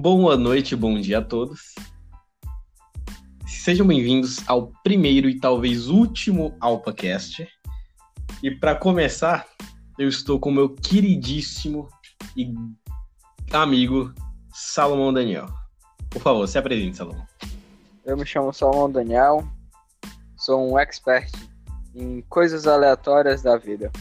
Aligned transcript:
Boa 0.00 0.36
noite, 0.36 0.74
bom 0.74 1.00
dia 1.00 1.18
a 1.18 1.22
todos. 1.22 1.72
Sejam 3.46 3.86
bem-vindos 3.86 4.42
ao 4.48 4.72
primeiro 4.82 5.28
e 5.30 5.38
talvez 5.38 5.86
último 5.86 6.56
AlpaCast. 6.60 7.46
E 8.42 8.50
para 8.50 8.74
começar, 8.74 9.46
eu 9.96 10.08
estou 10.08 10.40
com 10.40 10.50
meu 10.50 10.68
queridíssimo 10.68 11.88
e 12.36 12.52
amigo 13.52 14.12
Salomão 14.52 15.12
Daniel. 15.12 15.46
Por 16.10 16.20
favor, 16.20 16.48
se 16.48 16.58
apresente, 16.58 16.96
Salomão. 16.96 17.24
Eu 18.04 18.16
me 18.16 18.26
chamo 18.26 18.52
Salomão 18.52 18.90
Daniel, 18.90 19.46
sou 20.36 20.72
um 20.72 20.76
expert 20.76 21.30
em 21.94 22.20
coisas 22.22 22.66
aleatórias 22.66 23.42
da 23.42 23.56
vida. 23.56 23.92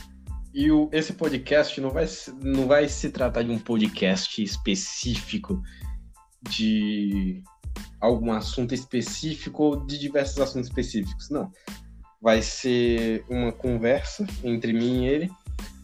E 0.53 0.71
o, 0.71 0.87
esse 0.91 1.13
podcast 1.13 1.81
não 1.81 1.89
vai, 1.89 2.05
não 2.41 2.67
vai 2.67 2.87
se 2.87 3.09
tratar 3.09 3.41
de 3.41 3.51
um 3.51 3.57
podcast 3.57 4.41
específico 4.43 5.61
de 6.49 7.41
algum 7.99 8.31
assunto 8.31 8.73
específico 8.73 9.63
ou 9.63 9.85
de 9.85 9.97
diversos 9.97 10.39
assuntos 10.39 10.69
específicos, 10.69 11.29
não. 11.29 11.51
Vai 12.21 12.41
ser 12.41 13.25
uma 13.29 13.51
conversa 13.51 14.27
entre 14.43 14.73
mim 14.73 15.05
e 15.05 15.07
ele, 15.07 15.31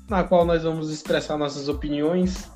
na 0.07 0.23
qual 0.23 0.45
nós 0.45 0.63
vamos 0.63 0.91
expressar 0.91 1.37
nossas 1.37 1.67
opiniões, 1.67 2.49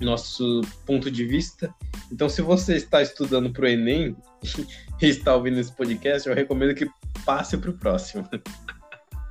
nosso 0.00 0.60
ponto 0.86 1.10
de 1.10 1.24
vista. 1.24 1.74
Então, 2.12 2.28
se 2.28 2.42
você 2.42 2.76
está 2.76 3.02
estudando 3.02 3.52
para 3.52 3.64
o 3.64 3.68
Enem 3.68 4.16
e 5.02 5.06
está 5.06 5.34
ouvindo 5.34 5.58
esse 5.58 5.72
podcast, 5.72 6.28
eu 6.28 6.34
recomendo 6.34 6.74
que 6.74 6.88
passe 7.24 7.56
para 7.56 7.70
o 7.70 7.78
próximo. 7.78 8.28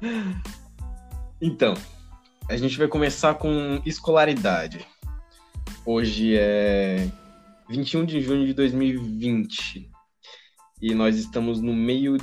então, 1.40 1.76
a 2.48 2.56
gente 2.56 2.78
vai 2.78 2.88
começar 2.88 3.34
com 3.36 3.82
escolaridade. 3.86 4.86
Hoje 5.84 6.36
é 6.38 7.10
21 7.70 8.06
de 8.06 8.22
junho 8.22 8.46
de 8.46 8.54
2020 8.54 9.90
e 10.82 10.94
nós 10.94 11.18
estamos 11.18 11.60
no 11.60 11.74
meio 11.74 12.18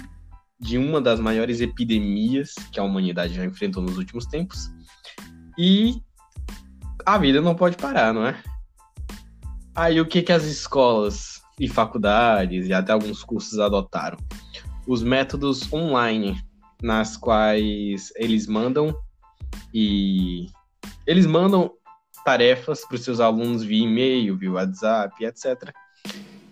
de 0.60 0.78
uma 0.78 1.00
das 1.00 1.18
maiores 1.18 1.60
epidemias 1.60 2.54
que 2.70 2.78
a 2.78 2.84
humanidade 2.84 3.34
já 3.34 3.44
enfrentou 3.44 3.82
nos 3.82 3.98
últimos 3.98 4.24
tempos. 4.26 4.70
E 5.58 6.00
a 7.04 7.18
vida 7.18 7.40
não 7.40 7.56
pode 7.56 7.76
parar, 7.76 8.14
não 8.14 8.24
é? 8.24 8.40
Aí 9.74 10.00
o 10.00 10.06
que 10.06 10.22
que 10.22 10.32
as 10.32 10.44
escolas 10.44 11.42
e 11.58 11.66
faculdades 11.66 12.68
e 12.68 12.72
até 12.72 12.92
alguns 12.92 13.24
cursos 13.24 13.58
adotaram? 13.58 14.18
Os 14.86 15.02
métodos 15.02 15.72
online, 15.72 16.40
nas 16.80 17.16
quais 17.16 18.12
eles 18.16 18.46
mandam 18.46 18.96
e 19.72 20.46
eles 21.06 21.26
mandam 21.26 21.70
tarefas 22.24 22.84
para 22.86 22.94
os 22.94 23.04
seus 23.04 23.20
alunos 23.20 23.62
via 23.62 23.84
e-mail, 23.84 24.36
via 24.36 24.52
WhatsApp, 24.52 25.24
etc. 25.24 25.72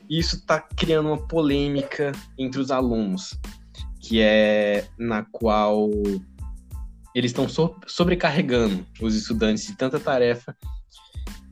E 0.08 0.18
isso 0.18 0.36
está 0.36 0.60
criando 0.60 1.06
uma 1.06 1.28
polêmica 1.28 2.12
entre 2.36 2.60
os 2.60 2.70
alunos, 2.70 3.38
que 4.00 4.20
é 4.20 4.88
na 4.98 5.24
qual 5.30 5.88
eles 7.14 7.30
estão 7.30 7.48
so 7.48 7.76
sobrecarregando 7.86 8.84
os 9.00 9.14
estudantes 9.14 9.66
de 9.66 9.76
tanta 9.76 9.98
tarefa. 10.00 10.56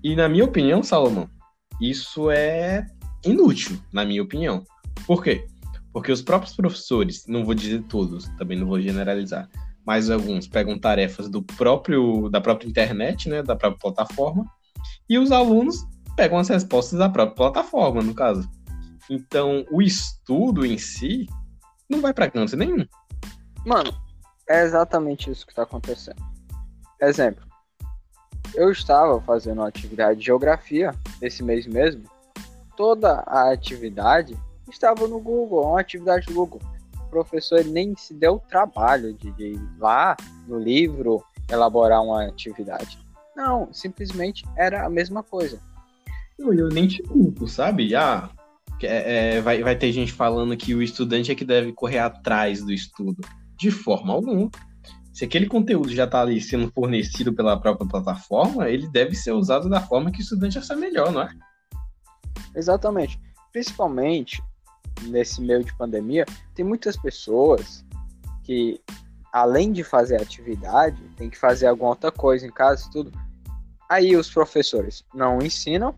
E 0.02 0.14
na 0.16 0.28
minha 0.28 0.44
opinião, 0.44 0.82
Salomão, 0.82 1.28
isso 1.80 2.30
é 2.30 2.86
inútil, 3.24 3.78
na 3.92 4.04
minha 4.04 4.22
opinião. 4.22 4.64
Por 5.06 5.22
quê? 5.22 5.46
Porque 5.92 6.12
os 6.12 6.22
próprios 6.22 6.54
professores, 6.54 7.24
não 7.26 7.44
vou 7.44 7.54
dizer 7.54 7.82
todos, 7.84 8.28
também 8.36 8.58
não 8.58 8.66
vou 8.66 8.80
generalizar, 8.80 9.48
mas 9.88 10.10
alguns 10.10 10.46
pegam 10.46 10.78
tarefas 10.78 11.30
do 11.30 11.42
próprio 11.42 12.28
da 12.28 12.42
própria 12.42 12.68
internet, 12.68 13.26
né, 13.26 13.42
da 13.42 13.56
própria 13.56 13.80
plataforma, 13.80 14.44
e 15.08 15.18
os 15.18 15.32
alunos 15.32 15.82
pegam 16.14 16.36
as 16.36 16.46
respostas 16.46 16.98
da 16.98 17.08
própria 17.08 17.34
plataforma, 17.34 18.02
no 18.02 18.14
caso. 18.14 18.46
Então, 19.08 19.64
o 19.70 19.80
estudo 19.80 20.66
em 20.66 20.76
si 20.76 21.26
não 21.88 22.02
vai 22.02 22.12
para 22.12 22.30
canto 22.30 22.54
nenhum. 22.54 22.84
Mano, 23.64 23.90
é 24.46 24.62
exatamente 24.62 25.30
isso 25.30 25.46
que 25.46 25.52
está 25.52 25.62
acontecendo. 25.62 26.22
Exemplo, 27.00 27.42
eu 28.54 28.70
estava 28.70 29.18
fazendo 29.22 29.62
uma 29.62 29.68
atividade 29.68 30.20
de 30.20 30.26
geografia 30.26 30.94
esse 31.22 31.42
mês 31.42 31.66
mesmo. 31.66 32.04
Toda 32.76 33.20
a 33.26 33.50
atividade 33.50 34.38
estava 34.70 35.08
no 35.08 35.18
Google, 35.18 35.64
uma 35.64 35.80
atividade 35.80 36.26
do 36.26 36.34
Google 36.34 36.60
professor 37.08 37.64
nem 37.64 37.96
se 37.96 38.14
deu 38.14 38.34
o 38.34 38.40
trabalho 38.40 39.12
de, 39.14 39.30
de 39.32 39.52
ir 39.52 39.60
lá 39.78 40.16
no 40.46 40.58
livro 40.58 41.22
elaborar 41.50 42.02
uma 42.02 42.26
atividade. 42.26 42.98
Não, 43.34 43.72
simplesmente 43.72 44.44
era 44.56 44.84
a 44.84 44.90
mesma 44.90 45.22
coisa. 45.22 45.60
Eu, 46.38 46.52
eu 46.52 46.68
nem 46.68 46.86
te 46.86 47.02
culpo, 47.02 47.48
sabe? 47.48 47.94
Ah, 47.94 48.30
é, 48.82 49.36
é, 49.36 49.40
vai, 49.40 49.62
vai 49.62 49.76
ter 49.76 49.92
gente 49.92 50.12
falando 50.12 50.56
que 50.56 50.74
o 50.74 50.82
estudante 50.82 51.32
é 51.32 51.34
que 51.34 51.44
deve 51.44 51.72
correr 51.72 51.98
atrás 51.98 52.62
do 52.62 52.72
estudo. 52.72 53.22
De 53.56 53.70
forma 53.70 54.12
alguma. 54.12 54.50
Se 55.12 55.24
aquele 55.24 55.46
conteúdo 55.46 55.88
já 55.88 56.04
está 56.04 56.20
ali 56.20 56.40
sendo 56.40 56.70
fornecido 56.70 57.32
pela 57.32 57.60
própria 57.60 57.88
plataforma, 57.88 58.70
ele 58.70 58.88
deve 58.88 59.16
ser 59.16 59.32
usado 59.32 59.68
da 59.68 59.80
forma 59.80 60.12
que 60.12 60.20
o 60.20 60.22
estudante 60.22 60.58
achar 60.58 60.76
melhor, 60.76 61.10
não 61.10 61.22
é? 61.22 61.30
Exatamente. 62.54 63.20
Principalmente 63.52 64.40
nesse 65.02 65.40
meio 65.40 65.64
de 65.64 65.76
pandemia, 65.76 66.24
tem 66.54 66.64
muitas 66.64 66.96
pessoas 66.96 67.84
que, 68.42 68.80
além 69.32 69.72
de 69.72 69.84
fazer 69.84 70.20
atividade, 70.20 71.02
tem 71.16 71.28
que 71.28 71.38
fazer 71.38 71.66
alguma 71.66 71.90
outra 71.90 72.10
coisa 72.10 72.46
em 72.46 72.50
casa 72.50 72.88
tudo. 72.92 73.12
Aí 73.88 74.16
os 74.16 74.30
professores 74.30 75.04
não 75.14 75.38
ensinam, 75.38 75.94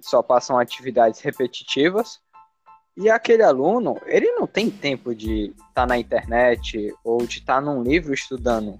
só 0.00 0.22
passam 0.22 0.58
atividades 0.58 1.20
repetitivas, 1.20 2.20
e 2.96 3.10
aquele 3.10 3.42
aluno, 3.42 4.00
ele 4.06 4.30
não 4.32 4.46
tem 4.46 4.70
tempo 4.70 5.14
de 5.14 5.46
estar 5.46 5.72
tá 5.74 5.86
na 5.86 5.98
internet 5.98 6.94
ou 7.02 7.26
de 7.26 7.38
estar 7.38 7.56
tá 7.56 7.60
num 7.60 7.82
livro 7.82 8.14
estudando. 8.14 8.78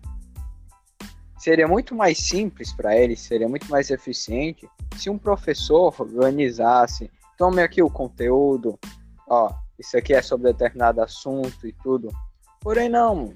Seria 1.36 1.66
muito 1.66 1.94
mais 1.96 2.18
simples 2.18 2.72
para 2.72 2.96
ele, 2.96 3.16
seria 3.16 3.48
muito 3.48 3.68
mais 3.68 3.90
eficiente 3.90 4.68
se 4.96 5.10
um 5.10 5.18
professor 5.18 5.92
organizasse 5.98 7.10
tome 7.38 7.62
aqui 7.62 7.82
o 7.82 7.90
conteúdo, 7.90 8.78
ó, 9.28 9.52
isso 9.78 9.96
aqui 9.96 10.14
é 10.14 10.22
sobre 10.22 10.52
determinado 10.52 11.00
assunto 11.00 11.66
e 11.66 11.72
tudo. 11.82 12.08
Porém, 12.60 12.88
não, 12.88 13.34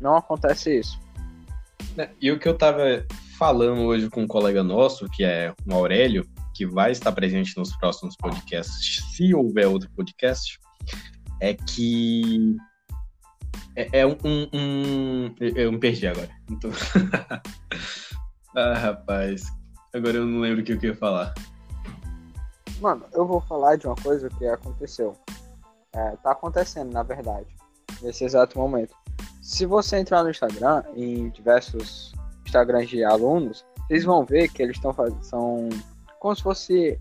não 0.00 0.16
acontece 0.16 0.78
isso. 0.78 0.98
É, 1.96 2.10
e 2.20 2.30
o 2.30 2.38
que 2.38 2.48
eu 2.48 2.56
tava 2.56 3.06
falando 3.38 3.82
hoje 3.82 4.08
com 4.10 4.22
um 4.22 4.26
colega 4.26 4.62
nosso, 4.62 5.08
que 5.08 5.24
é 5.24 5.54
o 5.66 5.74
Aurélio, 5.74 6.28
que 6.54 6.66
vai 6.66 6.90
estar 6.90 7.12
presente 7.12 7.56
nos 7.56 7.76
próximos 7.76 8.16
podcasts, 8.16 9.04
se 9.14 9.34
houver 9.34 9.66
outro 9.66 9.90
podcast, 9.90 10.58
é 11.40 11.54
que 11.54 12.56
é, 13.76 14.00
é 14.00 14.06
um, 14.06 14.16
um, 14.24 14.48
um, 14.52 15.34
Eu 15.38 15.70
me 15.70 15.78
perdi 15.78 16.06
agora. 16.08 16.30
Então... 16.50 16.70
ah, 18.56 18.74
rapaz. 18.74 19.44
Agora 19.94 20.16
eu 20.16 20.26
não 20.26 20.40
lembro 20.40 20.62
o 20.62 20.64
que 20.64 20.72
eu 20.72 20.78
queria 20.78 20.96
falar. 20.96 21.32
Mano, 22.80 23.04
eu 23.12 23.26
vou 23.26 23.40
falar 23.40 23.76
de 23.76 23.86
uma 23.86 23.96
coisa 23.96 24.28
que 24.28 24.46
aconteceu. 24.46 25.14
É, 25.92 26.16
tá 26.22 26.32
acontecendo, 26.32 26.92
na 26.92 27.02
verdade, 27.02 27.46
nesse 28.00 28.24
exato 28.24 28.58
momento. 28.58 28.94
Se 29.42 29.66
você 29.66 29.98
entrar 29.98 30.22
no 30.22 30.30
Instagram, 30.30 30.84
em 30.94 31.30
diversos 31.30 32.12
Instagrams 32.46 32.88
de 32.88 33.02
alunos, 33.02 33.64
vocês 33.86 34.04
vão 34.04 34.24
ver 34.24 34.48
que 34.48 34.62
eles 34.62 34.76
estão 34.76 34.92
fazendo. 34.92 35.22
São 35.24 35.68
como 36.20 36.36
se 36.36 36.42
fosse 36.42 36.98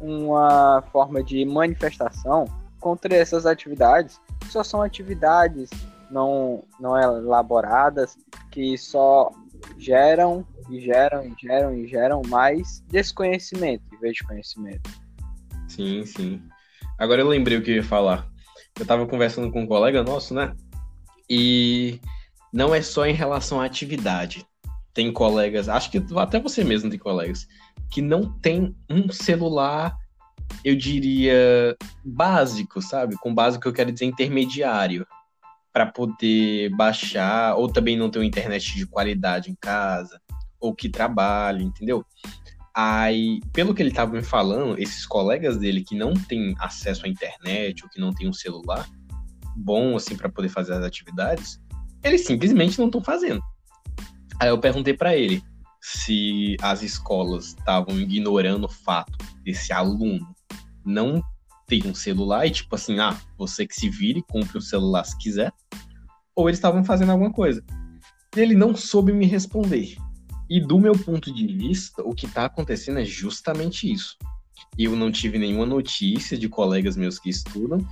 uma 0.00 0.82
forma 0.92 1.22
de 1.22 1.44
manifestação 1.44 2.44
contra 2.80 3.14
essas 3.14 3.46
atividades, 3.46 4.20
que 4.40 4.48
só 4.48 4.62
são 4.62 4.82
atividades 4.82 5.70
não, 6.10 6.62
não 6.78 6.98
elaboradas, 6.98 8.16
que 8.50 8.78
só 8.78 9.30
geram 9.76 10.46
e 10.70 10.80
geram 10.80 11.24
e 11.24 11.34
geram 11.40 11.74
e 11.74 11.86
geram 11.86 12.22
mais 12.28 12.82
desconhecimento 12.88 13.82
em 13.94 13.98
vez 13.98 14.14
de 14.14 14.24
conhecimento. 14.24 14.90
Sim, 15.68 16.04
sim. 16.04 16.42
Agora 16.98 17.20
eu 17.20 17.28
lembrei 17.28 17.58
o 17.58 17.62
que 17.62 17.70
eu 17.70 17.76
ia 17.76 17.84
falar. 17.84 18.28
Eu 18.76 18.82
estava 18.82 19.06
conversando 19.06 19.50
com 19.50 19.62
um 19.62 19.66
colega 19.66 20.02
nosso, 20.02 20.34
né? 20.34 20.54
E 21.28 22.00
não 22.52 22.74
é 22.74 22.80
só 22.80 23.06
em 23.06 23.12
relação 23.12 23.60
à 23.60 23.64
atividade. 23.64 24.46
Tem 24.94 25.12
colegas, 25.12 25.68
acho 25.68 25.90
que 25.90 26.02
até 26.16 26.40
você 26.40 26.64
mesmo 26.64 26.88
tem 26.88 26.98
colegas, 26.98 27.46
que 27.90 28.00
não 28.00 28.32
tem 28.40 28.74
um 28.88 29.10
celular, 29.12 29.94
eu 30.64 30.74
diria, 30.74 31.76
básico, 32.02 32.80
sabe? 32.80 33.16
Com 33.16 33.34
básico 33.34 33.68
eu 33.68 33.72
quero 33.72 33.92
dizer 33.92 34.06
intermediário 34.06 35.06
para 35.72 35.84
poder 35.84 36.70
baixar, 36.70 37.56
ou 37.56 37.70
também 37.70 37.98
não 37.98 38.08
ter 38.08 38.18
uma 38.18 38.24
internet 38.24 38.74
de 38.74 38.86
qualidade 38.86 39.50
em 39.50 39.54
casa, 39.54 40.18
ou 40.66 40.74
que 40.74 40.88
trabalha, 40.88 41.62
entendeu? 41.62 42.04
Aí, 42.74 43.40
pelo 43.52 43.74
que 43.74 43.82
ele 43.82 43.88
estava 43.88 44.12
me 44.12 44.22
falando, 44.22 44.78
esses 44.78 45.06
colegas 45.06 45.56
dele 45.56 45.82
que 45.82 45.96
não 45.96 46.12
têm 46.12 46.54
acesso 46.58 47.06
à 47.06 47.08
internet 47.08 47.82
ou 47.82 47.90
que 47.90 48.00
não 48.00 48.12
têm 48.12 48.28
um 48.28 48.32
celular 48.32 48.86
bom 49.56 49.96
assim 49.96 50.14
para 50.14 50.28
poder 50.28 50.50
fazer 50.50 50.74
as 50.74 50.84
atividades, 50.84 51.58
eles 52.02 52.26
simplesmente 52.26 52.78
não 52.78 52.86
estão 52.86 53.02
fazendo. 53.02 53.40
Aí 54.38 54.48
eu 54.48 54.58
perguntei 54.58 54.92
para 54.92 55.16
ele: 55.16 55.42
se 55.80 56.56
as 56.60 56.82
escolas 56.82 57.46
estavam 57.46 57.98
ignorando 57.98 58.64
o 58.64 58.68
fato 58.70 59.16
desse 59.42 59.72
aluno 59.72 60.26
não 60.84 61.22
ter 61.66 61.86
um 61.86 61.94
celular 61.94 62.46
e 62.46 62.50
tipo 62.50 62.74
assim, 62.74 63.00
ah, 63.00 63.16
você 63.38 63.66
que 63.66 63.74
se 63.74 63.88
vire, 63.88 64.22
compre 64.30 64.58
o 64.58 64.60
celular 64.60 65.04
se 65.04 65.16
quiser, 65.18 65.52
ou 66.34 66.48
eles 66.48 66.58
estavam 66.58 66.84
fazendo 66.84 67.10
alguma 67.12 67.32
coisa. 67.32 67.64
Ele 68.36 68.54
não 68.54 68.76
soube 68.76 69.12
me 69.12 69.26
responder. 69.26 69.96
E 70.48 70.60
do 70.60 70.78
meu 70.78 70.92
ponto 70.92 71.32
de 71.32 71.46
vista, 71.46 72.02
o 72.02 72.14
que 72.14 72.26
está 72.26 72.44
acontecendo 72.44 73.00
é 73.00 73.04
justamente 73.04 73.90
isso. 73.90 74.16
Eu 74.78 74.94
não 74.94 75.10
tive 75.10 75.38
nenhuma 75.38 75.66
notícia 75.66 76.38
de 76.38 76.48
colegas 76.48 76.96
meus 76.96 77.18
que 77.18 77.30
estudam 77.30 77.86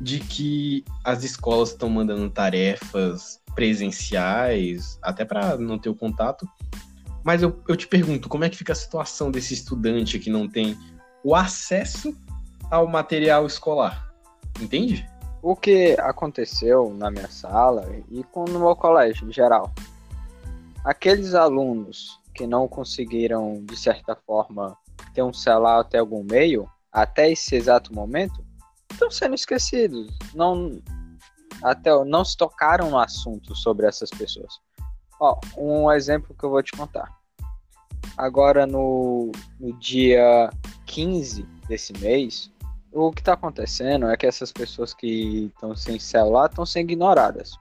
de 0.00 0.18
que 0.18 0.84
as 1.04 1.24
escolas 1.24 1.70
estão 1.70 1.90
mandando 1.90 2.30
tarefas 2.30 3.40
presenciais, 3.54 4.98
até 5.02 5.24
para 5.24 5.58
não 5.58 5.78
ter 5.78 5.90
o 5.90 5.94
contato. 5.94 6.48
Mas 7.22 7.42
eu, 7.42 7.62
eu 7.68 7.76
te 7.76 7.86
pergunto, 7.86 8.28
como 8.28 8.44
é 8.44 8.48
que 8.48 8.56
fica 8.56 8.72
a 8.72 8.76
situação 8.76 9.30
desse 9.30 9.52
estudante 9.52 10.18
que 10.18 10.30
não 10.30 10.48
tem 10.48 10.76
o 11.22 11.34
acesso 11.34 12.16
ao 12.70 12.86
material 12.86 13.46
escolar? 13.46 14.10
Entende? 14.58 15.06
O 15.42 15.54
que 15.54 15.96
aconteceu 16.00 16.94
na 16.94 17.10
minha 17.10 17.28
sala 17.28 17.86
e 18.10 18.24
no 18.34 18.58
meu 18.58 18.76
colégio 18.76 19.28
em 19.28 19.32
geral 19.32 19.72
aqueles 20.84 21.34
alunos 21.34 22.18
que 22.34 22.46
não 22.46 22.68
conseguiram, 22.68 23.64
de 23.64 23.76
certa 23.76 24.14
forma, 24.14 24.76
ter 25.14 25.22
um 25.22 25.32
celular 25.32 25.80
até 25.80 25.98
algum 25.98 26.22
meio, 26.22 26.68
até 26.92 27.30
esse 27.30 27.54
exato 27.54 27.94
momento, 27.94 28.44
estão 28.90 29.10
sendo 29.10 29.34
esquecidos. 29.34 30.16
Não, 30.34 30.80
até 31.62 31.90
não 32.04 32.24
se 32.24 32.36
tocaram 32.36 32.90
no 32.90 32.98
assunto 32.98 33.54
sobre 33.54 33.86
essas 33.86 34.10
pessoas. 34.10 34.54
Ó, 35.20 35.38
um 35.56 35.90
exemplo 35.92 36.34
que 36.38 36.44
eu 36.44 36.50
vou 36.50 36.62
te 36.62 36.72
contar. 36.72 37.08
Agora, 38.16 38.66
no, 38.66 39.30
no 39.58 39.72
dia 39.78 40.50
15 40.86 41.42
desse 41.68 41.92
mês, 41.94 42.50
o 42.92 43.12
que 43.12 43.20
está 43.20 43.34
acontecendo 43.34 44.06
é 44.08 44.16
que 44.16 44.26
essas 44.26 44.50
pessoas 44.50 44.92
que 44.92 45.52
estão 45.54 45.76
sem 45.76 45.98
celular 45.98 46.48
estão 46.48 46.66
sendo 46.66 46.90
ignoradas. 46.90 47.52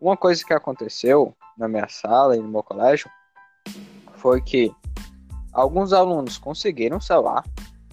Uma 0.00 0.16
coisa 0.16 0.44
que 0.44 0.54
aconteceu 0.54 1.36
na 1.56 1.66
minha 1.66 1.88
sala 1.88 2.36
e 2.36 2.40
no 2.40 2.48
meu 2.48 2.62
colégio 2.62 3.10
foi 4.14 4.40
que 4.40 4.72
alguns 5.52 5.92
alunos 5.92 6.38
conseguiram 6.38 7.00
celular, 7.00 7.44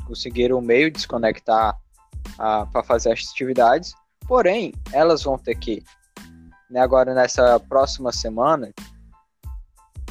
conseguiram 0.06 0.60
o 0.60 0.62
meio 0.62 0.92
de 0.92 0.98
desconectar 0.98 1.76
ah, 2.38 2.68
para 2.72 2.84
fazer 2.84 3.12
as 3.12 3.28
atividades, 3.32 3.96
porém 4.28 4.72
elas 4.94 5.24
vão 5.24 5.36
ter 5.36 5.56
que, 5.56 5.84
né, 6.70 6.80
agora 6.80 7.14
nessa 7.16 7.60
próxima 7.60 8.12
semana, 8.12 8.72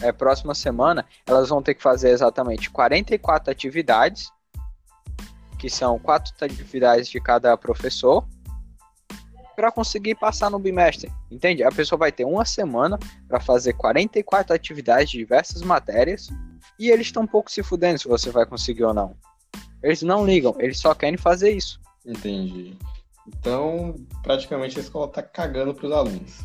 é, 0.03 0.11
próxima 0.11 0.55
semana, 0.55 1.07
elas 1.25 1.49
vão 1.49 1.63
ter 1.63 1.75
que 1.75 1.83
fazer 1.83 2.11
exatamente 2.11 2.71
44 2.71 3.53
atividades, 3.53 4.33
que 5.61 5.71
são 5.71 5.97
quatro 5.99 6.33
atividades 6.45 7.09
de 7.09 7.21
cada 7.21 7.57
professor, 7.57 8.27
para 9.55 9.71
conseguir 9.71 10.15
passar 10.15 10.51
no 10.51 10.59
bimestre. 10.59 11.13
Entende? 11.31 11.63
A 11.63 11.71
pessoa 11.71 11.99
vai 11.99 12.13
ter 12.13 12.25
uma 12.25 12.45
semana 12.45 12.99
para 13.29 13.41
fazer 13.41 13.73
44 13.75 14.55
atividades 14.55 15.11
de 15.11 15.19
diversas 15.19 15.63
matérias 15.63 16.29
e 16.79 16.91
eles 16.91 17.07
estão 17.07 17.23
um 17.23 17.27
pouco 17.27 17.51
se 17.51 17.63
fudendo 17.63 17.99
se 17.99 18.09
você 18.09 18.31
vai 18.31 18.47
conseguir 18.47 18.85
ou 18.85 18.95
não. 18.95 19.17
Eles 19.83 20.03
não 20.03 20.25
ligam, 20.25 20.55
eles 20.59 20.79
só 20.79 20.95
querem 20.95 21.17
fazer 21.17 21.51
isso. 21.51 21.81
Entendi. 22.05 22.77
Então, 23.27 23.95
praticamente 24.23 24.79
a 24.79 24.83
escola 24.83 25.09
tá 25.09 25.23
cagando 25.23 25.75
para 25.75 25.87
os 25.87 25.93
alunos. 25.93 26.41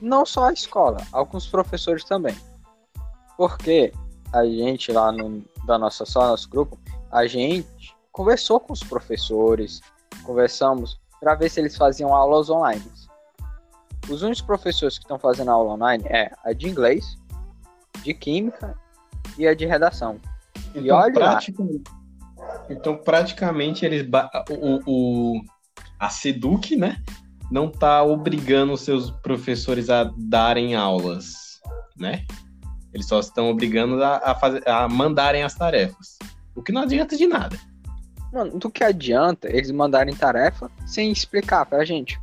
Não 0.00 0.26
só 0.26 0.48
a 0.48 0.52
escola, 0.52 0.98
alguns 1.12 1.46
professores 1.46 2.04
também. 2.04 2.36
Porque 3.36 3.92
a 4.32 4.44
gente 4.44 4.92
lá 4.92 5.10
no, 5.12 5.44
da 5.66 5.78
nossa 5.78 6.04
sala, 6.04 6.28
nosso 6.28 6.48
grupo, 6.48 6.78
a 7.10 7.26
gente 7.26 7.94
conversou 8.12 8.60
com 8.60 8.72
os 8.72 8.82
professores, 8.82 9.80
conversamos 10.22 11.00
para 11.20 11.34
ver 11.34 11.48
se 11.48 11.60
eles 11.60 11.76
faziam 11.76 12.14
aulas 12.14 12.50
online. 12.50 12.82
Os 14.08 14.22
únicos 14.22 14.42
professores 14.42 14.98
que 14.98 15.04
estão 15.04 15.18
fazendo 15.18 15.50
aula 15.50 15.72
online 15.72 16.04
é 16.06 16.30
a 16.44 16.52
de 16.52 16.68
inglês, 16.68 17.18
de 18.02 18.14
química 18.14 18.78
e 19.36 19.46
a 19.46 19.54
de 19.54 19.66
redação. 19.66 20.20
Então, 20.70 20.82
e 20.82 20.90
olha 20.90 21.12
praticamente, 21.12 21.82
então 22.70 22.96
praticamente 22.96 23.84
eles 23.84 24.06
o, 24.50 24.80
o 24.86 25.42
a 25.98 26.10
Seduc, 26.10 26.76
né, 26.76 27.02
não 27.50 27.66
está 27.66 28.02
obrigando 28.02 28.72
os 28.72 28.82
seus 28.82 29.10
professores 29.10 29.88
a 29.88 30.12
darem 30.16 30.74
aulas, 30.74 31.60
né? 31.96 32.24
Eles 32.92 33.06
só 33.06 33.20
estão 33.20 33.50
obrigando 33.50 34.02
a, 34.02 34.16
a, 34.18 34.34
fazer, 34.34 34.66
a 34.68 34.88
mandarem 34.88 35.42
as 35.42 35.54
tarefas. 35.54 36.18
O 36.54 36.62
que 36.62 36.72
não 36.72 36.82
adianta 36.82 37.16
de 37.16 37.26
nada. 37.26 37.58
Mano, 38.32 38.58
do 38.58 38.70
que 38.70 38.84
adianta 38.84 39.48
eles 39.48 39.70
mandarem 39.70 40.14
tarefa 40.14 40.70
sem 40.86 41.10
explicar 41.10 41.64
pra 41.66 41.84
gente? 41.84 42.20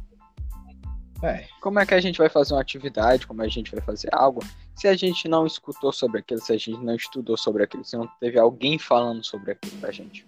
É. 1.23 1.45
Como 1.61 1.79
é 1.79 1.85
que 1.85 1.93
a 1.93 2.01
gente 2.01 2.17
vai 2.17 2.27
fazer 2.27 2.53
uma 2.53 2.61
atividade, 2.61 3.25
como 3.25 3.41
a 3.41 3.47
gente 3.47 3.71
vai 3.71 3.81
fazer 3.81 4.09
algo, 4.11 4.43
se 4.75 4.87
a 4.87 4.95
gente 4.95 5.27
não 5.27 5.47
escutou 5.47 5.93
sobre 5.93 6.19
aquilo, 6.19 6.41
se 6.41 6.51
a 6.51 6.57
gente 6.57 6.83
não 6.83 6.95
estudou 6.95 7.37
sobre 7.37 7.63
aquilo, 7.63 7.85
se 7.85 7.95
não 7.95 8.07
teve 8.19 8.37
alguém 8.37 8.77
falando 8.77 9.23
sobre 9.23 9.53
aquilo 9.53 9.77
pra 9.77 9.91
gente? 9.91 10.25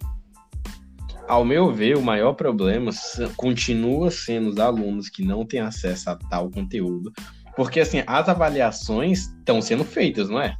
Ao 1.27 1.43
meu 1.43 1.73
ver, 1.73 1.97
o 1.97 2.01
maior 2.01 2.33
problema 2.33 2.91
continua 3.35 4.09
sendo 4.11 4.49
os 4.49 4.57
alunos 4.57 5.09
que 5.09 5.25
não 5.25 5.45
têm 5.45 5.59
acesso 5.59 6.09
a 6.11 6.15
tal 6.15 6.49
conteúdo. 6.49 7.11
Porque, 7.55 7.79
assim, 7.79 8.03
as 8.05 8.29
avaliações 8.29 9.27
estão 9.27 9.61
sendo 9.61 9.83
feitas, 9.83 10.29
não 10.29 10.39
é? 10.39 10.55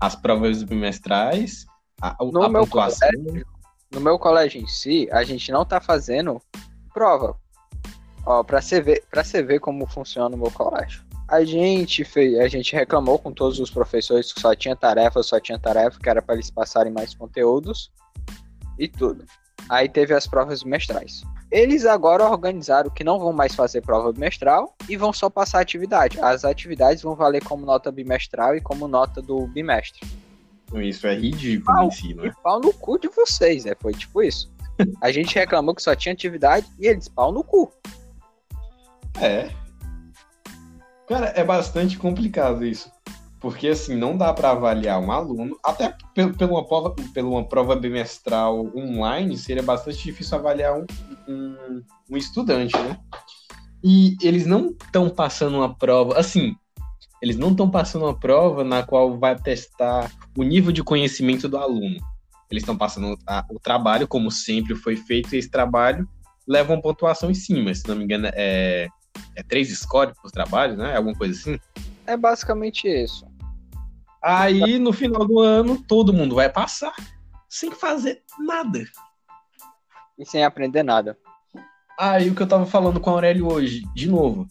As 0.00 0.16
provas 0.16 0.62
bimestrais, 0.62 1.64
a, 2.00 2.16
no 2.20 2.42
a 2.42 2.50
pontuação... 2.50 3.08
Colégio, 3.10 3.46
no 3.90 4.00
meu 4.00 4.18
colégio 4.18 4.60
em 4.60 4.66
si, 4.66 5.08
a 5.10 5.24
gente 5.24 5.50
não 5.50 5.64
tá 5.64 5.80
fazendo 5.80 6.40
prova. 6.92 7.36
Ó, 8.26 8.42
pra 8.42 8.60
você 8.60 8.80
ver, 8.80 9.04
pra 9.10 9.24
você 9.24 9.42
ver 9.42 9.60
como 9.60 9.86
funciona 9.86 10.34
o 10.34 10.38
meu 10.38 10.50
colégio. 10.50 11.02
A 11.26 11.44
gente 11.44 12.04
fez, 12.04 12.38
a 12.38 12.48
gente 12.48 12.74
reclamou 12.74 13.18
com 13.18 13.32
todos 13.32 13.58
os 13.60 13.70
professores 13.70 14.32
que 14.32 14.40
só 14.40 14.54
tinha 14.54 14.74
tarefa, 14.74 15.22
só 15.22 15.38
tinha 15.38 15.58
tarefa, 15.58 15.98
que 15.98 16.08
era 16.08 16.22
para 16.22 16.34
eles 16.34 16.50
passarem 16.50 16.92
mais 16.92 17.14
conteúdos 17.14 17.90
e 18.78 18.88
tudo. 18.88 19.24
Aí 19.68 19.88
teve 19.88 20.14
as 20.14 20.26
provas 20.26 20.62
bimestrais. 20.62 21.22
Eles 21.50 21.84
agora 21.86 22.28
organizaram 22.28 22.90
que 22.90 23.04
não 23.04 23.18
vão 23.18 23.32
mais 23.32 23.54
fazer 23.54 23.80
prova 23.80 24.12
bimestral 24.12 24.74
e 24.88 24.96
vão 24.96 25.12
só 25.12 25.30
passar 25.30 25.60
atividade. 25.60 26.18
As 26.20 26.44
atividades 26.44 27.02
vão 27.02 27.14
valer 27.14 27.42
como 27.42 27.64
nota 27.64 27.90
bimestral 27.90 28.54
e 28.54 28.60
como 28.60 28.86
nota 28.86 29.22
do 29.22 29.46
bimestre. 29.46 30.06
Isso 30.74 31.06
é 31.06 31.14
ridículo 31.14 31.76
pau, 31.76 31.86
em 31.86 31.90
si, 31.90 32.14
né? 32.14 32.32
pau 32.42 32.60
no 32.60 32.72
cu 32.72 32.98
de 32.98 33.08
vocês, 33.08 33.64
né? 33.64 33.74
Foi 33.80 33.92
tipo 33.92 34.22
isso. 34.22 34.50
A 35.00 35.10
gente 35.10 35.34
reclamou 35.34 35.74
que 35.74 35.82
só 35.82 35.94
tinha 35.94 36.12
atividade 36.12 36.66
e 36.78 36.86
eles 36.86 37.08
pau 37.08 37.32
no 37.32 37.42
cu. 37.42 37.72
É. 39.20 39.50
Cara, 41.08 41.32
é 41.34 41.42
bastante 41.42 41.96
complicado 41.96 42.64
isso. 42.64 42.90
Porque, 43.40 43.68
assim, 43.68 43.96
não 43.96 44.16
dá 44.16 44.32
para 44.32 44.50
avaliar 44.50 45.00
um 45.00 45.12
aluno, 45.12 45.56
até 45.64 45.94
pela 46.12 46.32
uma, 46.50 46.66
prova, 46.66 46.94
pela 47.14 47.28
uma 47.28 47.44
prova 47.44 47.76
bimestral 47.76 48.66
online, 48.76 49.36
seria 49.36 49.62
bastante 49.62 50.02
difícil 50.02 50.36
avaliar 50.36 50.76
um, 50.76 50.86
um, 51.28 51.82
um 52.10 52.16
estudante, 52.16 52.76
né? 52.76 52.98
E 53.82 54.16
eles 54.20 54.44
não 54.44 54.70
estão 54.70 55.08
passando 55.08 55.58
uma 55.58 55.72
prova, 55.72 56.18
assim, 56.18 56.56
eles 57.22 57.36
não 57.36 57.52
estão 57.52 57.70
passando 57.70 58.06
uma 58.06 58.18
prova 58.18 58.64
na 58.64 58.82
qual 58.82 59.16
vai 59.16 59.36
testar 59.36 60.10
o 60.38 60.44
nível 60.44 60.70
de 60.70 60.84
conhecimento 60.84 61.48
do 61.48 61.58
aluno. 61.58 61.98
Eles 62.48 62.62
estão 62.62 62.78
passando 62.78 63.18
a, 63.26 63.44
o 63.50 63.58
trabalho, 63.58 64.06
como 64.06 64.30
sempre 64.30 64.76
foi 64.76 64.96
feito, 64.96 65.34
e 65.34 65.38
esse 65.38 65.50
trabalho 65.50 66.08
leva 66.46 66.72
uma 66.72 66.80
pontuação 66.80 67.28
em 67.28 67.34
cima. 67.34 67.74
Se 67.74 67.86
não 67.88 67.96
me 67.96 68.04
engano, 68.04 68.28
é, 68.32 68.88
é 69.34 69.42
três 69.42 69.68
scores 69.76 70.14
para 70.14 70.26
os 70.26 70.32
trabalhos, 70.32 70.78
né? 70.78 70.96
Alguma 70.96 71.14
coisa 71.16 71.38
assim. 71.38 71.58
É 72.06 72.16
basicamente 72.16 72.86
isso. 72.86 73.26
Aí, 74.22 74.78
no 74.78 74.92
final 74.92 75.26
do 75.26 75.40
ano, 75.40 75.82
todo 75.86 76.12
mundo 76.12 76.36
vai 76.36 76.48
passar 76.48 76.94
sem 77.48 77.72
fazer 77.72 78.22
nada. 78.38 78.84
E 80.16 80.24
sem 80.24 80.44
aprender 80.44 80.84
nada. 80.84 81.18
Aí, 81.98 82.30
o 82.30 82.34
que 82.34 82.42
eu 82.42 82.48
tava 82.48 82.64
falando 82.64 83.00
com 83.00 83.10
a 83.10 83.12
Aurélio 83.14 83.52
hoje, 83.52 83.82
de 83.92 84.08
novo 84.08 84.48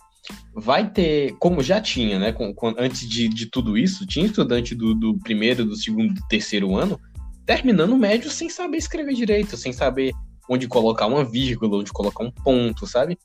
vai 0.53 0.89
ter, 0.89 1.35
como 1.39 1.61
já 1.61 1.79
tinha, 1.81 2.19
né? 2.19 2.31
Com, 2.31 2.53
com, 2.53 2.73
antes 2.77 3.07
de, 3.07 3.27
de 3.27 3.45
tudo 3.45 3.77
isso, 3.77 4.05
tinha 4.05 4.25
estudante 4.25 4.75
do, 4.75 4.93
do 4.93 5.17
primeiro, 5.19 5.65
do 5.65 5.75
segundo, 5.75 6.13
do 6.13 6.27
terceiro 6.27 6.75
ano 6.75 6.99
terminando 7.47 7.93
o 7.93 7.97
médio 7.97 8.29
sem 8.29 8.49
saber 8.49 8.77
escrever 8.77 9.13
direito, 9.13 9.55
sem 9.55 9.71
saber 9.71 10.13
onde 10.49 10.67
colocar 10.67 11.07
uma 11.07 11.23
vírgula, 11.23 11.77
onde 11.77 11.93
colocar 11.93 12.23
um 12.23 12.29
ponto, 12.29 12.85
sabe? 12.85 13.17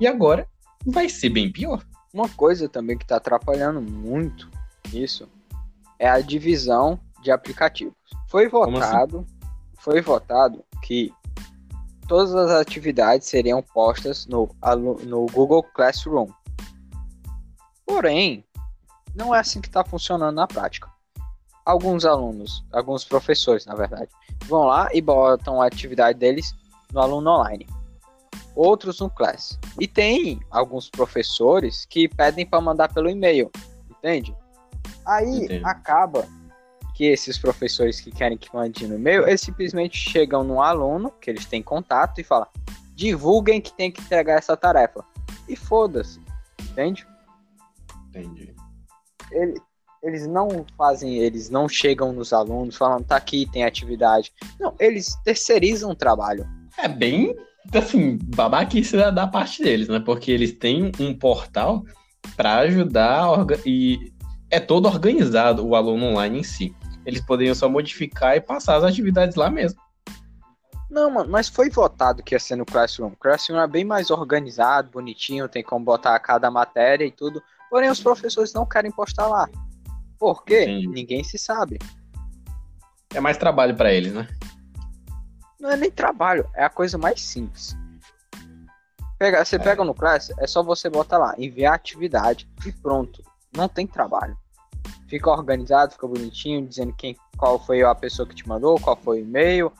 E 0.00 0.06
agora 0.06 0.48
vai 0.84 1.10
ser 1.10 1.28
bem 1.28 1.52
pior. 1.52 1.84
Uma 2.12 2.28
coisa 2.28 2.68
também 2.70 2.96
que 2.96 3.04
está 3.04 3.16
atrapalhando 3.16 3.82
muito 3.82 4.50
isso 4.92 5.28
é 5.98 6.08
a 6.08 6.20
divisão 6.20 6.98
de 7.22 7.30
aplicativos. 7.30 7.94
Foi 8.28 8.46
assim? 8.46 8.50
votado, 8.50 9.18
assim? 9.18 9.50
foi 9.78 10.00
votado 10.00 10.64
que 10.82 11.12
todas 12.08 12.34
as 12.34 12.50
atividades 12.50 13.28
seriam 13.28 13.62
postas 13.62 14.26
no, 14.26 14.48
no 15.04 15.26
Google 15.26 15.62
Classroom. 15.62 16.28
Porém, 17.86 18.44
não 19.14 19.34
é 19.34 19.38
assim 19.38 19.60
que 19.60 19.68
está 19.68 19.84
funcionando 19.84 20.34
na 20.34 20.46
prática. 20.46 20.90
alguns 21.64 22.04
alunos, 22.04 22.64
alguns 22.72 23.04
professores, 23.04 23.66
na 23.66 23.74
verdade, 23.74 24.08
vão 24.44 24.64
lá 24.64 24.88
e 24.92 25.00
botam 25.00 25.60
a 25.60 25.66
atividade 25.66 26.18
deles 26.18 26.54
no 26.92 27.00
aluno 27.00 27.30
online. 27.30 27.66
Outros 28.54 29.00
no 29.00 29.10
Class. 29.10 29.58
E 29.80 29.86
tem 29.88 30.40
alguns 30.50 30.88
professores 30.88 31.84
que 31.84 32.08
pedem 32.08 32.46
para 32.46 32.60
mandar 32.60 32.92
pelo 32.92 33.10
e-mail, 33.10 33.50
entende? 33.90 34.34
Aí 35.04 35.44
Entendo. 35.44 35.66
acaba 35.66 36.28
que 36.94 37.04
esses 37.04 37.36
professores 37.36 38.00
que 38.00 38.10
querem 38.10 38.38
que 38.38 38.54
mande 38.54 38.86
no 38.86 38.94
e-mail, 38.94 39.26
eles 39.26 39.40
simplesmente 39.40 39.98
chegam 39.98 40.42
no 40.42 40.62
aluno, 40.62 41.10
que 41.20 41.28
eles 41.28 41.44
têm 41.44 41.62
contato, 41.62 42.20
e 42.20 42.24
falam: 42.24 42.46
divulguem 42.94 43.60
que 43.60 43.72
tem 43.72 43.90
que 43.90 44.00
entregar 44.00 44.38
essa 44.38 44.56
tarefa. 44.56 45.04
E 45.48 45.54
foda-se, 45.56 46.20
entende? 46.60 47.06
Entendi. 48.16 48.54
Ele, 49.30 49.54
eles 50.02 50.26
não 50.26 50.64
fazem, 50.76 51.18
eles 51.18 51.50
não 51.50 51.68
chegam 51.68 52.12
nos 52.12 52.32
alunos 52.32 52.76
falando, 52.76 53.04
tá 53.04 53.16
aqui, 53.16 53.48
tem 53.50 53.64
atividade. 53.64 54.32
Não, 54.58 54.74
eles 54.78 55.14
terceirizam 55.24 55.90
o 55.90 55.96
trabalho. 55.96 56.46
É 56.78 56.88
bem, 56.88 57.34
assim, 57.74 58.18
babaquice 58.34 58.96
da, 58.96 59.10
da 59.10 59.26
parte 59.26 59.62
deles, 59.62 59.88
né? 59.88 60.00
Porque 60.00 60.30
eles 60.30 60.52
têm 60.52 60.92
um 61.00 61.16
portal 61.16 61.84
para 62.36 62.58
ajudar 62.58 63.46
e 63.64 64.12
é 64.50 64.60
todo 64.60 64.86
organizado 64.86 65.66
o 65.66 65.74
aluno 65.74 66.06
online 66.06 66.40
em 66.40 66.44
si. 66.44 66.74
Eles 67.04 67.20
poderiam 67.24 67.54
só 67.54 67.68
modificar 67.68 68.36
e 68.36 68.40
passar 68.40 68.76
as 68.76 68.84
atividades 68.84 69.36
lá 69.36 69.50
mesmo. 69.50 69.80
Não, 70.90 71.10
mano, 71.10 71.30
mas 71.30 71.48
foi 71.48 71.68
votado 71.68 72.22
que 72.22 72.34
ia 72.34 72.38
ser 72.38 72.56
no 72.56 72.64
Classroom. 72.64 73.08
O 73.08 73.16
Classroom 73.16 73.60
é 73.60 73.66
bem 73.66 73.84
mais 73.84 74.10
organizado, 74.10 74.90
bonitinho, 74.90 75.48
tem 75.48 75.62
como 75.62 75.84
botar 75.84 76.18
cada 76.20 76.50
matéria 76.50 77.04
e 77.04 77.10
tudo. 77.10 77.42
Porém, 77.70 77.90
os 77.90 78.00
professores 78.00 78.52
não 78.52 78.66
querem 78.66 78.90
postar 78.90 79.26
lá. 79.26 79.48
Por 80.18 80.44
quê? 80.44 80.62
Entendi. 80.62 80.88
Ninguém 80.88 81.24
se 81.24 81.38
sabe. 81.38 81.78
É 83.14 83.20
mais 83.20 83.36
trabalho 83.36 83.74
para 83.76 83.92
eles, 83.92 84.12
né? 84.12 84.28
Não 85.58 85.70
é 85.70 85.76
nem 85.76 85.90
trabalho, 85.90 86.48
é 86.54 86.64
a 86.64 86.70
coisa 86.70 86.98
mais 86.98 87.20
simples. 87.20 87.76
Pega, 89.18 89.44
você 89.44 89.56
é. 89.56 89.58
pega 89.58 89.82
no 89.84 89.94
Class, 89.94 90.30
é 90.38 90.46
só 90.46 90.62
você 90.62 90.90
botar 90.90 91.18
lá, 91.18 91.34
enviar 91.38 91.74
atividade 91.74 92.48
e 92.66 92.72
pronto. 92.72 93.22
Não 93.56 93.68
tem 93.68 93.86
trabalho 93.86 94.36
fica 95.08 95.30
organizado, 95.30 95.92
fica 95.92 96.06
bonitinho, 96.06 96.66
dizendo 96.66 96.92
quem, 96.92 97.16
qual 97.36 97.64
foi 97.64 97.82
a 97.82 97.94
pessoa 97.94 98.28
que 98.28 98.34
te 98.34 98.46
mandou, 98.48 98.78
qual 98.80 98.96
foi 98.96 99.20
o 99.20 99.24
e-mail, 99.24 99.72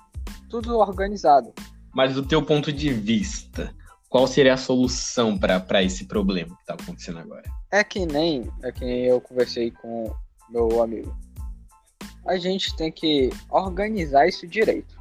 tudo 0.48 0.78
organizado. 0.78 1.52
Mas 1.94 2.14
do 2.14 2.24
teu 2.24 2.42
ponto 2.42 2.72
de 2.72 2.92
vista, 2.92 3.74
qual 4.08 4.26
seria 4.26 4.54
a 4.54 4.58
solução 4.58 5.38
para 5.38 5.82
esse 5.82 6.06
problema 6.06 6.54
que 6.56 6.62
está 6.62 6.74
acontecendo 6.74 7.18
agora? 7.18 7.44
É 7.70 7.82
que 7.82 8.06
nem, 8.06 8.50
é 8.62 8.70
que 8.70 8.85
nem 8.85 9.04
eu 9.04 9.20
conversei 9.20 9.70
com 9.70 10.14
meu 10.49 10.82
amigo. 10.82 11.16
A 12.26 12.37
gente 12.37 12.75
tem 12.76 12.90
que 12.90 13.30
organizar 13.50 14.26
isso 14.26 14.46
direito. 14.46 14.96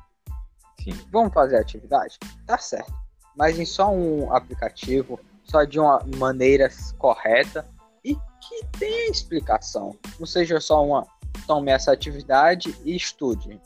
Sim. 0.84 0.94
Vamos 1.12 1.34
fazer 1.34 1.58
atividade? 1.58 2.18
Tá 2.46 2.58
certo. 2.58 2.94
Mas 3.36 3.60
em 3.60 3.66
só 3.66 3.92
um 3.92 4.32
aplicativo, 4.34 5.20
só 5.44 5.64
de 5.64 5.80
uma 5.80 6.04
maneira 6.18 6.70
correta 6.98 7.68
e 8.04 8.16
que 8.16 8.66
tenha 8.80 9.10
explicação. 9.10 9.96
Não 10.20 10.26
seja 10.26 10.60
só 10.60 10.84
uma 10.86 11.08
tome 11.48 11.72
essa 11.72 11.92
atividade 11.92 12.76
e 12.84 12.96
estude. 12.96 13.60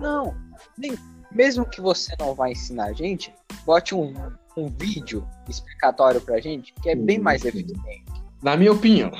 Não, 0.00 0.34
nem, 0.76 0.96
mesmo 1.30 1.64
que 1.64 1.80
você 1.80 2.14
não 2.18 2.34
vá 2.34 2.50
ensinar 2.50 2.86
a 2.86 2.92
gente, 2.92 3.34
bote 3.64 3.94
um, 3.94 4.14
um 4.58 4.68
vídeo 4.68 5.26
explicatório 5.48 6.20
pra 6.20 6.40
gente, 6.40 6.74
que 6.82 6.90
é 6.90 6.94
bem 6.94 7.18
mais 7.18 7.44
eficiente. 7.44 8.04
Na 8.42 8.56
minha 8.56 8.72
opinião, 8.72 9.10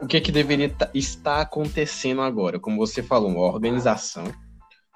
o 0.00 0.06
que, 0.06 0.16
é 0.16 0.20
que 0.20 0.30
deveria 0.30 0.74
estar 0.94 1.40
acontecendo 1.40 2.20
agora? 2.20 2.58
Como 2.58 2.76
você 2.76 3.02
falou, 3.02 3.30
uma 3.30 3.40
organização. 3.40 4.24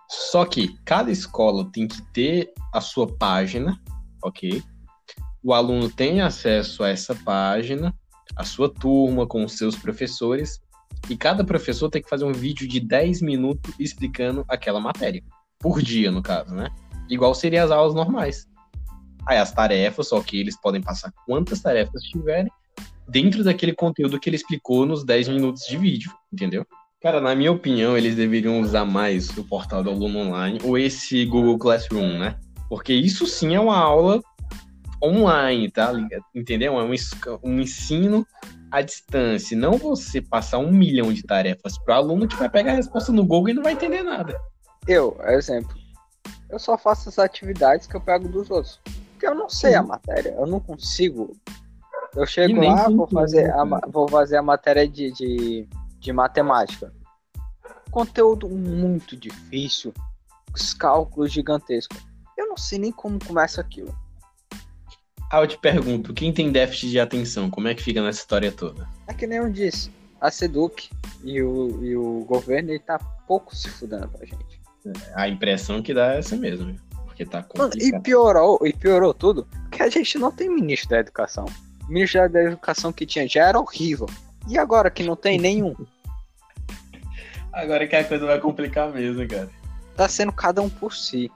Só 0.08 0.44
que 0.44 0.76
cada 0.84 1.10
escola 1.10 1.68
tem 1.72 1.88
que 1.88 2.00
ter 2.12 2.52
a 2.72 2.80
sua 2.80 3.06
página, 3.06 3.80
ok? 4.22 4.62
O 5.42 5.52
aluno 5.52 5.90
tem 5.90 6.20
acesso 6.20 6.84
a 6.84 6.88
essa 6.88 7.14
página 7.14 7.94
a 8.36 8.44
sua 8.44 8.68
turma, 8.68 9.26
com 9.26 9.44
os 9.44 9.56
seus 9.56 9.76
professores, 9.76 10.60
e 11.08 11.16
cada 11.16 11.44
professor 11.44 11.88
tem 11.88 12.02
que 12.02 12.08
fazer 12.08 12.24
um 12.24 12.32
vídeo 12.32 12.66
de 12.66 12.80
10 12.80 13.22
minutos 13.22 13.72
explicando 13.78 14.44
aquela 14.48 14.80
matéria. 14.80 15.22
Por 15.58 15.82
dia, 15.82 16.10
no 16.10 16.22
caso, 16.22 16.54
né? 16.54 16.68
Igual 17.08 17.34
seriam 17.34 17.64
as 17.64 17.70
aulas 17.70 17.94
normais. 17.94 18.46
Aí 19.26 19.38
as 19.38 19.52
tarefas, 19.52 20.08
só 20.08 20.20
que 20.20 20.38
eles 20.38 20.60
podem 20.60 20.82
passar 20.82 21.12
quantas 21.26 21.60
tarefas 21.60 22.02
tiverem 22.02 22.50
dentro 23.08 23.44
daquele 23.44 23.74
conteúdo 23.74 24.18
que 24.18 24.28
ele 24.28 24.36
explicou 24.36 24.86
nos 24.86 25.04
10 25.04 25.28
minutos 25.28 25.62
de 25.66 25.76
vídeo, 25.76 26.12
entendeu? 26.32 26.66
Cara, 27.00 27.20
na 27.20 27.34
minha 27.34 27.52
opinião, 27.52 27.96
eles 27.96 28.16
deveriam 28.16 28.60
usar 28.60 28.84
mais 28.84 29.28
o 29.36 29.44
portal 29.44 29.82
do 29.82 29.90
aluno 29.90 30.20
online 30.20 30.58
ou 30.64 30.78
esse 30.78 31.24
Google 31.26 31.58
Classroom, 31.58 32.18
né? 32.18 32.38
Porque 32.68 32.94
isso 32.94 33.26
sim 33.26 33.54
é 33.54 33.60
uma 33.60 33.76
aula 33.76 34.22
online, 35.02 35.70
tá? 35.70 35.92
Entendeu? 36.34 36.80
É 36.80 36.82
um, 37.42 37.60
ensino 37.60 38.26
à 38.70 38.80
distância. 38.80 39.54
Não 39.54 39.76
você 39.76 40.22
passar 40.22 40.58
um 40.58 40.72
milhão 40.72 41.12
de 41.12 41.22
tarefas 41.22 41.76
para 41.78 41.96
o 41.96 41.98
aluno 41.98 42.26
que 42.26 42.36
vai 42.36 42.48
pegar 42.48 42.72
a 42.72 42.76
resposta 42.76 43.12
no 43.12 43.24
Google 43.24 43.50
e 43.50 43.54
não 43.54 43.62
vai 43.62 43.74
entender 43.74 44.02
nada. 44.02 44.40
Eu, 44.88 45.16
exemplo, 45.24 45.76
eu 46.48 46.58
só 46.58 46.78
faço 46.78 47.10
as 47.10 47.18
atividades 47.18 47.86
que 47.86 47.94
eu 47.94 48.00
pego 48.00 48.28
dos 48.28 48.50
outros. 48.50 48.80
Porque 49.24 49.26
eu 49.26 49.34
não 49.34 49.48
sei 49.48 49.70
Sim. 49.70 49.76
a 49.76 49.82
matéria, 49.82 50.34
eu 50.38 50.46
não 50.46 50.60
consigo. 50.60 51.34
Eu 52.14 52.26
chego 52.26 52.60
lá, 52.60 52.90
vou 52.90 53.06
fazer, 53.06 53.50
a, 53.50 53.64
vou 53.88 54.06
fazer 54.06 54.36
a 54.36 54.42
matéria 54.42 54.86
de, 54.86 55.10
de, 55.12 55.68
de 55.98 56.12
matemática. 56.12 56.92
Conteúdo 57.90 58.50
muito 58.50 59.16
difícil, 59.16 59.94
os 60.54 60.74
cálculos 60.74 61.32
gigantescos. 61.32 61.98
Eu 62.36 62.48
não 62.48 62.56
sei 62.58 62.78
nem 62.78 62.92
como 62.92 63.18
começa 63.24 63.62
aquilo. 63.62 63.96
Ah, 65.32 65.40
eu 65.40 65.46
te 65.46 65.56
pergunto, 65.56 66.12
quem 66.12 66.30
tem 66.30 66.52
déficit 66.52 66.90
de 66.90 67.00
atenção, 67.00 67.50
como 67.50 67.66
é 67.66 67.74
que 67.74 67.82
fica 67.82 68.02
nessa 68.02 68.20
história 68.20 68.52
toda? 68.52 68.86
É 69.08 69.14
que 69.14 69.26
nem 69.26 69.38
eu 69.38 69.50
disse, 69.50 69.90
a 70.20 70.30
Seduc 70.30 70.90
e 71.24 71.42
o, 71.42 71.82
e 71.82 71.96
o 71.96 72.24
governo 72.26 72.70
ele 72.70 72.78
tá 72.78 72.98
pouco 73.26 73.56
se 73.56 73.70
fudendo 73.70 74.06
pra 74.06 74.26
gente. 74.26 74.60
É, 74.86 75.12
a 75.14 75.28
impressão 75.28 75.82
que 75.82 75.94
dá 75.94 76.12
é 76.12 76.18
essa 76.18 76.36
mesmo, 76.36 76.78
porque 77.14 77.24
tá 77.24 77.42
complicado. 77.42 77.80
E 77.80 78.00
piorou, 78.00 78.58
e 78.66 78.72
piorou 78.72 79.14
tudo, 79.14 79.46
porque 79.62 79.82
a 79.82 79.88
gente 79.88 80.18
não 80.18 80.32
tem 80.32 80.50
ministro 80.50 80.90
da 80.90 80.98
educação. 80.98 81.46
O 81.88 81.92
ministro 81.92 82.28
da 82.28 82.42
educação 82.42 82.92
que 82.92 83.06
tinha 83.06 83.26
já 83.28 83.48
era 83.48 83.58
horrível. 83.58 84.06
E 84.48 84.58
agora 84.58 84.90
que 84.90 85.04
não 85.04 85.14
tem 85.14 85.38
nenhum? 85.38 85.74
agora 87.52 87.86
que 87.86 87.94
a 87.94 88.04
coisa 88.04 88.26
vai 88.26 88.40
complicar 88.40 88.92
mesmo, 88.92 89.26
cara. 89.28 89.48
Tá 89.96 90.08
sendo 90.08 90.32
cada 90.32 90.60
um 90.60 90.68
por 90.68 90.92
si. 90.92 91.30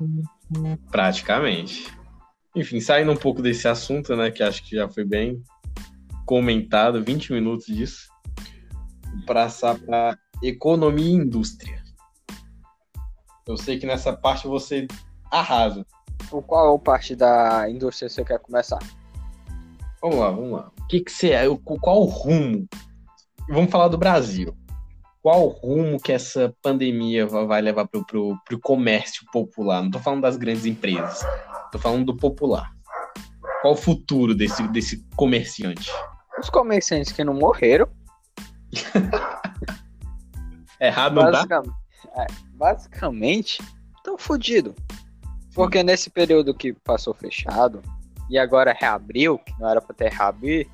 Praticamente. 0.90 1.86
Enfim, 2.56 2.80
saindo 2.80 3.12
um 3.12 3.16
pouco 3.16 3.40
desse 3.40 3.68
assunto, 3.68 4.16
né, 4.16 4.32
que 4.32 4.42
acho 4.42 4.64
que 4.64 4.74
já 4.74 4.88
foi 4.88 5.04
bem 5.04 5.40
comentado, 6.26 7.02
20 7.02 7.32
minutos 7.32 7.66
disso, 7.66 8.08
passar 9.26 9.78
para 9.78 10.18
economia 10.42 11.06
e 11.06 11.12
indústria. 11.12 11.80
Eu 13.46 13.56
sei 13.56 13.78
que 13.78 13.86
nessa 13.86 14.12
parte 14.12 14.46
você 14.46 14.86
arrasa. 15.30 15.86
O 16.30 16.42
qual 16.42 16.78
parte 16.78 17.14
da 17.14 17.68
indústria 17.70 18.08
você 18.08 18.24
quer 18.24 18.38
começar? 18.38 18.78
Vamos 20.00 20.18
lá, 20.18 20.30
vamos 20.30 20.52
lá. 20.52 20.70
O 20.80 20.86
que, 20.86 21.00
que 21.00 21.10
você. 21.10 21.32
Qual 21.80 22.02
o 22.02 22.04
rumo? 22.04 22.66
Vamos 23.48 23.70
falar 23.70 23.88
do 23.88 23.98
Brasil. 23.98 24.56
Qual 25.22 25.46
o 25.46 25.48
rumo 25.48 25.98
que 25.98 26.12
essa 26.12 26.54
pandemia 26.62 27.26
vai 27.26 27.60
levar 27.60 27.86
para 27.88 28.00
o 28.00 28.60
comércio 28.62 29.24
popular? 29.32 29.80
Não 29.80 29.88
estou 29.88 30.00
falando 30.00 30.22
das 30.22 30.36
grandes 30.36 30.64
empresas. 30.64 31.20
Tô 31.72 31.78
falando 31.78 32.06
do 32.06 32.16
popular. 32.16 32.72
Qual 33.60 33.74
o 33.74 33.76
futuro 33.76 34.34
desse, 34.34 34.66
desse 34.68 35.04
comerciante? 35.16 35.90
Os 36.38 36.48
comerciantes 36.48 37.12
que 37.12 37.24
não 37.24 37.34
morreram. 37.34 37.88
Errado 40.80 41.16
não 41.16 41.24
basicamente, 41.24 41.74
É, 42.16 42.26
basicamente, 42.54 43.60
estão 43.96 44.16
fodidos. 44.16 44.74
Porque 45.58 45.82
nesse 45.82 46.08
período 46.08 46.54
que 46.54 46.72
passou 46.72 47.12
fechado 47.12 47.82
e 48.30 48.38
agora 48.38 48.72
reabriu, 48.72 49.40
que 49.40 49.52
não 49.58 49.68
era 49.68 49.80
para 49.80 49.92
ter 49.92 50.12
reabrir, 50.12 50.68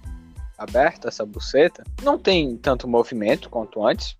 aberto 0.58 1.08
essa 1.08 1.24
buceta, 1.24 1.82
não 2.02 2.18
tem 2.18 2.54
tanto 2.58 2.86
movimento 2.86 3.48
quanto 3.48 3.82
antes. 3.82 4.14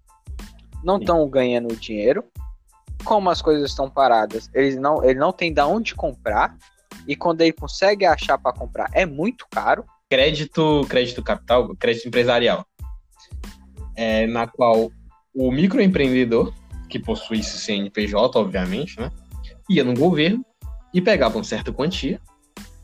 Não 0.83 0.97
estão 0.97 1.28
ganhando 1.28 1.76
dinheiro 1.76 2.25
como 3.04 3.28
as 3.28 3.42
coisas 3.42 3.68
estão 3.68 3.90
paradas, 3.90 4.49
ele 4.54 4.76
não, 4.76 5.04
ele 5.04 5.18
não 5.18 5.35
tem 5.35 5.52
da 5.52 5.66
onde 5.66 5.94
comprar. 5.94 6.56
E 7.06 7.14
quando 7.14 7.42
ele 7.42 7.52
consegue 7.52 8.06
achar 8.06 8.38
para 8.38 8.56
comprar, 8.56 8.88
é 8.94 9.04
muito 9.04 9.47
caro. 9.50 9.85
Crédito, 10.09 10.87
crédito 10.88 11.23
capital, 11.23 11.76
crédito 11.76 12.09
empresarial. 12.09 12.64
É, 13.94 14.26
na 14.26 14.47
qual 14.47 14.90
o 15.35 15.52
microempreendedor, 15.52 16.54
que 16.88 16.99
possui 16.99 17.40
esse 17.40 17.59
CNPJ, 17.59 18.38
obviamente, 18.38 18.99
né, 18.99 19.11
ia 19.68 19.85
no 19.85 19.92
governo 19.92 20.42
e 20.95 21.03
pegava 21.03 21.37
uma 21.37 21.45
certa 21.45 21.73
quantia 21.73 22.21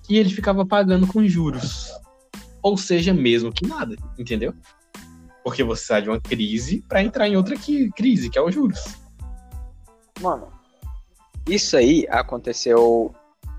e 0.08 0.18
ele 0.18 0.28
ficava 0.28 0.66
pagando 0.66 1.06
com 1.06 1.24
juros. 1.26 1.88
Ou 2.60 2.76
seja, 2.76 3.14
mesmo 3.14 3.52
que 3.52 3.64
nada, 3.64 3.96
entendeu? 4.18 4.52
Porque 5.44 5.62
você 5.62 5.84
sai 5.84 6.02
de 6.02 6.10
uma 6.10 6.20
crise 6.20 6.84
para 6.88 7.02
entrar 7.02 7.28
em 7.28 7.36
outra 7.36 7.56
que, 7.56 7.88
crise, 7.92 8.28
que 8.28 8.36
é 8.36 8.42
os 8.42 8.52
juros. 8.52 8.96
Mano, 10.20 10.52
isso 11.48 11.76
aí 11.76 12.06
aconteceu 12.10 13.14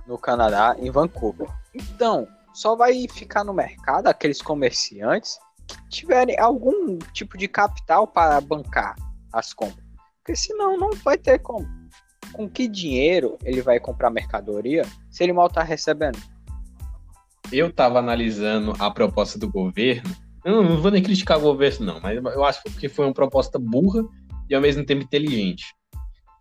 no 0.06 0.18
Canadá, 0.18 0.76
em 0.78 0.92
Vancouver. 0.92 1.48
Então, 1.74 2.28
só 2.54 2.76
vai 2.76 3.08
ficar 3.08 3.46
no 3.46 3.54
mercado 3.54 4.08
aqueles 4.08 4.42
comerciantes 4.42 5.40
que 5.66 5.90
tiverem 5.90 6.38
algum 6.38 7.00
tipo 7.14 7.38
de 7.38 7.48
capital 7.48 8.06
para 8.06 8.40
bancar 8.42 8.96
as 9.32 9.54
compras. 9.54 9.86
Porque 10.18 10.36
senão 10.36 10.78
não 10.78 10.92
vai 11.04 11.18
ter 11.18 11.40
como. 11.40 11.81
Com 12.34 12.50
que 12.50 12.68
dinheiro 12.68 13.38
ele 13.44 13.62
vai 13.62 13.80
comprar 13.80 14.10
mercadoria 14.10 14.84
se 15.10 15.24
ele 15.24 15.34
mal 15.34 15.48
está 15.48 15.64
recebendo? 15.64 16.20
Eu 17.52 17.68
estava 17.68 18.00
analisando 18.00 18.74
a 18.80 18.90
proposta 18.90 19.38
do 19.38 19.50
governo. 19.50 20.10
Eu 20.44 20.64
não 20.64 20.82
vou 20.82 20.90
nem 20.90 21.04
criticar 21.04 21.38
o 21.38 21.42
governo, 21.42 21.86
não, 21.86 22.00
mas 22.00 22.18
eu 22.18 22.44
acho 22.44 22.64
que 22.64 22.90
foi 22.90 23.06
uma 23.06 23.14
proposta 23.14 23.60
burra 23.60 24.04
e 24.50 24.56
ao 24.56 24.62
mesmo 24.62 24.86
tempo 24.86 25.04
inteligente 25.04 25.66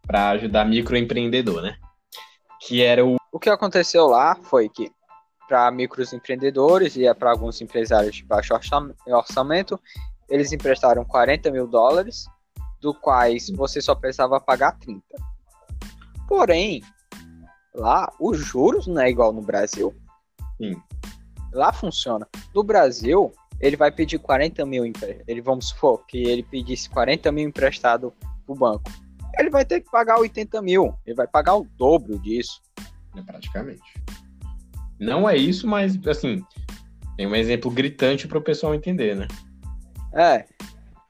para 0.06 0.30
ajudar 0.30 0.64
microempreendedor, 0.64 1.62
né? 1.62 1.76
Que 2.60 2.82
era 2.82 3.04
o. 3.04 3.16
O 3.32 3.38
que 3.38 3.50
aconteceu 3.50 4.06
lá 4.06 4.34
foi 4.34 4.68
que 4.68 4.90
para 5.48 5.70
microempreendedores 5.70 6.96
e 6.96 7.12
para 7.14 7.30
alguns 7.30 7.60
empresários 7.60 8.16
de 8.16 8.24
baixo 8.24 8.54
orçamento, 9.06 9.80
eles 10.28 10.52
emprestaram 10.52 11.04
40 11.04 11.50
mil 11.50 11.66
dólares, 11.66 12.26
do 12.80 12.94
quais 12.94 13.50
você 13.50 13.80
só 13.80 13.94
precisava 13.94 14.40
pagar 14.40 14.78
30. 14.78 15.02
Porém, 16.30 16.80
lá 17.74 18.08
os 18.20 18.38
juros 18.38 18.86
não 18.86 19.02
é 19.02 19.10
igual 19.10 19.32
no 19.32 19.42
Brasil. 19.42 19.92
Sim. 20.58 20.80
Lá 21.52 21.72
funciona. 21.72 22.24
No 22.54 22.62
Brasil, 22.62 23.32
ele 23.60 23.76
vai 23.76 23.90
pedir 23.90 24.20
40 24.20 24.64
mil, 24.64 24.84
ele 25.26 25.40
vamos 25.40 25.70
supor 25.70 26.06
que 26.06 26.18
ele 26.18 26.44
pedisse 26.44 26.88
40 26.88 27.32
mil 27.32 27.48
emprestado 27.48 28.14
pro 28.46 28.54
banco. 28.54 28.84
Ele 29.40 29.50
vai 29.50 29.64
ter 29.64 29.80
que 29.80 29.90
pagar 29.90 30.20
80 30.20 30.62
mil. 30.62 30.94
Ele 31.04 31.16
vai 31.16 31.26
pagar 31.26 31.56
o 31.56 31.66
dobro 31.76 32.16
disso. 32.20 32.62
É 33.16 33.22
praticamente. 33.22 33.82
Não 35.00 35.28
é 35.28 35.36
isso, 35.36 35.66
mas 35.66 35.98
assim, 36.06 36.44
tem 37.16 37.26
um 37.26 37.34
exemplo 37.34 37.68
gritante 37.72 38.28
para 38.28 38.38
o 38.38 38.42
pessoal 38.42 38.72
entender, 38.72 39.16
né? 39.16 39.26
É, 40.12 40.46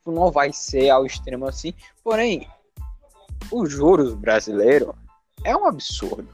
não 0.06 0.32
vai 0.32 0.50
ser 0.50 0.88
ao 0.88 1.04
extremo 1.04 1.46
assim. 1.46 1.74
Porém, 2.02 2.48
os 3.52 3.70
juros 3.70 4.14
brasileiros 4.14 4.94
é 5.44 5.56
um 5.56 5.66
absurdo. 5.66 6.28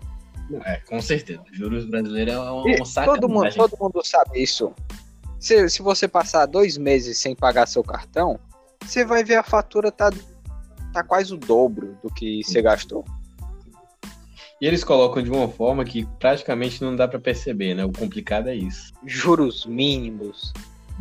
É, 0.64 0.76
com 0.88 1.00
certeza. 1.00 1.42
Juros 1.52 1.84
brasileiros 1.86 2.34
é 2.34 2.38
um, 2.38 2.82
um 2.82 2.84
sacanagem. 2.84 3.20
Todo 3.20 3.32
mundo, 3.32 3.54
todo 3.54 3.76
mundo 3.80 4.02
sabe 4.04 4.42
isso. 4.42 4.72
Se, 5.38 5.68
se 5.68 5.82
você 5.82 6.06
passar 6.06 6.46
dois 6.46 6.76
meses 6.76 7.18
sem 7.18 7.34
pagar 7.34 7.66
seu 7.66 7.82
cartão, 7.82 8.38
você 8.82 9.04
vai 9.04 9.24
ver 9.24 9.36
a 9.36 9.42
fatura 9.42 9.90
tá, 9.90 10.10
tá 10.92 11.02
quase 11.02 11.34
o 11.34 11.36
dobro 11.36 11.98
do 12.02 12.12
que 12.12 12.42
você 12.44 12.62
gastou. 12.62 13.04
E 14.60 14.66
eles 14.66 14.82
colocam 14.82 15.22
de 15.22 15.30
uma 15.30 15.48
forma 15.48 15.84
que 15.84 16.06
praticamente 16.18 16.82
não 16.82 16.96
dá 16.96 17.06
para 17.06 17.18
perceber, 17.18 17.74
né? 17.74 17.84
O 17.84 17.92
complicado 17.92 18.48
é 18.48 18.54
isso. 18.54 18.92
Juros 19.04 19.66
mínimos. 19.66 20.52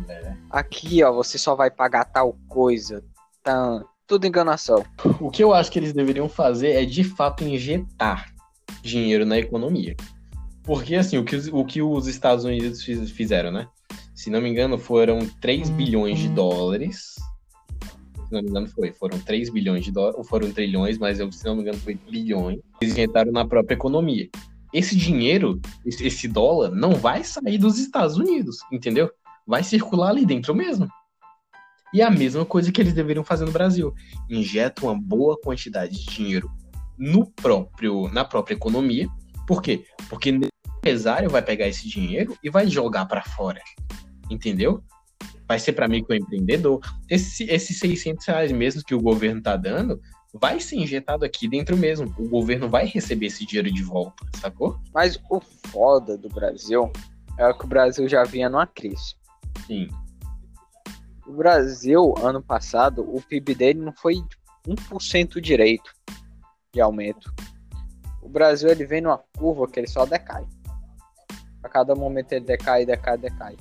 É. 0.08 0.34
Aqui, 0.50 1.02
ó, 1.02 1.10
você 1.10 1.38
só 1.38 1.54
vai 1.54 1.70
pagar 1.70 2.04
tal 2.04 2.36
coisa. 2.48 3.02
Tá, 3.42 3.82
tudo 4.06 4.26
enganação. 4.26 4.84
O 5.20 5.30
que 5.30 5.42
eu 5.42 5.52
acho 5.52 5.70
que 5.70 5.78
eles 5.78 5.92
deveriam 5.92 6.28
fazer 6.28 6.70
é 6.70 6.84
de 6.84 7.02
fato 7.02 7.44
injetar 7.44 8.32
dinheiro 8.82 9.26
na 9.26 9.38
economia. 9.38 9.96
Porque, 10.62 10.94
assim, 10.94 11.18
o 11.18 11.24
que, 11.24 11.36
os, 11.36 11.48
o 11.48 11.64
que 11.64 11.82
os 11.82 12.06
Estados 12.06 12.44
Unidos 12.44 12.82
fizeram, 13.10 13.50
né? 13.50 13.68
Se 14.14 14.30
não 14.30 14.40
me 14.40 14.48
engano, 14.48 14.78
foram 14.78 15.18
3 15.40 15.70
bilhões 15.70 16.18
de 16.18 16.28
dólares. 16.28 17.14
Se 18.26 18.32
não 18.32 18.42
me 18.42 18.48
engano, 18.48 18.66
foi. 18.68 18.92
Foram 18.92 19.18
3 19.18 19.50
bilhões 19.50 19.84
de 19.84 19.92
dólares, 19.92 20.16
ou 20.18 20.24
foram 20.24 20.50
trilhões, 20.50 20.98
mas 20.98 21.20
eu, 21.20 21.30
se 21.30 21.44
não 21.44 21.54
me 21.54 21.62
engano, 21.62 21.78
foi 21.78 21.94
bilhões. 21.94 22.60
Eles 22.80 22.94
injetaram 22.94 23.30
na 23.30 23.46
própria 23.46 23.74
economia. 23.74 24.28
Esse 24.72 24.96
dinheiro, 24.96 25.60
esse 25.84 26.26
dólar, 26.26 26.70
não 26.70 26.94
vai 26.94 27.22
sair 27.22 27.58
dos 27.58 27.78
Estados 27.78 28.16
Unidos, 28.16 28.58
entendeu? 28.72 29.10
Vai 29.46 29.62
circular 29.62 30.10
ali 30.10 30.26
dentro 30.26 30.54
mesmo. 30.54 30.88
E 31.92 32.02
a 32.02 32.10
mesma 32.10 32.44
coisa 32.44 32.70
que 32.72 32.80
eles 32.80 32.92
deveriam 32.92 33.24
fazer 33.24 33.44
no 33.44 33.52
Brasil. 33.52 33.94
Injeta 34.28 34.84
uma 34.84 34.98
boa 34.98 35.38
quantidade 35.40 35.96
de 35.96 36.06
dinheiro 36.06 36.50
no 36.98 37.26
próprio, 37.30 38.08
na 38.12 38.24
própria 38.24 38.54
economia. 38.54 39.08
Por 39.46 39.62
quê? 39.62 39.84
Porque 40.08 40.30
o 40.30 40.48
empresário 40.78 41.30
vai 41.30 41.42
pegar 41.42 41.68
esse 41.68 41.88
dinheiro 41.88 42.36
e 42.42 42.50
vai 42.50 42.66
jogar 42.66 43.06
para 43.06 43.22
fora. 43.22 43.60
Entendeu? 44.30 44.82
Vai 45.46 45.58
ser 45.58 45.72
para 45.72 45.88
microempreendedor. 45.88 46.80
Esse, 47.08 47.44
esses 47.44 47.78
600 47.78 48.26
reais 48.26 48.52
mesmo 48.52 48.82
que 48.84 48.94
o 48.94 49.00
governo 49.00 49.40
tá 49.40 49.56
dando, 49.56 50.00
vai 50.34 50.60
ser 50.60 50.76
injetado 50.76 51.24
aqui 51.24 51.48
dentro 51.48 51.76
mesmo. 51.76 52.12
O 52.18 52.28
governo 52.28 52.68
vai 52.68 52.86
receber 52.86 53.26
esse 53.26 53.46
dinheiro 53.46 53.72
de 53.72 53.82
volta, 53.82 54.24
sacou? 54.40 54.78
Mas 54.92 55.20
o 55.30 55.40
foda 55.40 56.18
do 56.18 56.28
Brasil 56.28 56.90
é 57.38 57.52
que 57.52 57.64
o 57.64 57.68
Brasil 57.68 58.08
já 58.08 58.24
vinha 58.24 58.48
numa 58.48 58.66
crise. 58.66 59.14
Sim. 59.66 59.88
O 61.26 61.32
Brasil, 61.32 62.14
ano 62.22 62.42
passado, 62.42 63.02
o 63.02 63.20
PIB 63.20 63.54
dele 63.54 63.80
não 63.80 63.92
foi 63.92 64.22
1% 64.66 65.40
direito 65.40 65.92
de 66.72 66.80
aumento. 66.80 67.32
O 68.22 68.28
Brasil 68.28 68.68
ele 68.68 68.84
vem 68.84 69.00
numa 69.00 69.18
curva 69.36 69.68
que 69.68 69.80
ele 69.80 69.88
só 69.88 70.04
decai. 70.04 70.44
A 71.62 71.68
cada 71.68 71.94
momento 71.94 72.32
ele 72.32 72.44
decai, 72.44 72.86
decai, 72.86 73.18
decai. 73.18 73.56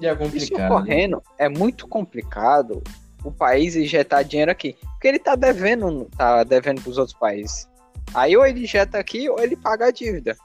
E 0.00 0.06
é 0.06 0.14
complicado. 0.14 0.36
Isso 0.36 0.54
ocorrendo 0.54 1.16
né? 1.16 1.22
é 1.38 1.48
muito 1.48 1.86
complicado 1.86 2.82
o 3.24 3.30
país 3.30 3.76
injetar 3.76 4.24
dinheiro 4.24 4.50
aqui. 4.50 4.76
Porque 4.80 5.08
ele 5.08 5.18
tá 5.18 5.34
devendo, 5.34 6.08
tá 6.16 6.42
devendo 6.44 6.80
pros 6.80 6.96
outros 6.96 7.16
países. 7.18 7.68
Aí 8.14 8.36
ou 8.36 8.46
ele 8.46 8.64
injeta 8.64 8.98
aqui 8.98 9.28
ou 9.28 9.38
ele 9.40 9.56
paga 9.56 9.86
a 9.86 9.90
dívida. 9.90 10.36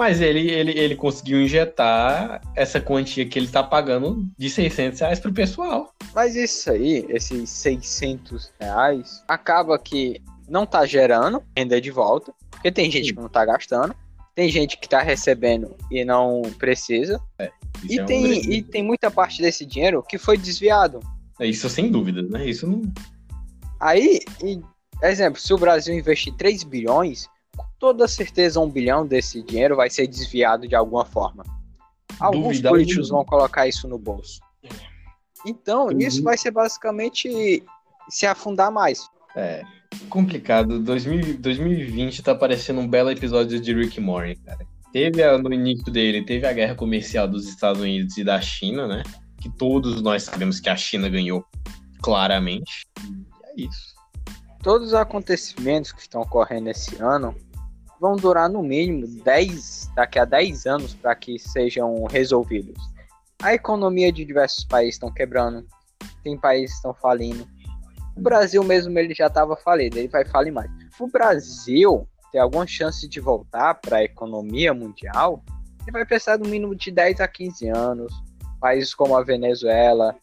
Mas 0.00 0.22
ele, 0.22 0.50
ele, 0.50 0.70
ele 0.78 0.96
conseguiu 0.96 1.42
injetar 1.42 2.40
essa 2.56 2.80
quantia 2.80 3.28
que 3.28 3.38
ele 3.38 3.48
tá 3.48 3.62
pagando 3.62 4.26
de 4.38 4.48
600 4.48 4.98
reais 4.98 5.20
pro 5.20 5.30
pessoal. 5.30 5.92
Mas 6.14 6.34
isso 6.34 6.70
aí, 6.70 7.04
esses 7.10 7.50
600 7.50 8.50
reais, 8.58 9.22
acaba 9.28 9.78
que 9.78 10.22
não 10.48 10.64
tá 10.64 10.86
gerando 10.86 11.42
renda 11.54 11.78
de 11.78 11.90
volta, 11.90 12.32
porque 12.50 12.72
tem 12.72 12.90
gente 12.90 13.08
Sim. 13.08 13.14
que 13.14 13.20
não 13.20 13.28
tá 13.28 13.44
gastando, 13.44 13.94
tem 14.34 14.48
gente 14.48 14.78
que 14.78 14.88
tá 14.88 15.02
recebendo 15.02 15.76
e 15.90 16.02
não 16.02 16.40
precisa. 16.58 17.20
É, 17.38 17.50
e, 17.86 18.00
é 18.00 18.04
tem, 18.06 18.54
e 18.54 18.62
tem 18.62 18.82
muita 18.82 19.10
parte 19.10 19.42
desse 19.42 19.66
dinheiro 19.66 20.02
que 20.02 20.16
foi 20.16 20.38
desviado. 20.38 21.00
É 21.38 21.46
isso 21.46 21.68
sem 21.68 21.90
dúvida, 21.90 22.22
né? 22.22 22.48
Isso 22.48 22.66
não. 22.66 22.80
Aí, 23.78 24.20
e, 24.42 24.62
exemplo, 25.02 25.38
se 25.38 25.52
o 25.52 25.58
Brasil 25.58 25.94
investir 25.94 26.32
3 26.38 26.64
bilhões, 26.64 27.28
toda 27.78 28.06
certeza 28.06 28.60
um 28.60 28.68
bilhão 28.68 29.06
desse 29.06 29.42
dinheiro 29.42 29.76
vai 29.76 29.90
ser 29.90 30.06
desviado 30.06 30.68
de 30.68 30.74
alguma 30.74 31.04
forma. 31.04 31.44
Alguns 32.18 32.56
Duvida 32.56 32.68
políticos 32.68 33.08
vão 33.08 33.24
colocar 33.24 33.66
isso 33.66 33.88
no 33.88 33.98
bolso. 33.98 34.40
Então, 35.46 35.86
uhum. 35.86 35.98
isso 35.98 36.22
vai 36.22 36.36
ser 36.36 36.50
basicamente 36.50 37.62
se 38.08 38.26
afundar 38.26 38.70
mais. 38.70 39.08
É, 39.34 39.62
complicado. 40.08 40.78
2000, 40.80 41.38
2020 41.38 42.22
tá 42.22 42.34
parecendo 42.34 42.80
um 42.80 42.88
belo 42.88 43.10
episódio 43.10 43.60
de 43.60 43.72
Rick 43.72 44.00
Morty, 44.00 44.36
cara. 44.44 44.66
Teve 44.92 45.22
a, 45.22 45.38
no 45.38 45.52
início 45.52 45.90
dele, 45.90 46.24
teve 46.24 46.46
a 46.46 46.52
guerra 46.52 46.74
comercial 46.74 47.28
dos 47.28 47.48
Estados 47.48 47.80
Unidos 47.80 48.16
e 48.16 48.24
da 48.24 48.40
China, 48.40 48.86
né? 48.86 49.02
Que 49.40 49.48
todos 49.48 50.02
nós 50.02 50.24
sabemos 50.24 50.60
que 50.60 50.68
a 50.68 50.76
China 50.76 51.08
ganhou 51.08 51.44
claramente. 52.02 52.86
E 53.04 53.62
é 53.62 53.66
isso. 53.66 53.94
Todos 54.62 54.88
os 54.88 54.94
acontecimentos 54.94 55.92
que 55.92 56.02
estão 56.02 56.20
ocorrendo 56.20 56.68
esse 56.68 57.00
ano 57.00 57.34
vão 58.00 58.16
durar 58.16 58.48
no 58.48 58.62
mínimo 58.62 59.06
10, 59.06 59.90
daqui 59.94 60.18
a 60.18 60.24
10 60.24 60.66
anos 60.66 60.94
para 60.94 61.14
que 61.14 61.38
sejam 61.38 62.04
resolvidos. 62.04 62.82
A 63.42 63.54
economia 63.54 64.10
de 64.10 64.24
diversos 64.24 64.64
países 64.64 64.94
estão 64.94 65.12
quebrando, 65.12 65.66
tem 66.24 66.38
países 66.38 66.70
que 66.70 66.76
estão 66.76 66.94
falindo, 66.94 67.46
o 68.16 68.20
Brasil 68.20 68.62
mesmo 68.64 68.98
ele 68.98 69.14
já 69.14 69.26
estava 69.26 69.56
falido, 69.56 69.98
ele 69.98 70.08
vai 70.08 70.24
falir 70.24 70.52
mais. 70.52 70.70
O 70.98 71.06
Brasil 71.06 72.06
ter 72.32 72.38
alguma 72.38 72.66
chance 72.66 73.08
de 73.08 73.20
voltar 73.20 73.74
para 73.74 73.98
a 73.98 74.04
economia 74.04 74.72
mundial, 74.72 75.42
ele 75.82 75.92
vai 75.92 76.04
precisar 76.04 76.38
no 76.38 76.48
mínimo 76.48 76.74
de 76.74 76.90
10 76.90 77.20
a 77.20 77.28
15 77.28 77.68
anos. 77.68 78.12
Países 78.60 78.94
como 78.94 79.16
a 79.16 79.22
Venezuela, 79.22 80.14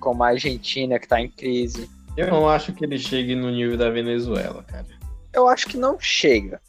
como 0.00 0.24
a 0.24 0.28
Argentina 0.28 0.98
que 0.98 1.06
está 1.06 1.20
em 1.20 1.30
crise. 1.30 1.88
Eu 2.16 2.28
não 2.28 2.48
acho 2.48 2.72
que 2.72 2.84
ele 2.84 2.98
chegue 2.98 3.36
no 3.36 3.50
nível 3.50 3.76
da 3.76 3.90
Venezuela, 3.90 4.64
cara. 4.64 4.86
Eu 5.32 5.46
acho 5.46 5.68
que 5.68 5.76
não 5.76 6.00
chega. 6.00 6.60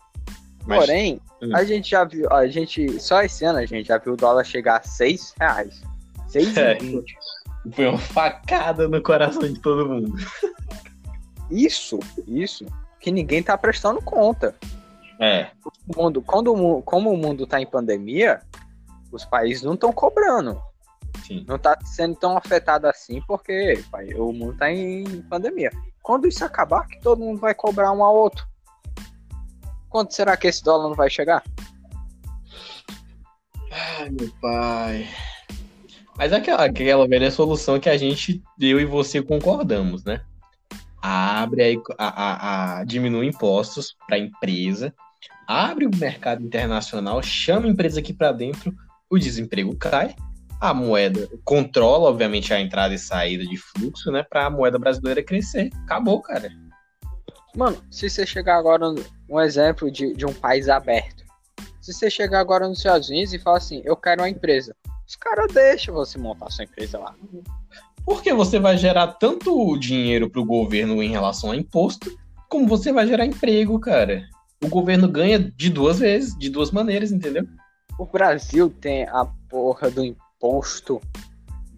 Mas... 0.70 0.86
Porém, 0.86 1.20
hum. 1.42 1.56
a 1.56 1.64
gente 1.64 1.90
já 1.90 2.04
viu, 2.04 2.32
a 2.32 2.48
gente 2.48 3.00
só 3.00 3.24
esse 3.24 3.44
ano 3.44 3.58
a 3.58 3.66
gente 3.66 3.88
já 3.88 3.98
viu 3.98 4.14
o 4.14 4.18
dólar 4.18 4.44
chegar 4.44 4.78
a 4.78 4.84
6 4.84 5.34
reais. 5.40 5.82
6,20. 6.30 7.04
É. 7.68 7.72
Foi 7.72 7.88
uma 7.88 7.98
facada 7.98 8.88
no 8.88 9.02
coração 9.02 9.42
de 9.42 9.60
todo 9.60 9.90
mundo. 9.90 10.16
Isso, 11.50 11.98
isso. 12.28 12.66
Que 13.00 13.12
ninguém 13.12 13.42
tá 13.42 13.58
prestando 13.58 14.00
conta. 14.00 14.56
É. 15.20 15.48
O 15.66 16.02
mundo, 16.02 16.22
quando, 16.22 16.54
como 16.84 17.12
o 17.12 17.18
mundo 17.18 17.48
tá 17.48 17.60
em 17.60 17.66
pandemia, 17.66 18.42
os 19.12 19.26
países 19.26 19.64
não 19.64 19.74
estão 19.74 19.92
cobrando. 19.92 20.62
Sim. 21.26 21.44
Não 21.48 21.58
tá 21.58 21.78
sendo 21.84 22.16
tão 22.16 22.38
afetado 22.38 22.88
assim 22.88 23.22
porque 23.28 23.84
pai, 23.92 24.14
o 24.14 24.32
mundo 24.32 24.56
tá 24.56 24.72
em 24.72 25.24
pandemia. 25.24 25.72
Quando 26.04 26.28
isso 26.28 26.46
acabar, 26.46 26.88
que 26.88 27.02
todo 27.02 27.20
mundo 27.20 27.40
vai 27.40 27.56
cobrar 27.56 27.92
um 27.92 28.04
ao 28.04 28.16
outro. 28.16 28.48
Quando 29.90 30.12
será 30.12 30.38
que 30.38 30.48
esse 30.48 30.64
dólar 30.64 30.90
não 30.90 30.96
vai 30.96 31.10
chegar? 31.10 31.44
Ai, 33.72 34.10
meu 34.10 34.32
pai. 34.42 35.08
Mas 36.18 36.34
aquela, 36.34 36.66
aquela 36.66 37.08
velha 37.08 37.32
solução 37.32 37.80
que 37.80 37.90
a 37.90 37.98
gente, 37.98 38.44
eu 38.60 38.80
e 38.80 38.86
você 38.86 39.22
concordamos, 39.22 40.04
né? 40.04 40.22
Abre 41.02 41.82
a, 41.98 42.08
a, 42.08 42.80
a 42.80 42.84
diminui 42.84 43.28
impostos 43.28 43.96
para 44.06 44.18
a 44.18 44.20
empresa, 44.20 44.94
abre 45.48 45.86
o 45.86 45.96
mercado 45.96 46.44
internacional, 46.44 47.24
chama 47.24 47.68
a 47.68 47.70
empresa 47.70 48.02
aqui 48.02 48.14
para 48.14 48.34
dentro, 48.34 48.76
o 49.10 49.18
desemprego 49.18 49.76
cai, 49.78 50.14
a 50.60 50.74
moeda 50.74 51.30
controla, 51.46 52.10
obviamente, 52.10 52.54
a 52.54 52.60
entrada 52.60 52.94
e 52.94 53.00
saída 53.00 53.46
de 53.46 53.58
fluxo, 53.58 54.12
né? 54.12 54.24
Para 54.24 54.48
a 54.48 54.50
moeda 54.50 54.78
brasileira 54.78 55.24
crescer. 55.24 55.70
Acabou, 55.86 56.22
cara. 56.22 56.52
Mano, 57.60 57.76
se 57.92 58.10
você 58.10 58.26
chegar 58.26 58.56
agora, 58.56 58.86
um 59.30 59.38
exemplo 59.42 59.92
de, 59.92 60.14
de 60.14 60.26
um 60.26 60.32
país 60.32 60.70
aberto. 60.70 61.26
Se 61.82 61.92
você 61.92 62.10
chegar 62.10 62.40
agora 62.40 62.66
nos 62.70 62.78
Estados 62.78 63.10
Unidos 63.10 63.34
e 63.34 63.38
falar 63.38 63.58
assim, 63.58 63.82
eu 63.84 63.98
quero 63.98 64.22
uma 64.22 64.30
empresa. 64.30 64.74
Os 65.06 65.18
caras 65.18 65.54
deixam 65.54 65.94
você 65.94 66.18
montar 66.18 66.50
sua 66.52 66.64
empresa 66.64 66.98
lá. 66.98 67.14
Porque 68.06 68.34
você 68.34 68.60
vai 68.60 68.78
gerar 68.78 69.08
tanto 69.08 69.78
dinheiro 69.78 70.30
para 70.30 70.40
o 70.40 70.46
governo 70.46 71.04
em 71.04 71.10
relação 71.10 71.52
a 71.52 71.56
imposto, 71.58 72.18
como 72.48 72.66
você 72.66 72.94
vai 72.94 73.06
gerar 73.06 73.26
emprego, 73.26 73.78
cara. 73.78 74.24
O 74.64 74.70
governo 74.70 75.10
ganha 75.10 75.38
de 75.38 75.70
duas 75.70 76.00
vezes, 76.00 76.38
de 76.38 76.50
duas 76.50 76.72
maneiras, 76.72 77.12
entendeu? 77.12 77.46
O 78.00 78.06
Brasil 78.06 78.70
tem 78.70 79.04
a 79.04 79.26
porra 79.50 79.92
do 79.92 80.02
imposto 80.02 81.02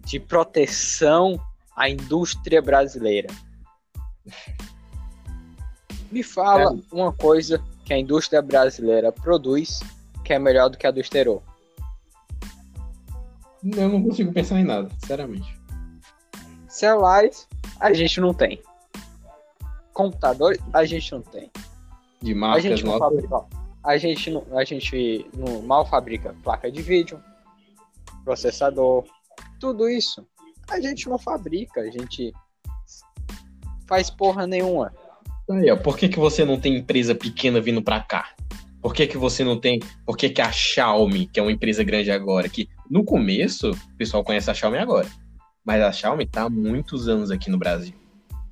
de 0.06 0.20
proteção 0.20 1.40
à 1.76 1.90
indústria 1.90 2.62
brasileira. 2.62 3.26
Me 6.12 6.22
fala 6.22 6.74
é. 6.74 6.94
uma 6.94 7.10
coisa 7.10 7.64
que 7.86 7.94
a 7.94 7.98
indústria 7.98 8.42
brasileira 8.42 9.10
produz 9.10 9.80
que 10.22 10.32
é 10.34 10.38
melhor 10.38 10.68
do 10.68 10.76
que 10.76 10.86
a 10.86 10.90
do 10.90 11.00
exterior. 11.00 11.42
Eu 13.64 13.88
não 13.88 14.02
consigo 14.02 14.32
pensar 14.32 14.60
em 14.60 14.64
nada, 14.64 14.90
sinceramente. 15.00 15.58
Celulares, 16.68 17.48
a 17.80 17.92
gente 17.94 18.20
não 18.20 18.34
tem. 18.34 18.62
Computadores, 19.94 20.60
a 20.72 20.84
gente 20.84 21.12
não 21.12 21.22
tem. 21.22 21.50
De 22.20 22.34
marcas 22.34 22.64
a 22.64 22.68
gente 22.68 22.84
não 22.84 22.98
fabrica, 22.98 23.44
a 23.82 23.96
gente 23.96 24.30
não, 24.30 24.46
a 24.52 24.64
gente 24.64 25.26
não 25.34 25.62
mal 25.62 25.86
fabrica 25.86 26.36
placa 26.42 26.70
de 26.70 26.82
vídeo, 26.82 27.22
processador, 28.22 29.04
tudo 29.58 29.88
isso. 29.88 30.26
A 30.68 30.80
gente 30.80 31.08
não 31.08 31.18
fabrica, 31.18 31.80
a 31.80 31.90
gente 31.90 32.32
faz 33.86 34.08
porra 34.10 34.46
nenhuma. 34.46 34.92
Aí, 35.52 35.70
ó, 35.70 35.76
por 35.76 35.98
que, 35.98 36.08
que 36.08 36.18
você 36.18 36.44
não 36.44 36.58
tem 36.58 36.76
empresa 36.76 37.14
pequena 37.14 37.60
vindo 37.60 37.82
para 37.82 38.00
cá? 38.00 38.30
Por 38.80 38.94
que, 38.94 39.06
que 39.06 39.16
você 39.16 39.44
não 39.44 39.60
tem. 39.60 39.78
Por 40.04 40.16
que, 40.16 40.28
que 40.28 40.40
a 40.40 40.50
Xiaomi, 40.50 41.26
que 41.26 41.38
é 41.38 41.42
uma 41.42 41.52
empresa 41.52 41.84
grande 41.84 42.10
agora, 42.10 42.48
que 42.48 42.68
no 42.90 43.04
começo 43.04 43.70
o 43.70 43.96
pessoal 43.96 44.24
conhece 44.24 44.50
a 44.50 44.54
Xiaomi 44.54 44.78
agora, 44.78 45.08
mas 45.64 45.80
a 45.82 45.92
Xiaomi 45.92 46.26
tá 46.26 46.42
há 46.42 46.50
muitos 46.50 47.08
anos 47.08 47.30
aqui 47.30 47.50
no 47.50 47.58
Brasil. 47.58 47.94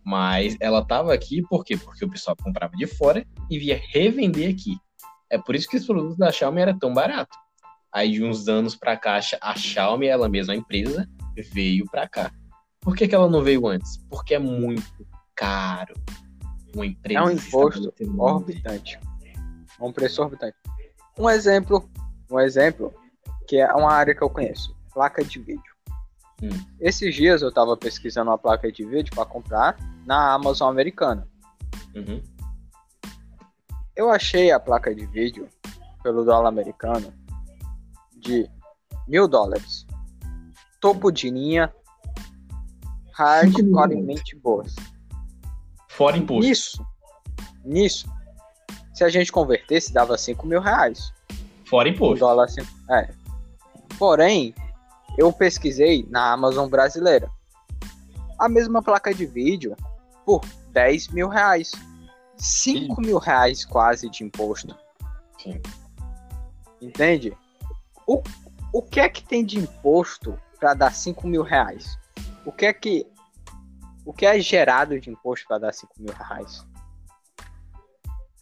Mas 0.05 0.57
ela 0.61 0.85
tava 0.85 1.13
aqui 1.13 1.43
por 1.43 1.65
quê? 1.65 1.77
Porque 1.77 2.05
o 2.05 2.11
pessoal 2.11 2.37
comprava 2.37 2.77
de 2.77 2.87
fora 2.87 3.27
e 3.51 3.59
via 3.59 3.81
revender 3.93 4.51
aqui. 4.51 4.77
É 5.29 5.39
por 5.39 5.55
isso 5.55 5.69
que 5.69 5.77
os 5.77 5.87
produtos 5.87 6.17
da 6.17 6.31
Xiaomi 6.31 6.61
eram 6.61 6.79
tão 6.79 6.93
baratos. 6.93 7.37
Aí 7.93 8.13
de 8.13 8.23
uns 8.23 8.47
anos 8.47 8.77
para 8.77 8.97
cá, 8.97 9.19
a 9.41 9.57
Xiaomi, 9.57 10.07
ela 10.07 10.29
mesma 10.29 10.53
a 10.53 10.57
empresa, 10.57 11.09
veio 11.53 11.85
para 11.91 12.09
cá. 12.09 12.31
Por 12.81 12.97
que, 12.97 13.09
que 13.09 13.15
ela 13.15 13.29
não 13.29 13.43
veio 13.43 13.67
antes? 13.67 13.99
Porque 14.09 14.35
é 14.35 14.39
muito 14.39 15.07
caro. 15.35 15.95
Uma 16.75 16.87
empresa 16.87 17.19
é 17.19 17.23
um 17.23 17.31
imposto 17.31 17.95
orbitante. 18.19 18.99
É 19.81 19.85
um 19.85 19.93
preço 19.93 20.23
orbitante. 20.23 20.57
Um 21.19 21.29
exemplo, 21.29 21.89
um 22.31 22.39
exemplo, 22.39 22.95
que 23.47 23.57
é 23.57 23.73
uma 23.73 23.93
área 23.93 24.15
que 24.15 24.23
eu 24.23 24.31
conheço, 24.31 24.77
placa 24.93 25.25
de 25.25 25.39
vídeo. 25.41 25.75
Hum. 26.43 26.49
Esses 26.81 27.15
dias 27.15 27.43
eu 27.43 27.49
estava 27.49 27.77
pesquisando 27.77 28.31
uma 28.31 28.39
placa 28.39 28.71
de 28.71 28.85
vídeo 28.85 29.15
para 29.15 29.27
comprar 29.27 29.77
na 30.07 30.33
Amazon 30.33 30.71
americana. 30.71 31.29
Uhum. 31.95 32.23
Eu 33.95 34.11
achei 34.11 34.51
a 34.51 34.59
placa 34.59 34.95
de 34.95 35.05
vídeo 35.07 35.49
pelo 36.03 36.25
dólar 36.25 36.49
americano 36.49 37.13
de 38.17 38.49
mil 39.07 39.29
dólares. 39.29 39.87
Topo 40.81 41.11
de 41.11 41.29
linha, 41.29 41.75
hardcoremente 43.13 44.37
boas. 44.37 44.75
Fora 46.01 46.17
imposto. 46.17 46.49
Nisso, 46.49 46.87
nisso, 47.63 48.09
se 48.95 49.05
a 49.05 49.11
gente 49.11 49.31
convertesse, 49.31 49.93
dava 49.93 50.17
5 50.17 50.47
mil 50.47 50.59
reais. 50.59 51.13
Fora 51.67 51.91
imposto. 51.91 52.21
Dólar, 52.21 52.49
é. 52.89 53.11
Porém, 53.99 54.55
eu 55.19 55.31
pesquisei 55.31 56.07
na 56.09 56.33
Amazon 56.33 56.71
brasileira. 56.71 57.31
A 58.39 58.49
mesma 58.49 58.83
placa 58.83 59.13
de 59.13 59.27
vídeo 59.27 59.77
por 60.25 60.41
10 60.73 61.09
mil 61.09 61.29
reais. 61.29 61.73
5 62.39 62.99
mil 63.03 63.19
reais 63.19 63.67
quase 63.67 64.09
de 64.09 64.25
imposto. 64.25 64.75
Sim. 65.37 65.61
Entende? 66.81 67.37
O, 68.07 68.23
o 68.73 68.81
que 68.81 69.01
é 69.01 69.09
que 69.11 69.23
tem 69.23 69.45
de 69.45 69.59
imposto 69.59 70.35
para 70.59 70.73
dar 70.73 70.95
5 70.95 71.29
mil 71.29 71.43
reais? 71.43 71.99
O 72.47 72.53
que 72.53 72.65
é 72.65 72.73
que. 72.73 73.07
O 74.05 74.13
que 74.13 74.27
é 74.27 74.39
gerado 74.41 74.99
de 74.99 75.11
imposto 75.11 75.47
para 75.47 75.59
dar 75.59 75.73
5 75.73 75.93
mil 75.99 76.13
reais? 76.13 76.65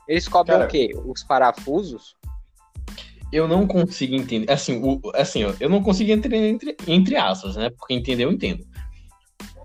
Eles 0.06 0.26
cobram 0.26 0.56
Cara, 0.56 0.68
o 0.68 0.70
quê? 0.70 0.90
Os 1.04 1.22
parafusos? 1.22 2.16
Eu 3.30 3.46
não 3.46 3.66
consigo 3.66 4.14
entender. 4.14 4.50
Assim, 4.50 4.82
o, 4.82 5.00
assim 5.14 5.40
eu 5.60 5.68
não 5.68 5.82
consigo 5.82 6.10
entender 6.10 6.48
entre, 6.48 6.76
entre 6.86 7.16
aspas, 7.16 7.56
né? 7.56 7.70
Porque 7.70 7.92
entender 7.92 8.24
eu 8.24 8.32
entendo. 8.32 8.66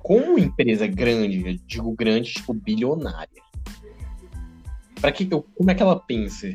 Como 0.02 0.38
empresa 0.38 0.86
grande, 0.86 1.48
eu 1.48 1.58
digo 1.66 1.96
grande, 1.96 2.34
tipo 2.34 2.54
bilionária, 2.54 3.42
para 5.00 5.14
que 5.14 5.26
como 5.26 5.72
é 5.72 5.76
que 5.76 5.82
ela 5.82 6.00
pensa 6.00 6.48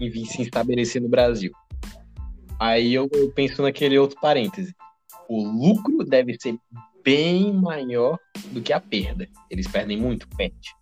em 0.00 0.10
vir 0.10 0.26
se 0.26 0.42
estabelecer 0.42 1.00
no 1.00 1.08
Brasil? 1.08 1.52
Aí 2.58 2.92
eu, 2.92 3.08
eu 3.12 3.30
penso 3.30 3.62
naquele 3.62 3.96
outro 3.98 4.20
parêntese. 4.20 4.74
O 5.28 5.42
lucro 5.42 6.04
deve 6.04 6.36
ser 6.40 6.58
bem 7.08 7.54
maior 7.54 8.18
do 8.52 8.60
que 8.60 8.70
a 8.70 8.78
perda. 8.78 9.26
Eles 9.50 9.66
perdem 9.66 9.98
muito, 9.98 10.28
perde. 10.36 10.74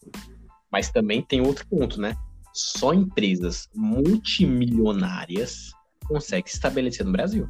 Mas 0.72 0.90
também 0.90 1.22
tem 1.22 1.40
outro 1.40 1.64
ponto, 1.68 2.00
né? 2.00 2.16
Só 2.52 2.92
empresas 2.92 3.68
multimilionárias 3.72 5.70
conseguem 6.04 6.48
se 6.48 6.56
estabelecer 6.56 7.06
no 7.06 7.12
Brasil. 7.12 7.48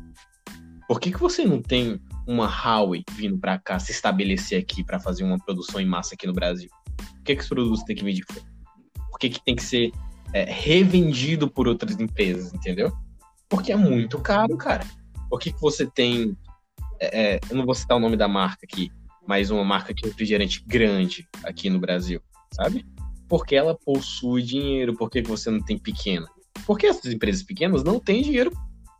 Por 0.87 1.01
que, 1.01 1.11
que 1.11 1.19
você 1.19 1.43
não 1.47 1.63
tem 1.63 1.99
uma 2.27 2.47
Huawei 2.47 3.03
vindo 3.13 3.39
para 3.39 3.59
cá 3.59 3.79
se 3.79 3.93
estabelecer 3.93 4.61
aqui 4.61 4.85
para 4.85 5.01
fazer 5.01 5.25
uma 5.25 5.39
produção 5.39 5.81
em 5.81 5.87
massa 5.87 6.15
aqui 6.15 6.27
no 6.27 6.35
Brasil? 6.35 6.69
Por 6.97 7.23
que, 7.25 7.35
que 7.35 7.43
os 7.43 7.49
produtos 7.49 7.83
têm 7.83 7.97
que 7.97 8.05
vir 8.05 8.13
de 8.13 8.25
fora? 8.25 8.45
Por 9.11 9.19
que, 9.19 9.31
que 9.31 9.43
tem 9.43 9.57
que 9.57 9.65
ser 9.65 9.91
é, 10.35 10.45
revendido 10.45 11.51
por 11.51 11.67
outras 11.67 11.99
empresas, 11.99 12.53
entendeu? 12.53 12.93
Porque 13.49 13.73
é 13.73 13.77
muito 13.77 14.19
caro, 14.19 14.55
cara. 14.59 14.85
Por 15.31 15.41
que, 15.41 15.51
que 15.51 15.61
você 15.63 15.87
tem. 15.87 16.37
É, 17.01 17.35
é, 17.35 17.41
eu 17.51 17.57
não 17.57 17.65
vou 17.65 17.75
citar 17.75 17.97
o 17.97 18.01
nome 18.01 18.17
da 18.17 18.29
marca 18.29 18.61
aqui, 18.65 18.91
mas 19.27 19.51
uma 19.51 19.65
marca 19.65 19.93
de 19.93 20.07
refrigerante 20.07 20.63
grande 20.67 21.29
aqui 21.45 21.69
no 21.69 21.79
Brasil, 21.79 22.21
sabe? 22.53 22.87
Porque 23.29 23.57
ela 23.57 23.75
possui 23.75 24.43
dinheiro. 24.43 24.95
Por 24.95 25.11
que, 25.11 25.21
você 25.23 25.51
não 25.51 25.61
tem 25.61 25.79
pequena? 25.79 26.27
Porque 26.67 26.87
essas 26.87 27.13
empresas 27.13 27.43
pequenas 27.43 27.83
não 27.83 27.99
têm 27.99 28.23
dinheiro. 28.23 28.53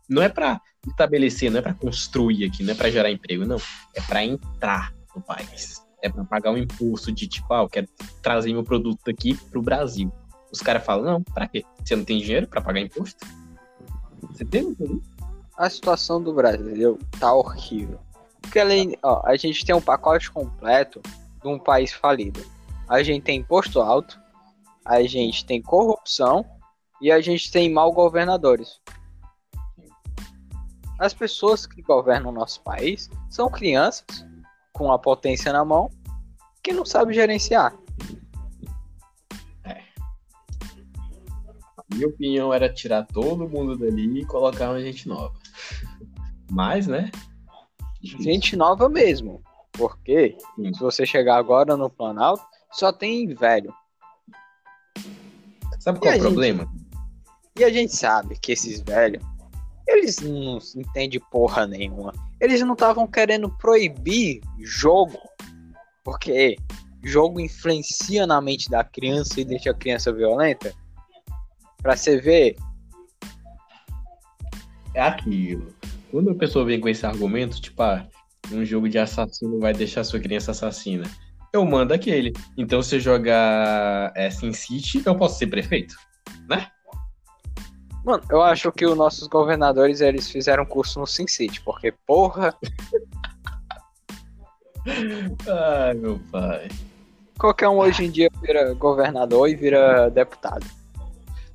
Não 0.09 0.21
é 0.21 0.29
para 0.29 0.61
estabelecer, 0.85 1.51
não 1.51 1.59
é 1.59 1.61
para 1.61 1.73
construir 1.73 2.45
aqui, 2.45 2.63
não 2.63 2.73
é 2.73 2.75
para 2.75 2.91
gerar 2.91 3.11
emprego, 3.11 3.45
não. 3.45 3.57
É 3.93 4.01
para 4.01 4.23
entrar 4.23 4.93
no 5.15 5.21
país. 5.21 5.81
É 6.01 6.09
para 6.09 6.23
pagar 6.23 6.51
um 6.51 6.57
imposto 6.57 7.11
de 7.11 7.27
tipo, 7.27 7.53
ah, 7.53 7.61
eu 7.61 7.69
quero 7.69 7.87
trazer 8.21 8.53
meu 8.53 8.63
produto 8.63 9.09
aqui 9.09 9.33
pro 9.49 9.61
Brasil. 9.61 10.11
Os 10.51 10.61
caras 10.61 10.85
falam, 10.85 11.05
não, 11.05 11.23
para 11.23 11.47
quê? 11.47 11.63
Você 11.83 11.95
não 11.95 12.05
tem 12.05 12.19
dinheiro 12.19 12.47
para 12.47 12.61
pagar 12.61 12.79
imposto? 12.79 13.25
Você 14.31 14.45
tem 14.45 14.71
isso? 14.71 15.01
A 15.57 15.69
situação 15.69 16.21
do 16.21 16.31
Brasil 16.33 16.99
tá 17.19 17.33
horrível. 17.33 17.99
Porque 18.41 18.59
além, 18.59 18.95
ó, 19.01 19.21
a 19.25 19.35
gente 19.35 19.65
tem 19.65 19.73
um 19.73 19.81
pacote 19.81 20.31
completo 20.31 21.01
de 21.41 21.47
um 21.47 21.57
país 21.57 21.91
falido. 21.91 22.45
A 22.87 23.01
gente 23.01 23.23
tem 23.23 23.39
imposto 23.39 23.81
alto, 23.81 24.19
a 24.85 25.01
gente 25.03 25.45
tem 25.45 25.61
corrupção 25.61 26.45
e 27.01 27.11
a 27.11 27.19
gente 27.19 27.51
tem 27.51 27.73
mal 27.73 27.91
governadores. 27.91 28.79
As 30.99 31.13
pessoas 31.13 31.65
que 31.65 31.81
governam 31.81 32.29
o 32.29 32.33
nosso 32.33 32.61
país 32.61 33.09
são 33.29 33.49
crianças 33.49 34.05
com 34.73 34.91
a 34.91 34.99
potência 34.99 35.51
na 35.51 35.65
mão 35.65 35.89
que 36.63 36.71
não 36.71 36.85
sabem 36.85 37.15
gerenciar. 37.15 37.75
minha 41.97 42.07
opinião 42.07 42.53
era 42.53 42.71
tirar 42.71 43.05
todo 43.05 43.49
mundo 43.49 43.75
dali 43.75 44.19
e 44.19 44.25
colocar 44.25 44.69
uma 44.69 44.81
gente 44.81 45.07
nova. 45.07 45.33
Mas, 46.49 46.87
né? 46.87 47.11
gente 48.01 48.55
nova 48.55 48.87
mesmo. 48.89 49.41
Porque 49.73 50.37
Sim. 50.55 50.73
se 50.73 50.79
você 50.79 51.05
chegar 51.05 51.37
agora 51.37 51.77
no 51.77 51.89
Planalto, 51.89 52.43
só 52.71 52.91
tem 52.91 53.27
velho. 53.33 53.73
Sabe 55.79 55.99
qual 55.99 56.11
E 56.11 56.15
é 56.15 56.19
o 56.19 56.21
gente? 56.21 56.21
problema? 56.23 56.71
E 57.57 57.63
a 57.63 57.69
gente 57.69 57.95
sabe 57.95 58.37
que 58.39 58.51
esses 58.51 58.81
velhos, 58.81 59.23
eles 59.87 60.19
não 60.19 60.59
entendem 60.75 61.19
porra 61.31 61.65
nenhuma. 61.65 62.13
Eles 62.39 62.61
não 62.61 62.73
estavam 62.73 63.07
querendo 63.07 63.49
proibir 63.57 64.41
jogo, 64.59 65.17
porque 66.03 66.57
jogo 67.03 67.39
influencia 67.39 68.27
na 68.27 68.41
mente 68.41 68.69
da 68.69 68.83
criança 68.83 69.39
e 69.39 69.45
deixa 69.45 69.71
a 69.71 69.73
criança 69.73 70.11
violenta. 70.11 70.73
Pra 71.81 71.95
você 71.95 72.19
ver, 72.19 72.55
É 74.97 75.01
aquilo. 75.01 75.67
Quando 76.09 76.31
a 76.31 76.35
pessoa 76.35 76.65
vem 76.65 76.79
com 76.79 76.89
esse 76.89 77.05
argumento, 77.05 77.61
tipo, 77.61 77.83
ah, 77.83 78.03
um 78.51 78.65
jogo 78.65 78.89
de 78.89 78.97
assassino 78.97 79.59
vai 79.59 79.71
deixar 79.71 80.03
sua 80.03 80.19
criança 80.19 80.49
assassina. 80.49 81.03
Eu 81.53 81.63
mando 81.63 81.93
aquele. 81.93 82.33
Então, 82.57 82.81
se 82.81 82.95
eu 82.95 82.99
jogar 82.99 84.11
é, 84.15 84.31
Sin 84.31 84.51
City, 84.53 85.03
eu 85.05 85.15
posso 85.15 85.37
ser 85.37 85.45
prefeito. 85.47 85.95
mano, 88.03 88.23
eu 88.31 88.41
acho 88.41 88.71
que 88.71 88.87
os 88.87 88.97
nossos 88.97 89.27
governadores 89.27 90.01
eles 90.01 90.31
fizeram 90.31 90.65
curso 90.65 90.99
no 90.99 91.05
SimCity, 91.05 91.61
porque 91.61 91.93
porra, 92.07 92.55
Ai, 95.47 95.93
meu 95.93 96.19
pai. 96.31 96.69
qualquer 97.37 97.69
um 97.69 97.77
hoje 97.77 98.03
em 98.03 98.09
dia 98.09 98.31
vira 98.41 98.73
governador 98.73 99.47
e 99.47 99.55
vira 99.55 100.09
deputado. 100.09 100.65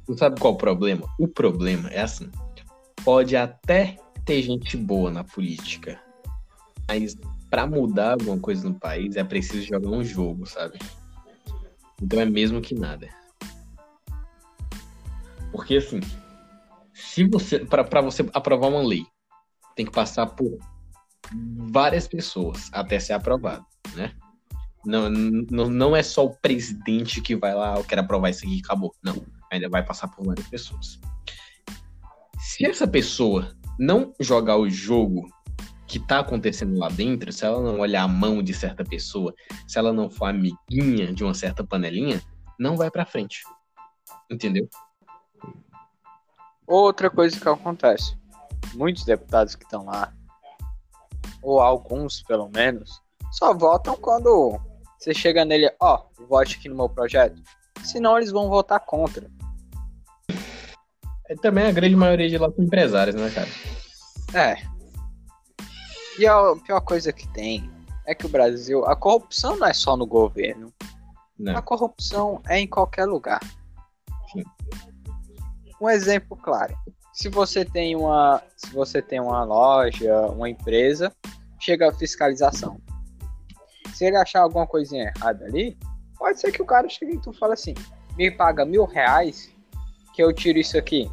Tu 0.06 0.16
sabe 0.16 0.38
qual 0.38 0.52
é 0.52 0.56
o 0.56 0.58
problema? 0.58 1.08
O 1.18 1.26
problema 1.26 1.88
é 1.88 2.02
assim: 2.02 2.30
pode 3.04 3.36
até 3.36 3.96
ter 4.24 4.42
gente 4.42 4.76
boa 4.76 5.10
na 5.10 5.24
política, 5.24 6.00
mas 6.88 7.16
pra 7.50 7.66
mudar 7.66 8.12
alguma 8.12 8.38
coisa 8.38 8.68
no 8.68 8.78
país 8.78 9.16
é 9.16 9.24
preciso 9.24 9.66
jogar 9.66 9.90
um 9.90 10.04
jogo, 10.04 10.46
sabe? 10.46 10.78
Então 12.00 12.20
é 12.20 12.24
mesmo 12.24 12.60
que 12.60 12.74
nada. 12.74 13.08
Porque 15.50 15.76
assim, 15.76 16.00
se 16.94 17.24
você 17.24 17.58
para 17.60 17.84
para 17.84 18.00
você 18.00 18.28
aprovar 18.32 18.68
uma 18.68 18.82
lei, 18.82 19.04
tem 19.76 19.84
que 19.84 19.92
passar 19.92 20.26
por 20.26 20.58
várias 21.70 22.08
pessoas 22.08 22.70
até 22.72 22.98
ser 22.98 23.12
aprovado, 23.12 23.64
né? 23.94 24.14
Não, 24.84 25.08
não, 25.08 25.70
não 25.70 25.96
é 25.96 26.02
só 26.02 26.24
o 26.26 26.34
presidente 26.34 27.20
que 27.20 27.36
vai 27.36 27.54
lá, 27.54 27.76
eu 27.76 27.84
quero 27.84 28.00
aprovar 28.00 28.30
isso 28.30 28.44
aqui 28.44 28.56
e 28.56 28.60
acabou. 28.60 28.92
Não 29.02 29.24
ainda 29.52 29.68
vai 29.68 29.84
passar 29.84 30.08
por 30.08 30.24
várias 30.24 30.46
pessoas. 30.48 30.98
Se 32.52 32.66
essa 32.66 32.86
pessoa 32.86 33.50
não 33.78 34.12
jogar 34.20 34.58
o 34.58 34.68
jogo 34.68 35.26
que 35.86 35.98
tá 35.98 36.18
acontecendo 36.18 36.78
lá 36.78 36.90
dentro, 36.90 37.32
se 37.32 37.46
ela 37.46 37.58
não 37.62 37.80
olhar 37.80 38.02
a 38.02 38.08
mão 38.08 38.42
de 38.42 38.52
certa 38.52 38.84
pessoa, 38.84 39.34
se 39.66 39.78
ela 39.78 39.90
não 39.90 40.10
for 40.10 40.26
amiguinha 40.26 41.14
de 41.14 41.24
uma 41.24 41.32
certa 41.32 41.64
panelinha, 41.64 42.20
não 42.58 42.76
vai 42.76 42.90
pra 42.90 43.06
frente. 43.06 43.42
Entendeu? 44.30 44.68
Outra 46.66 47.08
coisa 47.08 47.40
que 47.40 47.48
acontece, 47.48 48.18
muitos 48.74 49.06
deputados 49.06 49.54
que 49.54 49.64
estão 49.64 49.86
lá, 49.86 50.12
ou 51.42 51.58
alguns 51.58 52.22
pelo 52.22 52.50
menos, 52.50 53.00
só 53.32 53.54
votam 53.54 53.96
quando 53.96 54.60
você 54.98 55.14
chega 55.14 55.42
nele, 55.42 55.74
ó, 55.80 56.04
vote 56.28 56.58
aqui 56.58 56.68
no 56.68 56.76
meu 56.76 56.90
projeto. 56.90 57.40
Senão 57.82 58.18
eles 58.18 58.30
vão 58.30 58.50
votar 58.50 58.78
contra. 58.80 59.30
É, 61.32 61.36
também 61.36 61.66
a 61.66 61.72
grande 61.72 61.96
maioria 61.96 62.28
de 62.28 62.36
lá 62.36 62.50
são 62.52 62.64
empresários, 62.64 63.16
né, 63.16 63.30
cara? 63.30 63.48
É. 64.34 64.56
E 66.18 66.26
a 66.26 66.54
pior 66.64 66.80
coisa 66.82 67.12
que 67.12 67.26
tem 67.28 67.70
é 68.06 68.14
que 68.14 68.26
o 68.26 68.28
Brasil, 68.28 68.84
a 68.84 68.94
corrupção 68.94 69.56
não 69.56 69.66
é 69.66 69.72
só 69.72 69.96
no 69.96 70.06
governo. 70.06 70.72
Não. 71.38 71.56
A 71.56 71.62
corrupção 71.62 72.40
é 72.46 72.58
em 72.58 72.66
qualquer 72.66 73.06
lugar. 73.06 73.40
Sim. 74.30 74.42
Um 75.80 75.88
exemplo 75.88 76.36
claro. 76.36 76.76
Se 77.14 77.28
você 77.28 77.64
tem 77.64 77.96
uma, 77.96 78.42
se 78.56 78.72
você 78.72 79.00
tem 79.00 79.20
uma 79.20 79.42
loja, 79.44 80.26
uma 80.28 80.48
empresa, 80.48 81.12
chega 81.58 81.88
a 81.88 81.92
fiscalização. 81.92 82.80
Se 83.94 84.06
ele 84.06 84.16
achar 84.16 84.40
alguma 84.40 84.66
coisinha 84.66 85.12
errada 85.16 85.44
ali, 85.44 85.78
pode 86.16 86.40
ser 86.40 86.52
que 86.52 86.62
o 86.62 86.66
cara 86.66 86.88
chegue 86.88 87.16
e 87.16 87.20
tu 87.20 87.32
fala 87.32 87.54
assim: 87.54 87.74
me 88.16 88.30
paga 88.30 88.64
mil 88.64 88.84
reais 88.84 89.50
que 90.14 90.22
eu 90.22 90.32
tiro 90.32 90.58
isso 90.58 90.76
aqui. 90.78 91.10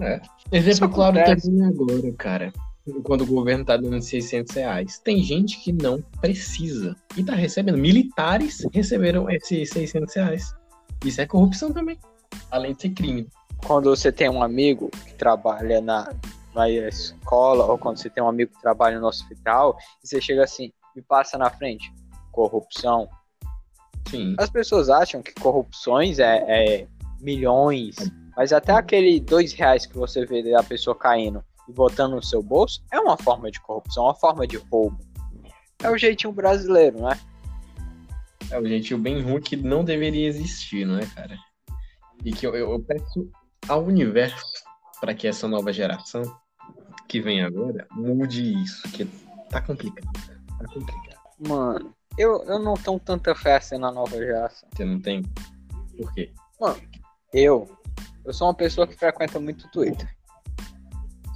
É. 0.00 0.20
Exemplo 0.50 0.86
Isso 0.86 0.88
claro 0.88 1.16
também 1.16 1.64
agora, 1.64 2.12
cara. 2.16 2.52
Quando 3.04 3.22
o 3.22 3.26
governo 3.26 3.64
tá 3.64 3.76
dando 3.76 4.00
600 4.00 4.54
reais. 4.54 4.98
Tem 4.98 5.22
gente 5.22 5.60
que 5.60 5.72
não 5.72 6.02
precisa. 6.20 6.96
E 7.16 7.22
tá 7.22 7.34
recebendo. 7.34 7.78
Militares 7.78 8.66
receberam 8.72 9.30
esses 9.30 9.70
600 9.70 10.14
reais. 10.14 10.54
Isso 11.04 11.20
é 11.20 11.26
corrupção 11.26 11.72
também. 11.72 11.98
Além 12.50 12.74
de 12.74 12.82
ser 12.82 12.90
crime. 12.90 13.28
quando 13.66 13.90
você 13.90 14.10
tem 14.10 14.28
um 14.28 14.42
amigo 14.42 14.90
que 15.06 15.14
trabalha 15.14 15.80
na, 15.80 16.12
na 16.54 16.68
escola, 16.68 17.66
ou 17.66 17.78
quando 17.78 17.98
você 17.98 18.10
tem 18.10 18.22
um 18.22 18.28
amigo 18.28 18.52
que 18.52 18.60
trabalha 18.60 18.98
no 18.98 19.06
hospital, 19.06 19.76
e 20.02 20.08
você 20.08 20.20
chega 20.20 20.42
assim, 20.42 20.72
me 20.96 21.02
passa 21.02 21.38
na 21.38 21.50
frente, 21.50 21.92
corrupção. 22.32 23.08
Sim. 24.08 24.34
As 24.38 24.50
pessoas 24.50 24.88
acham 24.88 25.22
que 25.22 25.32
corrupções 25.34 26.18
é, 26.18 26.44
é 26.48 26.88
milhões, 27.20 27.94
mas 28.36 28.52
até 28.52 28.72
aquele 28.72 29.20
dois 29.20 29.52
reais 29.52 29.86
que 29.86 29.96
você 29.96 30.24
vê 30.24 30.42
da 30.42 30.62
pessoa 30.62 30.96
caindo 30.96 31.44
e 31.68 31.72
botando 31.72 32.14
no 32.14 32.22
seu 32.22 32.42
bolso 32.42 32.82
é 32.90 32.98
uma 32.98 33.16
forma 33.16 33.50
de 33.50 33.60
corrupção, 33.60 34.04
uma 34.04 34.14
forma 34.14 34.46
de 34.46 34.56
roubo. 34.56 34.98
É 35.82 35.90
o 35.90 35.98
jeitinho 35.98 36.32
brasileiro, 36.32 37.02
né? 37.02 37.18
É 38.50 38.58
o 38.58 38.66
jeitinho 38.66 38.98
bem 38.98 39.20
ruim 39.20 39.40
que 39.40 39.56
não 39.56 39.84
deveria 39.84 40.28
existir, 40.28 40.86
não 40.86 40.98
é, 40.98 41.06
cara? 41.06 41.36
E 42.24 42.32
que 42.32 42.46
eu, 42.46 42.54
eu, 42.54 42.70
eu 42.72 42.80
peço 42.80 43.30
ao 43.68 43.84
universo 43.84 44.44
para 45.00 45.14
que 45.14 45.26
essa 45.26 45.48
nova 45.48 45.72
geração 45.72 46.22
que 47.08 47.20
vem 47.20 47.42
agora 47.42 47.86
mude 47.90 48.62
isso, 48.62 48.82
que 48.90 49.04
tá 49.50 49.60
complicado. 49.60 50.06
Tá 50.58 50.66
complicado. 50.72 51.20
Mano, 51.38 51.94
eu, 52.16 52.44
eu 52.44 52.58
não 52.58 52.74
tenho 52.74 53.00
tanta 53.00 53.34
fé 53.34 53.56
assim 53.56 53.78
na 53.78 53.90
nova 53.90 54.16
geração. 54.16 54.68
Você 54.74 54.84
não 54.84 55.00
tem. 55.00 55.22
Por 55.96 56.12
quê? 56.14 56.32
Eu, 57.32 57.68
eu 58.24 58.32
sou 58.32 58.46
uma 58.48 58.54
pessoa 58.54 58.86
que 58.86 58.94
frequenta 58.96 59.38
muito 59.40 59.66
o 59.66 59.70
Twitter. 59.70 60.08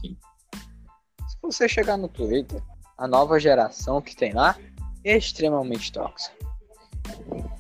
Sim. 0.01 0.17
Se 1.29 1.37
você 1.43 1.69
chegar 1.69 1.97
no 1.97 2.09
Twitter, 2.09 2.63
a 2.99 3.07
nova 3.07 3.39
geração 3.41 4.01
que 4.01 4.15
tem 4.17 4.33
lá 4.33 4.57
é 5.05 5.17
extremamente 5.17 5.93
tóxica. 5.93 6.35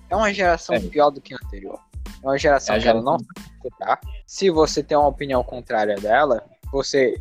É 0.08 0.16
uma 0.16 0.32
geração 0.32 0.74
É. 0.74 0.80
pior 0.80 1.10
do 1.10 1.20
que 1.20 1.34
a 1.34 1.38
anterior. 1.44 1.78
É 2.22 2.26
uma 2.26 2.38
geração 2.38 2.74
É 2.74 2.80
que 2.80 2.88
ela 2.88 3.00
geração- 3.00 3.18
não 3.18 3.18
sabe 3.18 3.50
escutar. 3.56 4.00
Se 4.26 4.50
você 4.50 4.82
tem 4.82 4.96
uma 4.96 5.08
opinião 5.08 5.42
contrária 5.44 5.96
dela, 5.96 6.44
você 6.72 7.20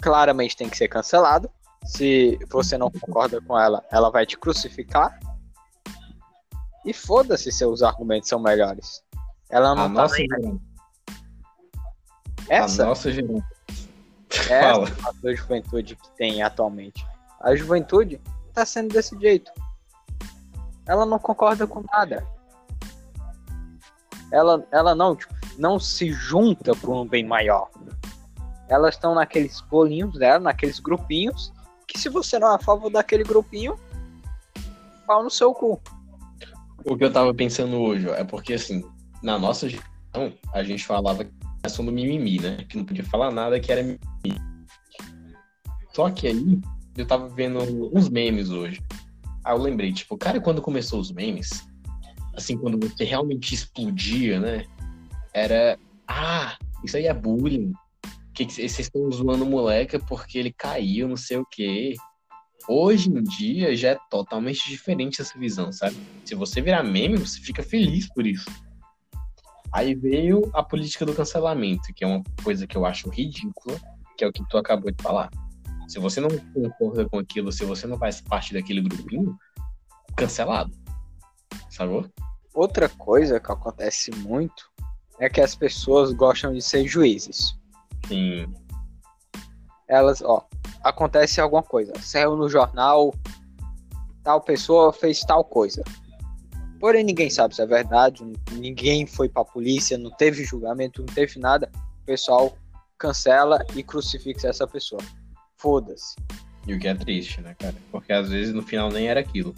claramente 0.00 0.56
tem 0.56 0.68
que 0.68 0.76
ser 0.76 0.88
cancelado. 0.88 1.50
Se 1.84 2.38
você 2.50 2.78
não 2.78 2.90
concorda 2.90 3.40
com 3.40 3.58
ela, 3.58 3.84
ela 3.90 4.10
vai 4.10 4.24
te 4.24 4.38
crucificar. 4.38 5.18
E 6.84 6.92
foda-se 6.92 7.44
se 7.44 7.52
seus 7.58 7.82
argumentos 7.82 8.28
são 8.28 8.38
melhores. 8.40 9.02
Ela 9.50 9.74
não 9.74 9.84
A 9.84 9.88
tá 9.88 9.92
nossa. 10.02 10.16
Essa 12.52 12.82
A 12.82 12.86
nossa 12.86 13.10
geração. 13.10 13.42
é 14.50 14.60
Fala. 14.60 14.88
a 15.24 15.34
juventude 15.34 15.96
que 15.96 16.10
tem 16.16 16.42
atualmente. 16.42 17.04
A 17.40 17.56
juventude 17.56 18.20
tá 18.52 18.66
sendo 18.66 18.92
desse 18.92 19.18
jeito. 19.18 19.50
Ela 20.86 21.06
não 21.06 21.18
concorda 21.18 21.66
com 21.66 21.82
nada. 21.92 22.26
Ela, 24.30 24.66
ela 24.70 24.94
não, 24.94 25.16
tipo, 25.16 25.34
não 25.58 25.78
se 25.78 26.12
junta 26.12 26.74
por 26.74 26.90
um 26.90 27.06
bem 27.06 27.24
maior. 27.24 27.70
Elas 28.68 28.94
estão 28.94 29.14
naqueles 29.14 29.60
bolinhos 29.62 30.18
dela, 30.18 30.40
naqueles 30.40 30.78
grupinhos, 30.78 31.52
que 31.86 31.98
se 31.98 32.08
você 32.08 32.38
não 32.38 32.52
é 32.52 32.54
a 32.56 32.58
favor 32.58 32.90
daquele 32.90 33.24
grupinho, 33.24 33.78
pau 35.06 35.22
no 35.22 35.30
seu 35.30 35.52
cu. 35.54 35.80
O 36.84 36.96
que 36.96 37.04
eu 37.04 37.12
tava 37.12 37.32
pensando 37.32 37.76
hoje, 37.80 38.08
ó, 38.08 38.14
é 38.14 38.24
porque 38.24 38.54
assim, 38.54 38.84
na 39.22 39.38
nossa 39.38 39.68
geração, 39.68 40.32
a 40.52 40.62
gente 40.62 40.84
falava 40.84 41.24
que 41.24 41.32
só 41.68 41.82
do 41.82 41.92
mimimi, 41.92 42.40
né? 42.40 42.64
Que 42.68 42.76
não 42.76 42.84
podia 42.84 43.04
falar 43.04 43.30
nada 43.30 43.60
que 43.60 43.70
era 43.70 43.82
mimimi. 43.82 44.40
Só 45.94 46.10
que 46.10 46.26
aí, 46.26 46.60
eu 46.96 47.06
tava 47.06 47.28
vendo 47.28 47.58
uns 47.94 48.08
memes 48.08 48.50
hoje. 48.50 48.82
Aí 49.44 49.54
eu 49.54 49.60
lembrei, 49.60 49.92
tipo, 49.92 50.16
cara, 50.16 50.40
quando 50.40 50.62
começou 50.62 51.00
os 51.00 51.12
memes, 51.12 51.66
assim, 52.34 52.56
quando 52.56 52.78
você 52.78 53.04
realmente 53.04 53.54
explodia, 53.54 54.40
né? 54.40 54.64
Era, 55.34 55.78
ah, 56.06 56.56
isso 56.84 56.96
aí 56.96 57.06
é 57.06 57.14
bullying. 57.14 57.72
Que 58.34 58.44
vocês 58.44 58.78
estão 58.78 59.10
zoando 59.10 59.44
o 59.44 59.50
moleque 59.50 59.98
porque 59.98 60.38
ele 60.38 60.52
caiu, 60.52 61.08
não 61.08 61.16
sei 61.16 61.36
o 61.36 61.46
quê. 61.46 61.94
Hoje 62.68 63.10
em 63.10 63.22
dia 63.22 63.76
já 63.76 63.90
é 63.90 63.98
totalmente 64.08 64.68
diferente 64.68 65.20
essa 65.20 65.38
visão, 65.38 65.70
sabe? 65.72 65.96
Se 66.24 66.34
você 66.34 66.60
virar 66.60 66.82
meme, 66.82 67.18
você 67.18 67.40
fica 67.40 67.62
feliz 67.62 68.08
por 68.12 68.26
isso. 68.26 68.48
Aí 69.72 69.94
veio 69.94 70.50
a 70.52 70.62
política 70.62 71.06
do 71.06 71.14
cancelamento, 71.14 71.92
que 71.94 72.04
é 72.04 72.06
uma 72.06 72.22
coisa 72.44 72.66
que 72.66 72.76
eu 72.76 72.84
acho 72.84 73.08
ridícula, 73.08 73.78
que 74.16 74.24
é 74.24 74.28
o 74.28 74.32
que 74.32 74.46
tu 74.48 74.58
acabou 74.58 74.90
de 74.90 75.02
falar. 75.02 75.30
Se 75.88 75.98
você 75.98 76.20
não 76.20 76.28
concorda 76.52 77.08
com 77.08 77.18
aquilo, 77.18 77.50
se 77.50 77.64
você 77.64 77.86
não 77.86 77.98
faz 77.98 78.20
parte 78.20 78.52
daquele 78.52 78.82
grupinho, 78.82 79.36
cancelado. 80.16 80.72
Sacou? 81.70 82.06
Outra 82.54 82.88
coisa 82.88 83.40
que 83.40 83.50
acontece 83.50 84.10
muito 84.10 84.70
é 85.18 85.28
que 85.28 85.40
as 85.40 85.54
pessoas 85.54 86.12
gostam 86.12 86.52
de 86.52 86.60
ser 86.60 86.86
juízes. 86.86 87.58
Sim. 88.06 88.46
Elas, 89.88 90.20
ó, 90.22 90.46
acontece 90.82 91.40
alguma 91.40 91.62
coisa, 91.62 91.92
saiu 92.00 92.36
no 92.36 92.48
jornal, 92.48 93.14
tal 94.22 94.40
pessoa 94.40 94.92
fez 94.92 95.20
tal 95.20 95.44
coisa. 95.44 95.82
Porém, 96.82 97.04
ninguém 97.04 97.30
sabe 97.30 97.54
se 97.54 97.62
é 97.62 97.66
verdade, 97.66 98.24
ninguém 98.50 99.06
foi 99.06 99.28
pra 99.28 99.44
polícia, 99.44 99.96
não 99.96 100.10
teve 100.10 100.42
julgamento, 100.42 101.00
não 101.00 101.14
teve 101.14 101.38
nada. 101.38 101.70
O 102.02 102.04
pessoal 102.04 102.58
cancela 102.98 103.64
e 103.76 103.84
crucifixa 103.84 104.48
essa 104.48 104.66
pessoa. 104.66 105.00
Foda-se. 105.56 106.16
E 106.66 106.74
o 106.74 106.80
que 106.80 106.88
é 106.88 106.94
triste, 106.96 107.40
né, 107.40 107.54
cara? 107.56 107.76
Porque 107.92 108.12
às 108.12 108.30
vezes 108.30 108.52
no 108.52 108.64
final 108.64 108.90
nem 108.90 109.06
era 109.06 109.20
aquilo. 109.20 109.54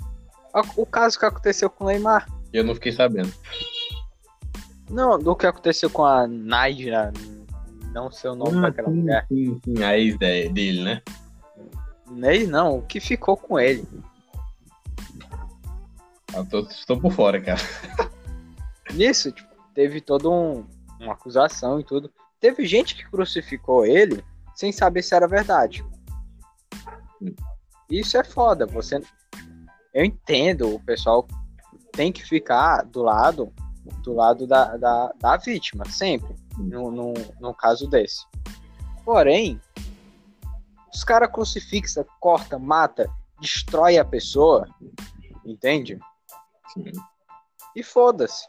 O 0.76 0.84
caso 0.84 1.18
que 1.18 1.24
aconteceu 1.24 1.70
com 1.70 1.84
o 1.84 1.86
Neymar. 1.86 2.28
Eu 2.52 2.62
não 2.62 2.74
fiquei 2.74 2.92
sabendo. 2.92 3.32
Não, 4.90 5.18
do 5.18 5.34
que 5.34 5.46
aconteceu 5.46 5.88
com 5.88 6.04
a 6.04 6.26
Naira, 6.28 7.10
não 7.94 8.10
sei 8.10 8.28
o 8.28 8.34
nome 8.34 8.58
ah, 8.58 8.60
daquela 8.68 8.90
sim, 8.90 8.96
mulher. 8.96 9.26
Sim, 9.28 9.60
sim, 9.64 9.82
a 9.82 9.98
ex 9.98 10.18
dele, 10.18 10.84
né? 10.84 11.02
Ex 12.30 12.46
não, 12.50 12.80
o 12.80 12.82
que 12.82 13.00
ficou 13.00 13.34
com 13.34 13.58
ele. 13.58 13.82
Eu 16.34 16.46
tô, 16.46 16.60
estou 16.60 17.00
por 17.00 17.12
fora, 17.12 17.40
cara. 17.40 17.60
Nisso, 18.92 19.32
tipo, 19.32 19.48
teve 19.74 20.00
toda 20.00 20.28
um, 20.28 20.66
uma 21.00 21.12
acusação 21.12 21.80
e 21.80 21.84
tudo. 21.84 22.12
Teve 22.40 22.66
gente 22.66 22.94
que 22.94 23.08
crucificou 23.08 23.86
ele 23.86 24.24
sem 24.54 24.72
saber 24.72 25.02
se 25.02 25.14
era 25.14 25.26
verdade. 25.26 25.84
Isso 27.90 28.16
é 28.16 28.24
foda. 28.24 28.66
Você, 28.66 29.00
eu 29.92 30.04
entendo, 30.04 30.74
o 30.74 30.80
pessoal 30.80 31.26
tem 31.92 32.12
que 32.12 32.24
ficar 32.24 32.82
do 32.82 33.02
lado 33.02 33.52
do 34.02 34.14
lado 34.14 34.46
da, 34.46 34.76
da, 34.76 35.12
da 35.18 35.36
vítima, 35.36 35.84
sempre, 35.84 36.34
no, 36.56 36.90
no, 36.90 37.14
no 37.40 37.54
caso 37.54 37.86
desse. 37.86 38.24
Porém, 39.04 39.60
os 40.92 41.04
caras 41.04 41.30
crucifixa, 41.30 42.06
corta, 42.20 42.58
mata, 42.58 43.10
destrói 43.40 43.98
a 43.98 44.04
pessoa, 44.04 44.66
entende? 45.44 45.98
Sim. 46.74 46.92
E 47.74 47.82
foda-se. 47.82 48.46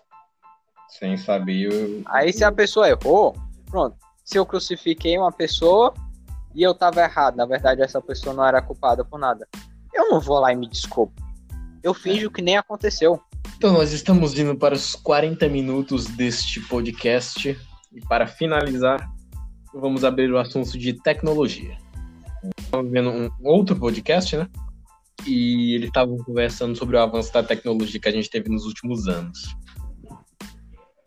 Sem 0.90 1.18
saber. 1.18 1.70
O... 1.70 2.04
Aí 2.08 2.34
se 2.34 2.44
a 2.44 2.52
pessoa 2.52 2.90
errou, 2.90 3.36
pronto. 3.70 3.96
Se 4.24 4.38
eu 4.38 4.46
crucifiquei 4.46 5.18
uma 5.18 5.32
pessoa 5.32 5.94
e 6.54 6.64
eu 6.64 6.74
tava 6.74 7.02
errado, 7.02 7.36
na 7.36 7.46
verdade 7.46 7.82
essa 7.82 8.02
pessoa 8.02 8.36
não 8.36 8.46
era 8.46 8.62
culpada 8.62 9.06
por 9.06 9.20
nada. 9.20 9.48
Eu 9.94 10.10
não 10.10 10.20
vou 10.20 10.40
lá 10.40 10.52
e 10.52 10.56
me 10.56 10.68
desculpo. 10.68 11.14
Eu 11.84 11.94
finjo 11.94 12.32
que 12.32 12.42
nem 12.42 12.58
aconteceu. 12.58 13.22
Então 13.58 13.72
nós 13.72 13.92
estamos 13.94 14.38
indo 14.38 14.56
para 14.56 14.74
os 14.74 14.96
40 14.96 15.48
minutos 15.48 16.06
deste 16.06 16.60
podcast. 16.62 17.58
E 17.94 18.02
para 18.02 18.28
finalizar, 18.28 19.08
vamos 19.74 20.04
abrir 20.04 20.32
o 20.32 20.38
assunto 20.38 20.78
de 20.78 20.94
tecnologia. 20.94 21.78
Estamos 22.58 22.92
vendo 22.92 23.10
um 23.10 23.30
outro 23.44 23.76
podcast, 23.76 24.36
né? 24.36 24.50
E 25.26 25.76
eles 25.76 25.88
estavam 25.88 26.18
conversando 26.18 26.76
sobre 26.76 26.96
o 26.96 27.00
avanço 27.00 27.32
da 27.34 27.44
tecnologia 27.44 28.00
que 28.00 28.08
a 28.08 28.12
gente 28.12 28.30
teve 28.30 28.50
nos 28.50 28.66
últimos 28.66 29.08
anos. 29.08 29.56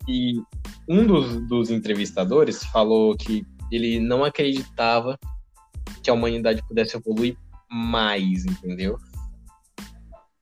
E 0.07 0.41
um 0.87 1.05
dos, 1.05 1.47
dos 1.47 1.69
entrevistadores 1.69 2.63
falou 2.65 3.15
que 3.15 3.45
ele 3.71 3.99
não 3.99 4.23
acreditava 4.23 5.17
que 6.01 6.09
a 6.09 6.13
humanidade 6.13 6.63
pudesse 6.67 6.97
evoluir 6.97 7.37
mais, 7.69 8.45
entendeu? 8.45 8.97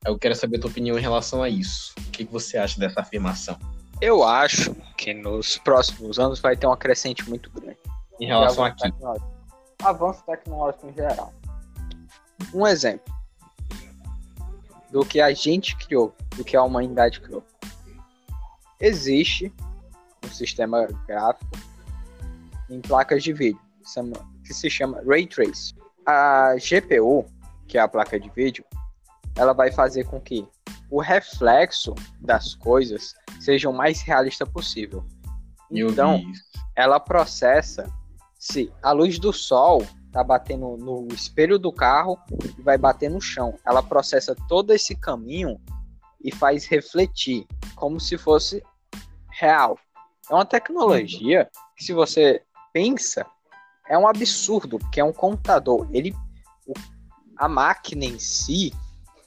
Eu 0.05 0.17
quero 0.17 0.35
saber 0.35 0.57
a 0.57 0.61
tua 0.61 0.69
opinião 0.69 0.97
em 0.97 1.01
relação 1.01 1.43
a 1.43 1.49
isso. 1.49 1.93
O 1.97 2.11
que, 2.11 2.23
que 2.25 2.31
você 2.31 2.57
acha 2.57 2.79
dessa 2.79 3.01
afirmação? 3.01 3.57
Eu 3.99 4.23
acho 4.23 4.73
que 4.95 5.13
nos 5.13 5.57
próximos 5.57 6.17
anos 6.17 6.39
vai 6.39 6.55
ter 6.55 6.65
uma 6.67 6.77
crescente 6.77 7.27
muito 7.27 7.51
grande. 7.51 7.77
Em 8.19 8.25
relação 8.25 8.63
a 8.63 8.71
quê? 8.71 8.89
Avanço 9.83 10.23
tecnológico 10.25 10.87
em 10.87 10.93
geral. 10.93 11.33
Um 12.53 12.65
exemplo 12.65 13.16
do 14.91 15.05
que 15.05 15.19
a 15.19 15.33
gente 15.33 15.75
criou, 15.75 16.15
do 16.35 16.43
que 16.43 16.55
a 16.55 16.63
humanidade 16.63 17.19
criou. 17.19 17.43
Existe 18.79 19.53
um 20.25 20.29
sistema 20.29 20.87
gráfico 21.07 21.57
em 22.69 22.81
placas 22.81 23.23
de 23.23 23.33
vídeo 23.33 23.59
que 24.43 24.53
se 24.53 24.69
chama 24.69 25.01
Ray 25.07 25.27
Trace. 25.27 25.73
A 26.05 26.55
GPU, 26.55 27.25
que 27.67 27.77
é 27.77 27.81
a 27.81 27.87
placa 27.87 28.19
de 28.19 28.29
vídeo, 28.29 28.63
ela 29.35 29.53
vai 29.53 29.71
fazer 29.71 30.05
com 30.05 30.19
que 30.19 30.47
o 30.89 31.01
reflexo 31.01 31.93
das 32.21 32.55
coisas 32.55 33.13
seja 33.39 33.69
o 33.69 33.73
mais 33.73 34.01
realista 34.01 34.45
possível. 34.45 35.05
Então, 35.69 36.21
ela 36.75 36.99
processa 36.99 37.91
se 38.39 38.71
a 38.81 38.91
luz 38.91 39.19
do 39.19 39.33
sol 39.33 39.85
tá 40.11 40.23
batendo 40.23 40.77
no 40.77 41.07
espelho 41.13 41.59
do 41.59 41.71
carro 41.71 42.17
e 42.57 42.61
vai 42.61 42.77
bater 42.77 43.09
no 43.09 43.21
chão. 43.21 43.57
Ela 43.65 43.83
processa 43.83 44.35
todo 44.47 44.73
esse 44.73 44.95
caminho 44.95 45.59
e 46.23 46.33
faz 46.33 46.65
refletir, 46.65 47.45
como 47.75 47.99
se 47.99 48.17
fosse 48.17 48.63
real. 49.29 49.77
É 50.29 50.33
uma 50.33 50.45
tecnologia 50.45 51.49
que, 51.75 51.83
se 51.83 51.93
você 51.93 52.41
pensa, 52.73 53.25
é 53.87 53.97
um 53.97 54.07
absurdo, 54.07 54.79
porque 54.79 54.99
é 54.99 55.03
um 55.03 55.13
computador. 55.13 55.87
Ele, 55.91 56.13
a 57.37 57.47
máquina 57.47 58.05
em 58.05 58.19
si, 58.19 58.73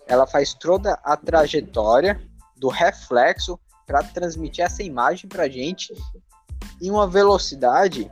ela 0.07 0.27
faz 0.27 0.53
toda 0.53 0.95
a 1.05 1.17
trajetória 1.17 2.21
do 2.57 2.69
reflexo 2.69 3.59
para 3.87 4.03
transmitir 4.03 4.65
essa 4.65 4.83
imagem 4.83 5.29
para 5.29 5.49
gente 5.49 5.95
em 6.81 6.91
uma 6.91 7.09
velocidade 7.09 8.11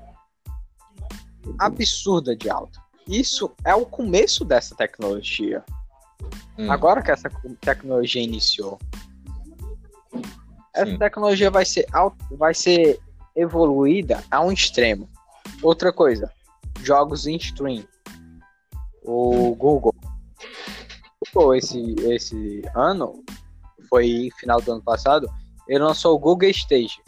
absurda 1.58 2.36
de 2.36 2.50
alta. 2.50 2.80
Isso 3.06 3.50
é 3.64 3.74
o 3.74 3.86
começo 3.86 4.44
dessa 4.44 4.74
tecnologia. 4.74 5.64
Hum. 6.58 6.70
Agora 6.70 7.02
que 7.02 7.10
essa 7.10 7.30
tecnologia 7.60 8.22
iniciou. 8.22 8.78
Essa 10.74 10.90
Sim. 10.90 10.98
tecnologia 10.98 11.50
vai 11.50 11.64
ser, 11.64 11.86
vai 12.32 12.54
ser 12.54 13.00
evoluída 13.34 14.22
a 14.30 14.40
um 14.40 14.52
extremo. 14.52 15.08
Outra 15.62 15.92
coisa, 15.92 16.30
jogos 16.82 17.26
em 17.26 17.36
stream. 17.36 17.84
O 19.02 19.54
Google. 19.54 19.94
Google 21.24 21.54
esse, 21.54 21.94
esse 22.00 22.62
ano, 22.74 23.24
foi 23.88 24.30
final 24.38 24.60
do 24.60 24.72
ano 24.72 24.82
passado, 24.82 25.28
ele 25.66 25.82
lançou 25.82 26.14
o 26.14 26.18
Google 26.18 26.50
Stage. 26.50 27.00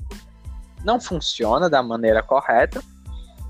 Não 0.84 1.00
funciona 1.00 1.68
da 1.68 1.82
maneira 1.82 2.22
correta. 2.22 2.82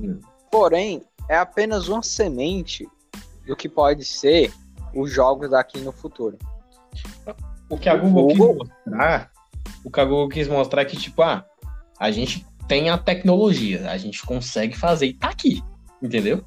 Hum. 0.01 0.21
Porém, 0.51 1.03
é 1.29 1.37
apenas 1.37 1.89
uma 1.89 2.03
semente 2.03 2.89
do 3.47 3.55
que 3.55 3.69
pode 3.69 4.05
ser 4.05 4.53
os 4.95 5.11
jogos 5.11 5.51
daqui 5.51 5.79
no 5.81 5.93
futuro. 5.93 6.37
O 7.69 7.79
que 7.79 7.89
a 7.89 7.97
Google, 7.97 8.35
Google... 8.35 8.65
quis 8.65 8.69
mostrar, 8.69 9.31
o 9.85 9.91
que 9.91 10.01
a 10.01 10.05
Google 10.05 10.29
quis 10.29 10.49
mostrar 10.49 10.83
é 10.83 10.85
que, 10.85 10.97
tipo, 10.97 11.23
ah, 11.23 11.45
a 11.99 12.11
gente 12.11 12.45
tem 12.67 12.91
a 12.91 12.99
tecnologia, 12.99 13.91
a 13.91 13.97
gente 13.97 14.25
consegue 14.25 14.77
fazer 14.77 15.07
e 15.07 15.15
tá 15.15 15.29
aqui, 15.29 15.63
entendeu? 16.03 16.45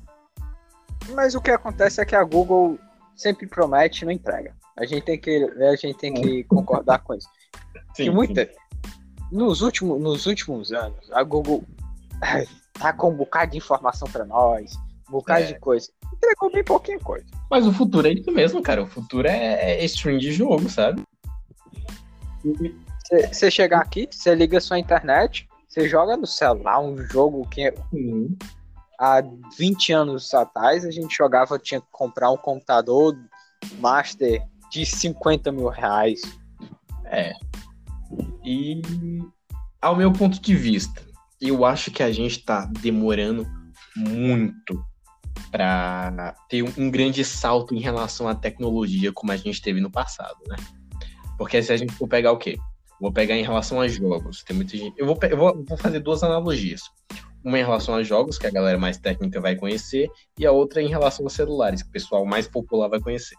Mas 1.14 1.36
o 1.36 1.42
que 1.42 1.52
acontece 1.52 2.02
é 2.02 2.06
que 2.06 2.16
a 2.16 2.24
Google 2.24 2.78
sempre 3.16 3.48
promete 3.48 4.04
e 4.04 4.06
não 4.06 4.12
entrega. 4.12 4.54
A 4.78 4.86
gente 4.86 5.04
tem 5.04 5.20
que, 5.20 5.44
a 5.44 5.76
gente 5.76 5.98
tem 5.98 6.14
que 6.14 6.44
concordar 6.46 7.00
com 7.00 7.14
isso. 7.14 7.30
Sim, 7.94 8.10
muita, 8.10 8.50
nos, 9.32 9.62
últimos, 9.62 10.02
nos 10.02 10.26
últimos 10.26 10.72
anos, 10.72 11.12
a 11.12 11.24
Google 11.24 11.64
tá 12.74 12.92
com 12.92 13.12
um 13.12 13.16
bocado 13.16 13.52
de 13.52 13.58
informação 13.58 14.08
para 14.10 14.26
nós, 14.26 14.76
um 15.08 15.12
bocado 15.12 15.44
é. 15.44 15.46
de 15.48 15.60
coisa. 15.60 15.90
Entregou 16.14 16.52
bem 16.52 16.64
pouquinha 16.64 17.00
coisa. 17.00 17.26
Mas 17.50 17.68
o 17.68 17.74
futuro 17.74 18.08
é 18.08 18.14
isso 18.14 18.32
mesmo, 18.32 18.62
cara. 18.62 18.84
O 18.84 18.88
futuro 18.88 19.28
é, 19.28 19.80
é 19.80 19.86
stream 19.86 20.18
de 20.18 20.32
jogo, 20.32 20.70
sabe? 20.70 21.04
Você 23.32 23.52
chegar 23.52 23.82
aqui, 23.82 24.08
você 24.10 24.34
liga 24.34 24.60
sua 24.60 24.80
internet, 24.80 25.48
você 25.68 25.88
joga 25.88 26.18
no 26.18 26.28
celular 26.28 26.80
um 26.80 26.98
jogo 26.98 27.48
que 27.48 27.74
uhum. 27.92 28.36
há 29.00 29.22
20 29.58 29.94
anos 29.94 30.34
atrás 30.34 30.86
a 30.86 30.92
gente 30.92 31.16
jogava, 31.16 31.60
tinha 31.60 31.82
que 31.82 31.88
comprar 31.92 32.32
um 32.32 32.38
computador 32.38 33.18
master 33.80 34.42
de 34.72 34.86
50 34.86 35.52
mil 35.52 35.68
reais. 35.68 36.22
É. 37.06 37.34
E 38.44 38.82
ao 39.82 39.96
meu 39.96 40.12
ponto 40.12 40.40
de 40.40 40.56
vista, 40.56 41.02
eu 41.50 41.66
acho 41.66 41.92
que 41.92 42.02
a 42.02 42.12
gente 42.12 42.40
está 42.40 42.66
demorando 42.66 43.46
muito 43.96 44.84
para 45.52 46.36
ter 46.50 46.64
um 46.78 46.90
grande 46.90 47.24
salto 47.24 47.76
em 47.76 47.80
relação 47.80 48.28
à 48.28 48.36
tecnologia 48.36 49.12
como 49.12 49.32
a 49.32 49.38
gente 49.38 49.62
teve 49.62 49.80
no 49.80 49.92
passado, 49.92 50.38
né? 50.48 50.56
Porque 51.38 51.62
se 51.62 51.72
a 51.72 51.78
gente 51.78 51.94
for 51.94 52.08
pegar 52.08 52.32
o 52.32 52.38
quê? 52.38 52.58
Vou 53.00 53.12
pegar 53.12 53.36
em 53.36 53.44
relação 53.44 53.82
a 53.82 53.88
jogos. 53.88 54.44
Tem 54.44 54.56
muita 54.56 54.78
gente. 54.78 54.94
Eu 54.98 55.06
vou, 55.06 55.18
eu 55.22 55.38
vou, 55.38 55.64
vou 55.68 55.78
fazer 55.78 56.00
duas 56.00 56.24
analogias. 56.24 56.82
Uma 57.44 57.60
em 57.60 57.64
relação 57.64 57.96
a 57.96 58.04
jogos, 58.04 58.38
que 58.38 58.48
a 58.48 58.52
galera 58.52 58.78
mais 58.78 58.98
técnica 58.98 59.42
vai 59.42 59.56
conhecer, 59.56 60.10
e 60.40 60.46
a 60.46 60.52
outra 60.52 60.82
em 60.82 60.88
relação 60.88 61.28
a 61.28 61.30
celulares, 61.30 61.84
que 61.84 61.90
o 61.90 61.92
pessoal 61.92 62.26
mais 62.26 62.48
popular 62.48 62.88
vai 62.88 63.02
conhecer. 63.02 63.36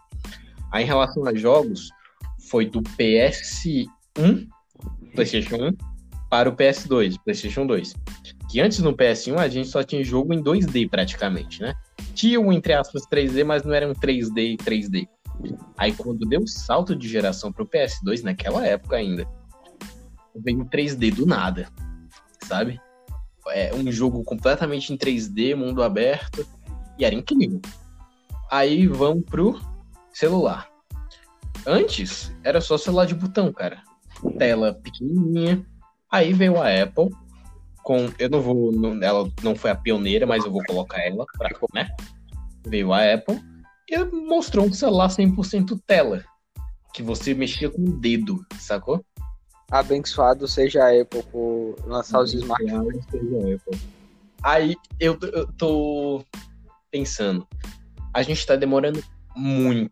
Aí, 0.71 0.83
em 0.83 0.87
relação 0.87 1.25
a 1.25 1.33
jogos, 1.33 1.89
foi 2.49 2.67
do 2.67 2.81
PS1, 2.81 4.47
PlayStation 5.15 5.55
1, 5.55 5.94
para 6.29 6.49
o 6.49 6.55
PS2, 6.55 7.17
PlayStation 7.23 7.65
2. 7.65 7.93
Que 8.49 8.61
antes 8.61 8.79
no 8.79 8.95
PS1 8.95 9.37
a 9.37 9.47
gente 9.47 9.67
só 9.67 9.83
tinha 9.83 10.03
jogo 10.03 10.33
em 10.33 10.43
2D 10.43 10.89
praticamente, 10.89 11.61
né? 11.61 11.75
Tinha 12.13 12.39
um, 12.39 12.51
entre 12.51 12.73
aspas, 12.73 13.03
3D, 13.07 13.43
mas 13.43 13.63
não 13.63 13.73
era 13.73 13.87
um 13.87 13.93
3D 13.93 14.53
e 14.53 14.57
3D. 14.57 15.07
Aí 15.77 15.91
quando 15.93 16.25
deu 16.27 16.41
o 16.41 16.47
salto 16.47 16.95
de 16.95 17.07
geração 17.07 17.51
pro 17.51 17.67
PS2, 17.67 18.23
naquela 18.23 18.65
época 18.65 18.95
ainda, 18.95 19.27
veio 20.35 20.65
3D 20.65 21.13
do 21.13 21.25
nada, 21.25 21.67
sabe? 22.43 22.79
É 23.49 23.73
um 23.75 23.91
jogo 23.91 24.23
completamente 24.23 24.91
em 24.91 24.97
3D, 24.97 25.55
mundo 25.55 25.83
aberto, 25.83 26.47
e 26.97 27.05
era 27.05 27.13
incrível. 27.13 27.61
Aí 28.49 28.87
vamos 28.87 29.25
pro 29.25 29.59
celular. 30.13 30.69
Antes, 31.65 32.33
era 32.43 32.61
só 32.61 32.77
celular 32.77 33.05
de 33.05 33.15
botão, 33.15 33.51
cara. 33.51 33.81
Tela 34.37 34.73
pequenininha. 34.73 35.65
Aí 36.11 36.33
veio 36.33 36.61
a 36.61 36.67
Apple 36.67 37.09
com... 37.83 38.09
Eu 38.17 38.29
não 38.29 38.41
vou... 38.41 38.71
Não, 38.71 39.01
ela 39.01 39.29
não 39.43 39.55
foi 39.55 39.71
a 39.71 39.75
pioneira, 39.75 40.25
mas 40.25 40.45
eu 40.45 40.51
vou 40.51 40.63
colocar 40.65 40.99
ela 40.99 41.25
pra... 41.37 41.49
Né? 41.73 41.89
Veio 42.65 42.93
a 42.93 43.13
Apple 43.13 43.39
e 43.89 44.03
mostrou 44.03 44.65
um 44.65 44.73
celular 44.73 45.09
100% 45.09 45.79
tela. 45.85 46.23
Que 46.93 47.03
você 47.03 47.33
mexia 47.33 47.69
com 47.69 47.81
o 47.81 47.99
dedo, 47.99 48.45
sacou? 48.57 49.05
Abençoado 49.69 50.47
seja 50.47 50.83
a 50.83 51.01
Apple 51.01 51.23
por 51.23 51.75
lançar 51.85 52.21
os 52.21 52.33
smartphones. 52.33 53.05
Aí 54.43 54.75
eu, 54.99 55.17
eu 55.33 55.51
tô 55.53 56.23
pensando, 56.91 57.47
a 58.13 58.21
gente 58.21 58.45
tá 58.45 58.55
demorando 58.55 59.03
muito, 59.35 59.91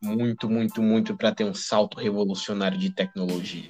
muito, 0.00 0.48
muito, 0.48 0.82
muito 0.82 1.16
para 1.16 1.34
ter 1.34 1.44
um 1.44 1.52
salto 1.52 1.98
revolucionário 1.98 2.78
de 2.78 2.90
tecnologia. 2.90 3.68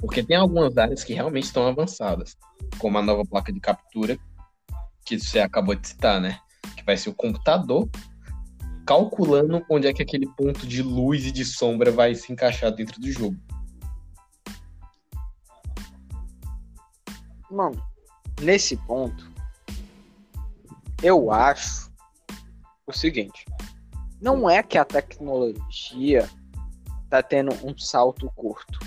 Porque 0.00 0.22
tem 0.22 0.36
algumas 0.36 0.76
áreas 0.76 1.04
que 1.04 1.12
realmente 1.12 1.44
estão 1.44 1.66
avançadas, 1.66 2.36
como 2.78 2.98
a 2.98 3.02
nova 3.02 3.24
placa 3.24 3.52
de 3.52 3.60
captura, 3.60 4.18
que 5.04 5.18
você 5.18 5.40
acabou 5.40 5.74
de 5.74 5.86
citar, 5.86 6.20
né? 6.20 6.38
Que 6.76 6.84
vai 6.84 6.96
ser 6.96 7.10
o 7.10 7.14
computador 7.14 7.88
calculando 8.86 9.64
onde 9.70 9.86
é 9.86 9.92
que 9.92 10.02
aquele 10.02 10.26
ponto 10.26 10.66
de 10.66 10.82
luz 10.82 11.24
e 11.24 11.30
de 11.30 11.44
sombra 11.44 11.92
vai 11.92 12.14
se 12.14 12.32
encaixar 12.32 12.72
dentro 12.72 13.00
do 13.00 13.10
jogo. 13.12 13.36
Mano, 17.50 17.80
nesse 18.40 18.76
ponto, 18.76 19.30
eu 21.02 21.30
acho 21.30 21.90
o 22.86 22.92
seguinte: 22.92 23.44
não 24.20 24.48
é 24.48 24.62
que 24.62 24.76
a 24.76 24.84
tecnologia 24.84 26.28
tá 27.08 27.22
tendo 27.22 27.52
um 27.64 27.76
salto 27.78 28.30
curto. 28.34 28.78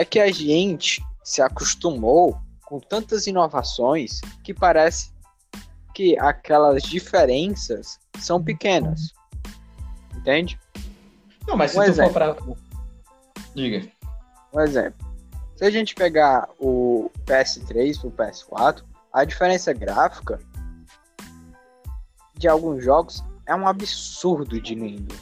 É 0.00 0.04
que 0.06 0.18
a 0.18 0.32
gente 0.32 1.04
se 1.22 1.42
acostumou 1.42 2.40
com 2.64 2.80
tantas 2.80 3.26
inovações 3.26 4.22
que 4.42 4.54
parece 4.54 5.12
que 5.94 6.18
aquelas 6.18 6.84
diferenças 6.84 7.98
são 8.18 8.42
pequenas. 8.42 9.12
Entende? 10.16 10.58
Não, 11.46 11.54
mas 11.54 11.72
se 11.72 11.78
um 11.78 11.82
tu 11.82 11.90
exemplo. 11.90 12.12
for 12.14 12.34
pra... 12.34 12.56
Diga. 13.54 13.92
Um 14.54 14.60
exemplo. 14.60 15.06
Se 15.54 15.66
a 15.66 15.70
gente 15.70 15.94
pegar 15.94 16.48
o 16.58 17.10
PS3 17.26 18.00
pro 18.00 18.10
PS4, 18.10 18.82
a 19.12 19.22
diferença 19.22 19.70
gráfica 19.74 20.40
de 22.38 22.48
alguns 22.48 22.82
jogos 22.82 23.22
é 23.44 23.54
um 23.54 23.68
absurdo 23.68 24.58
de 24.58 24.74
lindo. 24.74 25.14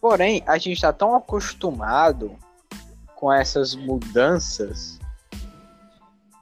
Porém, 0.00 0.42
a 0.44 0.58
gente 0.58 0.74
está 0.74 0.92
tão 0.92 1.14
acostumado 1.14 2.36
com 3.20 3.30
essas 3.30 3.74
mudanças 3.74 4.98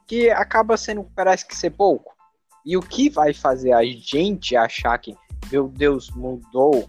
que 0.07 0.31
acaba 0.31 0.77
sendo, 0.77 1.03
parece 1.15 1.45
que 1.45 1.57
ser 1.57 1.71
pouco. 1.71 2.17
E 2.65 2.77
o 2.77 2.81
que 2.81 3.11
vai 3.11 3.35
fazer 3.35 3.73
a 3.73 3.85
gente 3.85 4.55
achar 4.55 4.97
que, 4.99 5.17
meu 5.51 5.69
Deus, 5.69 6.09
mudou, 6.11 6.89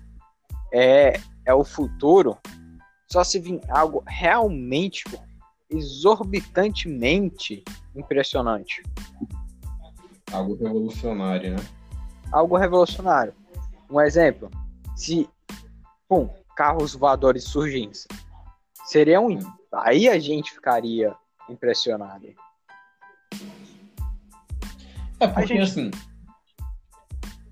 é, 0.71 1.19
é 1.43 1.53
o 1.53 1.63
futuro, 1.65 2.37
só 3.11 3.23
se 3.23 3.39
vir 3.39 3.59
algo 3.67 4.03
realmente 4.07 5.03
exorbitantemente 5.69 7.63
impressionante. 7.95 8.83
Algo 10.31 10.55
revolucionário, 10.55 11.55
né? 11.55 11.65
Algo 12.31 12.55
revolucionário. 12.57 13.33
Um 13.89 13.99
exemplo, 13.99 14.51
se 14.95 15.27
pum, 16.07 16.29
carros 16.55 16.93
voadores 16.93 17.43
surgissem, 17.45 18.07
seria 18.85 19.19
um. 19.19 19.39
Aí 19.73 20.09
a 20.09 20.17
gente 20.19 20.51
ficaria 20.51 21.15
impressionado. 21.49 22.27
É 25.19 25.27
porque 25.27 25.47
gente... 25.47 25.61
assim, 25.61 25.91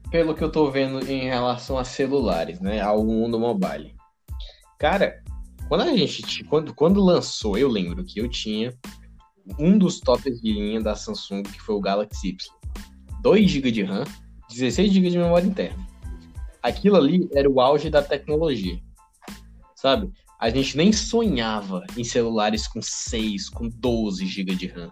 pelo 0.09 0.34
que 0.34 0.43
eu 0.43 0.51
tô 0.51 0.72
vendo 0.72 0.99
em 1.09 1.26
relação 1.26 1.78
a 1.78 1.84
celulares, 1.84 2.59
né, 2.59 2.82
ao 2.82 3.03
mundo 3.03 3.39
mobile. 3.39 3.95
Cara, 4.80 5.22
quando 5.68 5.82
a 5.82 5.95
gente 5.95 6.43
quando 6.45 6.74
quando 6.74 7.03
lançou, 7.03 7.57
eu 7.57 7.68
lembro 7.68 8.03
que 8.05 8.20
eu 8.20 8.30
tinha 8.30 8.74
um 9.59 9.78
dos 9.78 9.99
tops 9.99 10.41
de 10.41 10.53
linha 10.53 10.82
da 10.82 10.95
Samsung, 10.95 11.43
que 11.43 11.61
foi 11.61 11.76
o 11.76 11.82
Galaxy 11.82 12.30
Y. 12.30 12.38
2 13.22 13.49
GB 13.49 13.72
de 13.72 13.84
RAM, 13.84 14.03
16 14.49 14.91
GB 14.91 15.09
de 15.09 15.18
memória 15.18 15.47
interna 15.47 15.88
aquilo 16.68 16.97
ali 16.97 17.30
era 17.34 17.49
o 17.49 17.59
auge 17.59 17.89
da 17.89 18.01
tecnologia. 18.01 18.80
Sabe? 19.76 20.11
A 20.39 20.49
gente 20.51 20.77
nem 20.77 20.93
sonhava 20.93 21.83
em 21.97 22.03
celulares 22.03 22.67
com 22.67 22.79
6, 22.79 23.49
com 23.49 23.67
12 23.67 24.25
GB 24.27 24.55
de 24.55 24.67
RAM. 24.67 24.91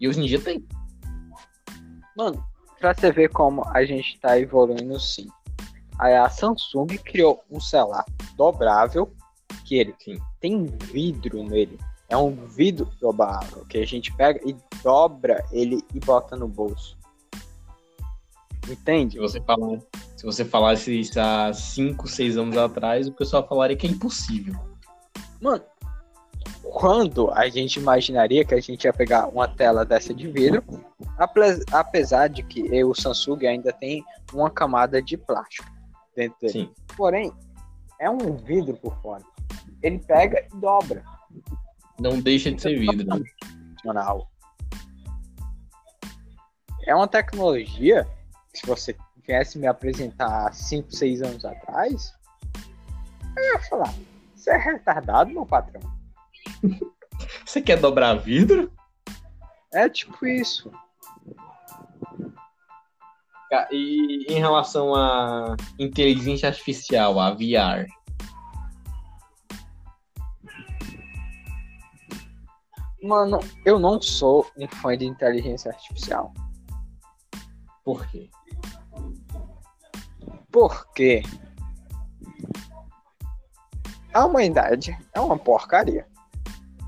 E 0.00 0.08
hoje 0.08 0.20
em 0.20 0.26
dia 0.26 0.40
tem. 0.40 0.64
Mano, 2.16 2.44
pra 2.78 2.94
você 2.94 3.10
ver 3.10 3.30
como 3.30 3.66
a 3.70 3.84
gente 3.84 4.18
tá 4.20 4.38
evoluindo 4.38 4.98
sim. 5.00 5.26
Aí 5.98 6.14
a 6.14 6.28
Samsung 6.28 6.86
criou 6.98 7.42
um 7.50 7.60
celular 7.60 8.04
dobrável, 8.36 9.12
que 9.64 9.76
ele 9.76 9.94
sim. 9.98 10.18
tem 10.40 10.66
vidro 10.66 11.42
nele. 11.42 11.78
É 12.08 12.16
um 12.16 12.46
vidro 12.46 12.88
dobrável, 13.00 13.64
que 13.64 13.78
a 13.78 13.86
gente 13.86 14.14
pega 14.14 14.40
e 14.48 14.54
dobra 14.82 15.44
ele 15.50 15.82
e 15.92 15.98
bota 15.98 16.36
no 16.36 16.46
bolso. 16.46 16.96
Entende? 18.68 19.14
Se 19.14 19.18
você 19.18 19.40
falar, 19.40 19.78
se 20.16 20.24
você 20.24 20.44
falasse 20.44 21.00
isso 21.00 21.18
há 21.18 21.52
5, 21.52 22.06
6 22.06 22.36
anos 22.38 22.56
atrás, 22.56 23.08
o 23.08 23.12
pessoal 23.12 23.46
falaria 23.46 23.76
que 23.76 23.86
é 23.86 23.90
impossível. 23.90 24.73
Mano, 25.44 25.62
quando 26.62 27.30
a 27.32 27.46
gente 27.50 27.78
imaginaria 27.78 28.46
que 28.46 28.54
a 28.54 28.60
gente 28.60 28.84
ia 28.84 28.94
pegar 28.94 29.26
uma 29.28 29.46
tela 29.46 29.84
dessa 29.84 30.14
de 30.14 30.26
vidro, 30.26 30.64
apesar 31.70 32.28
de 32.28 32.42
que 32.42 32.82
o 32.82 32.94
Samsung 32.94 33.46
ainda 33.46 33.70
tem 33.70 34.02
uma 34.32 34.50
camada 34.50 35.02
de 35.02 35.18
plástico 35.18 35.70
dentro 36.16 36.38
dele. 36.40 36.52
Sim. 36.52 36.72
Porém, 36.96 37.30
é 38.00 38.08
um 38.08 38.36
vidro 38.36 38.74
por 38.78 38.98
fora. 39.02 39.22
Ele 39.82 39.98
pega 39.98 40.46
e 40.50 40.56
dobra. 40.56 41.04
Não 42.00 42.18
deixa 42.18 42.50
de 42.50 42.62
ser 42.62 42.78
vidro. 42.78 43.06
Né? 43.06 43.22
É 46.86 46.94
uma 46.94 47.06
tecnologia 47.06 48.08
se 48.54 48.64
você 48.64 48.96
viesse 49.26 49.58
me 49.58 49.66
apresentar 49.66 50.54
5, 50.54 50.90
6 50.90 51.20
anos 51.20 51.44
atrás, 51.44 52.14
eu 53.36 53.42
ia 53.42 53.60
falar, 53.68 53.92
você 54.44 54.50
é 54.50 54.58
retardado, 54.58 55.30
meu 55.30 55.46
patrão. 55.46 55.80
você 57.44 57.62
quer 57.62 57.80
dobrar 57.80 58.14
vidro? 58.14 58.70
É 59.72 59.88
tipo 59.88 60.26
isso. 60.26 60.70
E 63.70 64.26
em 64.28 64.38
relação 64.38 64.94
à 64.94 65.56
inteligência 65.78 66.48
artificial, 66.48 67.18
a 67.18 67.30
VR? 67.30 67.86
Mano, 73.02 73.38
eu 73.64 73.78
não 73.78 74.00
sou 74.02 74.46
um 74.58 74.66
fã 74.66 74.96
de 74.96 75.06
inteligência 75.06 75.70
artificial. 75.70 76.34
Por 77.84 78.06
quê? 78.08 78.28
Porque 80.50 81.22
a 84.14 84.24
humanidade 84.24 84.96
é 85.12 85.20
uma 85.20 85.36
porcaria. 85.36 86.06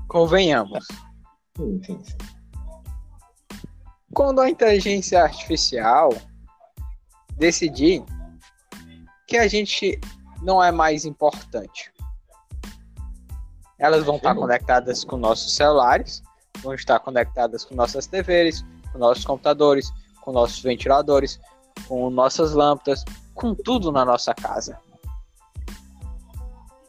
Convenhamos. 0.07 0.87
Sim, 1.57 1.81
sim, 1.83 2.01
sim. 2.03 2.17
Quando 4.13 4.39
a 4.39 4.49
inteligência 4.49 5.21
artificial 5.21 6.13
decidir 7.35 8.03
que 9.27 9.37
a 9.37 9.47
gente 9.47 9.99
não 10.41 10.63
é 10.63 10.71
mais 10.71 11.03
importante, 11.03 11.91
elas 13.77 14.05
vão 14.05 14.15
estar 14.15 14.33
conectadas 14.33 15.03
com 15.03 15.17
nossos 15.17 15.53
celulares, 15.53 16.23
vão 16.59 16.73
estar 16.73 16.99
conectadas 16.99 17.65
com 17.65 17.75
nossas 17.75 18.07
TVs, 18.07 18.65
com 18.91 18.97
nossos 18.97 19.25
computadores, 19.25 19.91
com 20.21 20.31
nossos 20.31 20.61
ventiladores, 20.61 21.39
com 21.87 22.09
nossas 22.09 22.53
lâmpadas, 22.53 23.03
com 23.35 23.53
tudo 23.53 23.91
na 23.91 24.03
nossa 24.03 24.33
casa. 24.33 24.79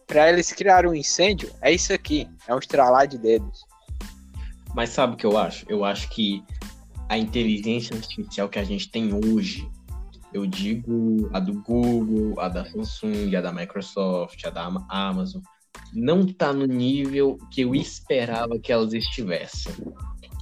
Para 0.09 0.31
eles 0.31 0.51
criarem 0.51 0.91
um 0.91 0.95
incêndio, 0.95 1.51
é 1.61 1.71
isso 1.71 1.93
aqui, 1.93 2.27
é 2.47 2.55
um 2.55 2.59
estralar 2.59 3.07
de 3.07 3.19
dedos. 3.19 3.61
Mas 4.75 4.89
sabe 4.89 5.13
o 5.13 5.17
que 5.19 5.27
eu 5.27 5.37
acho? 5.37 5.67
Eu 5.69 5.85
acho 5.85 6.09
que 6.09 6.43
a 7.11 7.19
inteligência 7.19 7.95
artificial 7.95 8.49
que 8.49 8.59
a 8.59 8.65
gente 8.65 8.91
tem 8.91 9.13
hoje, 9.13 9.71
eu 10.33 10.47
digo 10.47 11.29
a 11.35 11.39
do 11.39 11.61
Google, 11.61 12.41
a 12.41 12.49
da 12.49 12.65
Samsung, 12.65 13.37
a 13.37 13.43
da 13.43 13.53
Microsoft, 13.53 14.43
a 14.47 14.51
da 14.51 14.65
Amazon, 14.89 15.43
não 15.93 16.21
está 16.21 16.55
no 16.55 16.65
nível 16.65 17.37
que 17.51 17.61
eu 17.61 17.75
esperava 17.75 18.59
que 18.59 18.73
elas 18.73 18.95
estivessem. 18.95 19.75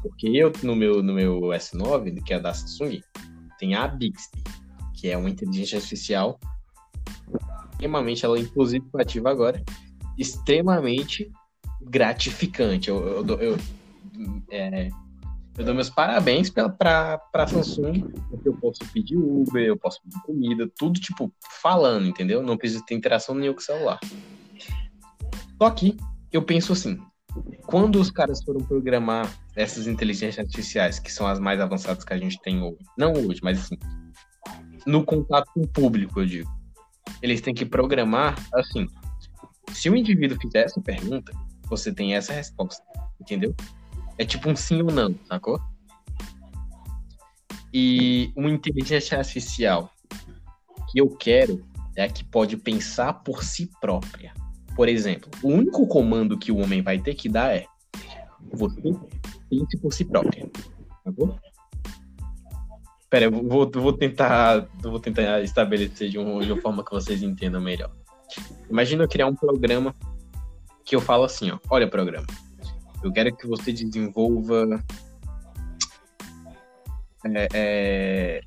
Porque 0.01 0.29
eu, 0.29 0.53
no 0.63 0.77
meu, 0.77 1.03
no 1.03 1.13
meu 1.13 1.41
S9, 1.49 2.23
que 2.23 2.33
é 2.33 2.39
da 2.39 2.55
Samsung, 2.55 3.01
tem 3.59 3.75
a 3.75 3.89
Bixby, 3.89 4.45
que 4.95 5.09
é 5.09 5.17
uma 5.17 5.29
inteligência 5.29 5.79
artificial 5.79 6.39
extremamente, 7.77 8.25
ela 8.25 8.39
inclusive 8.39 8.85
ativa 8.95 9.31
agora, 9.31 9.63
extremamente 10.19 11.31
gratificante. 11.83 12.89
Eu, 12.89 13.25
eu, 13.27 13.39
eu, 13.39 13.59
é, 14.51 14.89
eu 15.59 15.65
dou 15.65 15.75
meus 15.75 15.91
parabéns 15.91 16.51
para 16.51 17.21
a 17.33 17.47
Samsung, 17.47 18.01
porque 18.31 18.49
eu 18.49 18.55
posso 18.55 18.81
pedir 18.93 19.17
Uber, 19.17 19.63
eu 19.63 19.77
posso 19.77 20.01
pedir 20.03 20.21
comida, 20.23 20.71
tudo 20.79 20.99
tipo 20.99 21.33
falando, 21.61 22.07
entendeu? 22.07 22.43
Não 22.43 22.57
preciso 22.57 22.85
ter 22.85 22.95
interação 22.95 23.35
nenhuma 23.35 23.55
com 23.55 23.61
o 23.61 23.65
celular. 23.65 24.01
Só 25.61 25.71
que 25.71 25.97
eu 26.33 26.43
penso 26.43 26.73
assim, 26.73 26.99
quando 27.67 28.01
os 28.01 28.11
caras 28.11 28.43
foram 28.43 28.61
programar 28.61 29.31
essas 29.55 29.87
inteligências 29.87 30.39
artificiais, 30.39 30.99
que 30.99 31.13
são 31.13 31.27
as 31.27 31.39
mais 31.39 31.61
avançadas 31.61 32.05
que 32.05 32.13
a 32.13 32.19
gente 32.19 32.41
tem 32.41 32.63
hoje, 32.63 32.79
não 32.97 33.13
hoje, 33.13 33.41
mas 33.43 33.59
assim, 33.59 33.79
no 34.87 35.05
contato 35.05 35.51
com 35.53 35.61
o 35.61 35.69
público, 35.69 36.21
eu 36.21 36.27
digo, 36.27 36.56
eles 37.23 37.41
têm 37.41 37.55
que 37.55 37.65
programar 37.65 38.37
assim. 38.55 38.87
Se 39.73 39.91
o 39.91 39.97
indivíduo 39.97 40.39
fizer 40.41 40.65
essa 40.65 40.81
pergunta, 40.81 41.33
você 41.69 41.93
tem 41.93 42.15
essa 42.15 42.33
resposta, 42.33 42.83
entendeu? 43.21 43.55
É 44.19 44.25
tipo 44.25 44.49
um 44.49 44.57
sim 44.57 44.81
ou 44.83 44.91
não, 44.91 45.15
sacou? 45.27 45.61
E 47.73 48.33
uma 48.37 48.49
inteligência 48.49 49.19
artificial 49.19 49.91
que 50.91 51.01
eu 51.01 51.09
quero 51.11 51.65
é 51.97 52.05
a 52.05 52.09
que 52.09 52.25
pode 52.25 52.57
pensar 52.57 53.13
por 53.13 53.43
si 53.43 53.71
própria. 53.81 54.33
Por 54.75 54.89
exemplo, 54.89 55.31
o 55.43 55.49
único 55.49 55.87
comando 55.87 56.39
que 56.39 56.53
o 56.53 56.59
homem 56.59 56.83
vai 56.83 56.99
ter 56.99 57.15
que 57.15 57.29
dar 57.29 57.55
é 57.55 57.67
você 58.53 58.81
pense 59.51 59.79
por 59.79 59.93
si 59.93 60.05
própria. 60.05 60.49
Sacou? 61.05 61.39
Pera, 63.09 63.27
eu 63.27 63.31
vou, 63.31 63.71
vou, 63.71 63.93
tentar, 63.93 64.67
vou 64.83 64.99
tentar 64.99 65.41
estabelecer 65.43 66.11
de, 66.11 66.19
um, 66.19 66.41
de 66.41 66.53
uma 66.53 66.61
forma 66.61 66.85
que 66.85 66.91
vocês 66.91 67.23
entendam 67.23 67.61
melhor. 67.61 67.91
Imagina 68.69 69.05
eu 69.05 69.09
criar 69.09 69.27
um 69.27 69.35
programa 69.35 69.95
que 70.85 70.97
eu 70.97 71.01
falo 71.01 71.25
assim, 71.25 71.51
ó, 71.51 71.59
olha 71.71 71.89
programa, 71.89 72.27
eu 73.03 73.13
quero 73.13 73.35
que 73.37 73.47
você 73.47 73.73
desenvolva. 73.73 74.83
É, 77.25 77.49
é... 77.55 78.41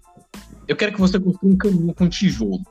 Eu 0.67 0.75
quero 0.75 0.91
que 0.91 0.99
você 0.99 1.19
construa 1.19 1.53
um 1.53 1.57
caminho 1.57 1.93
com 1.93 2.09
tijolo. 2.09 2.61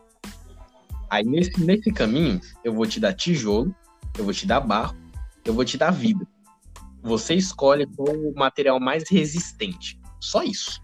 Aí 1.09 1.25
nesse, 1.25 1.59
nesse 1.65 1.91
caminho, 1.91 2.39
eu 2.63 2.73
vou 2.75 2.87
te 2.87 3.01
dar 3.01 3.15
tijolo, 3.15 3.75
eu 4.19 4.25
vou 4.25 4.33
te 4.33 4.47
dar 4.47 4.61
barro, 4.61 4.95
eu 5.45 5.55
vou 5.55 5.65
te 5.65 5.79
dar 5.79 5.91
vida. 5.91 6.27
Você 7.03 7.35
escolhe 7.35 7.87
qual 7.87 8.15
o 8.15 8.35
material 8.35 8.79
mais 8.79 9.09
resistente. 9.09 9.99
Só 10.21 10.43
isso. 10.43 10.83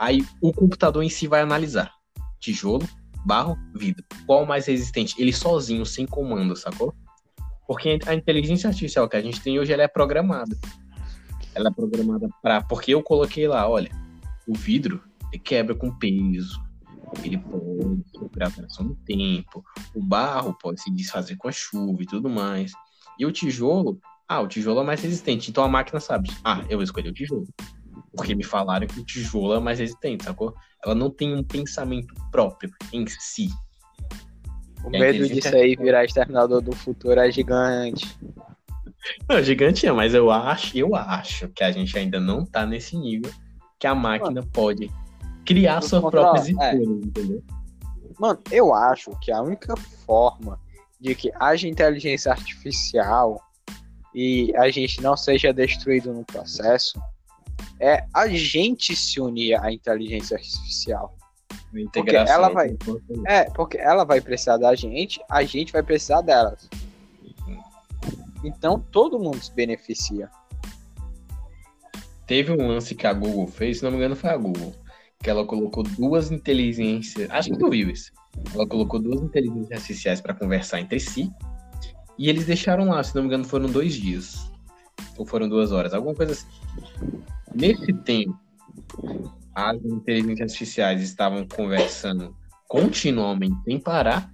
Aí 0.00 0.24
o 0.40 0.50
computador 0.50 1.04
em 1.04 1.10
si 1.10 1.26
vai 1.26 1.42
analisar. 1.42 1.92
Tijolo, 2.38 2.88
barro, 3.26 3.58
vida. 3.74 4.02
Qual 4.26 4.46
mais 4.46 4.64
resistente? 4.64 5.14
Ele 5.18 5.30
sozinho, 5.30 5.84
sem 5.84 6.06
comando, 6.06 6.56
sacou? 6.56 6.94
Porque 7.66 7.98
a 8.06 8.14
inteligência 8.14 8.68
artificial 8.68 9.06
que 9.06 9.16
a 9.18 9.20
gente 9.20 9.42
tem 9.42 9.58
hoje 9.58 9.74
ela 9.74 9.82
é 9.82 9.88
programada. 9.88 10.56
Ela 11.54 11.68
é 11.68 11.72
programada 11.72 12.30
para 12.42 12.62
porque 12.62 12.94
eu 12.94 13.02
coloquei 13.02 13.46
lá, 13.46 13.68
olha, 13.68 13.90
o 14.48 14.54
vidro 14.54 15.02
quebra 15.44 15.74
com 15.74 15.94
peso, 15.94 16.58
ele 17.22 17.36
pode 17.36 18.02
sofrer 18.16 18.44
alteração 18.44 18.86
no 18.86 18.94
tempo, 19.04 19.62
o 19.94 20.02
barro 20.02 20.56
pode 20.60 20.80
se 20.80 20.90
desfazer 20.90 21.36
com 21.36 21.46
a 21.46 21.52
chuva 21.52 22.02
e 22.02 22.06
tudo 22.06 22.30
mais. 22.30 22.72
E 23.18 23.26
o 23.26 23.32
tijolo, 23.32 24.00
ah, 24.26 24.40
o 24.40 24.48
tijolo 24.48 24.80
é 24.80 24.84
mais 24.84 25.02
resistente, 25.02 25.50
então 25.50 25.62
a 25.62 25.68
máquina 25.68 26.00
sabe, 26.00 26.30
ah, 26.42 26.64
eu 26.70 26.78
vou 26.78 26.84
escolher 26.84 27.10
o 27.10 27.14
tijolo. 27.14 27.46
Porque 28.14 28.34
me 28.34 28.44
falaram 28.44 28.86
que 28.86 29.00
o 29.00 29.04
tijolo 29.04 29.54
é 29.54 29.60
mais 29.60 29.78
resistente, 29.78 30.24
sacou? 30.24 30.54
Ela 30.84 30.94
não 30.94 31.10
tem 31.10 31.34
um 31.34 31.42
pensamento 31.42 32.14
próprio 32.30 32.70
em 32.92 33.06
si. 33.06 33.48
O 34.84 34.90
medo 34.90 35.28
disso 35.28 35.54
aí 35.54 35.76
virar 35.76 36.04
exterminador 36.04 36.60
do 36.60 36.74
futuro 36.74 37.20
é 37.20 37.30
gigante. 37.30 38.16
Não, 39.28 39.42
gigante 39.42 39.86
é, 39.86 39.92
mas 39.92 40.14
eu 40.14 40.30
acho, 40.30 40.76
eu 40.76 40.94
acho 40.94 41.48
que 41.48 41.62
a 41.62 41.70
gente 41.70 41.96
ainda 41.98 42.20
não 42.20 42.44
tá 42.44 42.66
nesse 42.66 42.96
nível 42.96 43.30
que 43.78 43.86
a 43.86 43.94
máquina 43.94 44.40
Mano, 44.40 44.52
pode 44.52 44.90
criar 45.44 45.80
suas 45.80 46.02
próprias 46.02 46.48
é. 46.48 46.50
escolhas, 46.50 46.88
é. 46.88 47.06
entendeu? 47.06 47.42
Mano, 48.18 48.38
eu 48.50 48.74
acho 48.74 49.10
que 49.20 49.32
a 49.32 49.40
única 49.40 49.74
forma 50.06 50.60
de 51.00 51.14
que 51.14 51.32
haja 51.34 51.66
inteligência 51.66 52.30
artificial 52.30 53.40
e 54.14 54.54
a 54.56 54.70
gente 54.70 55.00
não 55.00 55.16
seja 55.16 55.52
destruído 55.52 56.12
no 56.12 56.24
processo 56.24 57.00
é 57.80 58.04
a 58.12 58.28
gente 58.28 58.94
se 58.94 59.20
unir 59.20 59.58
à 59.60 59.72
inteligência 59.72 60.36
artificial. 60.36 61.16
Porque 61.92 62.14
ela 62.14 62.48
vai. 62.48 62.76
É, 63.26 63.44
porque 63.50 63.78
ela 63.78 64.04
vai 64.04 64.20
precisar 64.20 64.58
da 64.58 64.74
gente, 64.74 65.20
a 65.28 65.42
gente 65.42 65.72
vai 65.72 65.82
precisar 65.82 66.20
delas. 66.20 66.68
Então 68.44 68.84
todo 68.90 69.18
mundo 69.18 69.42
se 69.42 69.52
beneficia. 69.52 70.28
Teve 72.26 72.52
um 72.52 72.68
lance 72.68 72.94
que 72.94 73.06
a 73.06 73.12
Google 73.12 73.46
fez, 73.46 73.78
se 73.78 73.84
não 73.84 73.90
me 73.90 73.96
engano 73.96 74.14
foi 74.14 74.30
a 74.30 74.36
Google, 74.36 74.72
que 75.22 75.28
ela 75.28 75.44
colocou 75.44 75.82
duas 75.82 76.30
inteligências, 76.30 77.28
acho 77.30 77.50
que 77.50 77.58
tu 77.58 77.68
viu 77.68 77.90
isso. 77.90 78.12
Ela 78.54 78.66
colocou 78.66 79.00
duas 79.00 79.20
inteligências 79.20 79.72
artificiais 79.72 80.20
para 80.20 80.34
conversar 80.34 80.80
entre 80.80 81.00
si. 81.00 81.30
E 82.16 82.28
eles 82.28 82.46
deixaram 82.46 82.88
lá, 82.88 83.02
se 83.02 83.14
não 83.14 83.22
me 83.22 83.28
engano, 83.28 83.44
foram 83.44 83.68
dois 83.68 83.94
dias. 83.94 84.49
Ou 85.20 85.26
foram 85.26 85.46
duas 85.46 85.70
horas, 85.70 85.92
alguma 85.92 86.14
coisa 86.14 86.32
assim. 86.32 86.46
Nesse 87.54 87.92
tempo, 87.92 88.34
as 89.54 89.76
inteligências 89.84 90.50
artificiais 90.50 91.02
estavam 91.02 91.46
conversando 91.46 92.34
continuamente 92.66 93.54
sem 93.64 93.78
parar 93.78 94.32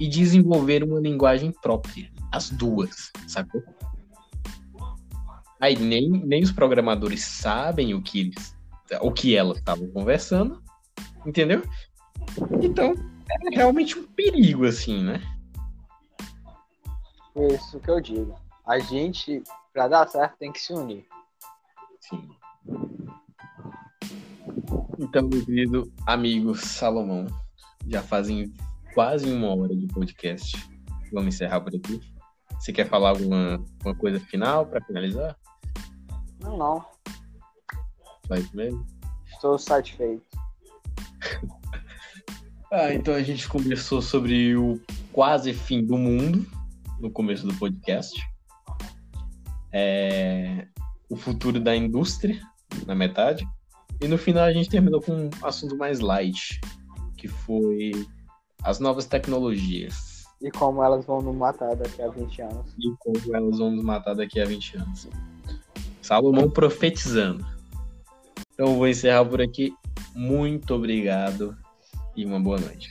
e 0.00 0.08
desenvolveram 0.08 0.86
uma 0.86 1.00
linguagem 1.00 1.52
própria, 1.52 2.10
as 2.32 2.48
duas, 2.48 3.12
sacou? 3.28 3.62
Aí 5.60 5.76
nem, 5.76 6.08
nem 6.08 6.42
os 6.42 6.50
programadores 6.50 7.22
sabem 7.22 7.92
o 7.92 8.00
que 8.00 8.20
eles, 8.20 8.56
o 9.02 9.12
que 9.12 9.36
elas 9.36 9.58
estavam 9.58 9.86
conversando, 9.90 10.62
entendeu? 11.26 11.62
Então, 12.62 12.94
é 13.30 13.54
realmente 13.54 13.98
um 13.98 14.06
perigo 14.06 14.64
assim, 14.64 15.04
né? 15.04 15.20
Isso 17.54 17.78
que 17.80 17.90
eu 17.90 18.00
digo. 18.00 18.34
A 18.66 18.78
gente, 18.78 19.42
para 19.72 19.88
dar 19.88 20.08
certo, 20.08 20.36
tem 20.38 20.52
que 20.52 20.60
se 20.60 20.72
unir. 20.72 21.06
Sim. 22.00 22.28
Então, 24.98 25.28
meu 25.28 25.44
querido 25.44 25.92
amigo 26.06 26.54
Salomão, 26.54 27.26
já 27.86 28.02
fazem 28.02 28.52
quase 28.94 29.30
uma 29.32 29.54
hora 29.54 29.74
de 29.74 29.86
podcast. 29.86 30.56
Vamos 31.12 31.34
encerrar 31.34 31.60
por 31.60 31.74
aqui. 31.74 32.00
Você 32.58 32.72
quer 32.72 32.88
falar 32.88 33.10
alguma, 33.10 33.54
alguma 33.78 33.94
coisa 33.96 34.20
final 34.20 34.66
para 34.66 34.84
finalizar? 34.84 35.36
Não, 36.40 36.56
não. 36.56 36.84
Só 38.26 38.34
isso 38.34 38.56
mesmo? 38.56 38.86
Estou 39.26 39.58
satisfeito. 39.58 40.24
ah, 42.70 42.94
então 42.94 43.14
a 43.14 43.22
gente 43.22 43.48
conversou 43.48 44.00
sobre 44.00 44.56
o 44.56 44.80
quase 45.12 45.52
fim 45.52 45.84
do 45.84 45.96
mundo 45.96 46.46
no 47.00 47.10
começo 47.10 47.46
do 47.46 47.54
podcast. 47.54 48.31
É, 49.72 50.66
o 51.08 51.16
futuro 51.16 51.58
da 51.60 51.74
indústria 51.74 52.40
na 52.86 52.94
metade. 52.94 53.46
E 54.00 54.08
no 54.08 54.18
final 54.18 54.44
a 54.44 54.52
gente 54.52 54.68
terminou 54.68 55.00
com 55.00 55.12
um 55.12 55.30
assunto 55.42 55.76
mais 55.76 56.00
light, 56.00 56.60
que 57.16 57.28
foi 57.28 57.92
as 58.62 58.80
novas 58.80 59.06
tecnologias. 59.06 60.24
E 60.40 60.50
como 60.50 60.82
elas 60.82 61.04
vão 61.04 61.20
nos 61.22 61.36
matar 61.36 61.76
daqui 61.76 62.02
a 62.02 62.08
20 62.08 62.42
anos. 62.42 62.74
E 62.78 62.92
como 62.98 63.36
elas 63.36 63.58
vão 63.58 63.70
nos 63.70 63.84
matar 63.84 64.14
daqui 64.14 64.40
a 64.40 64.44
20 64.44 64.76
anos. 64.78 65.08
Salomão 66.00 66.50
profetizando. 66.50 67.46
Então 68.52 68.74
vou 68.74 68.88
encerrar 68.88 69.24
por 69.24 69.40
aqui. 69.40 69.72
Muito 70.14 70.74
obrigado 70.74 71.56
e 72.16 72.24
uma 72.24 72.40
boa 72.40 72.58
noite. 72.58 72.90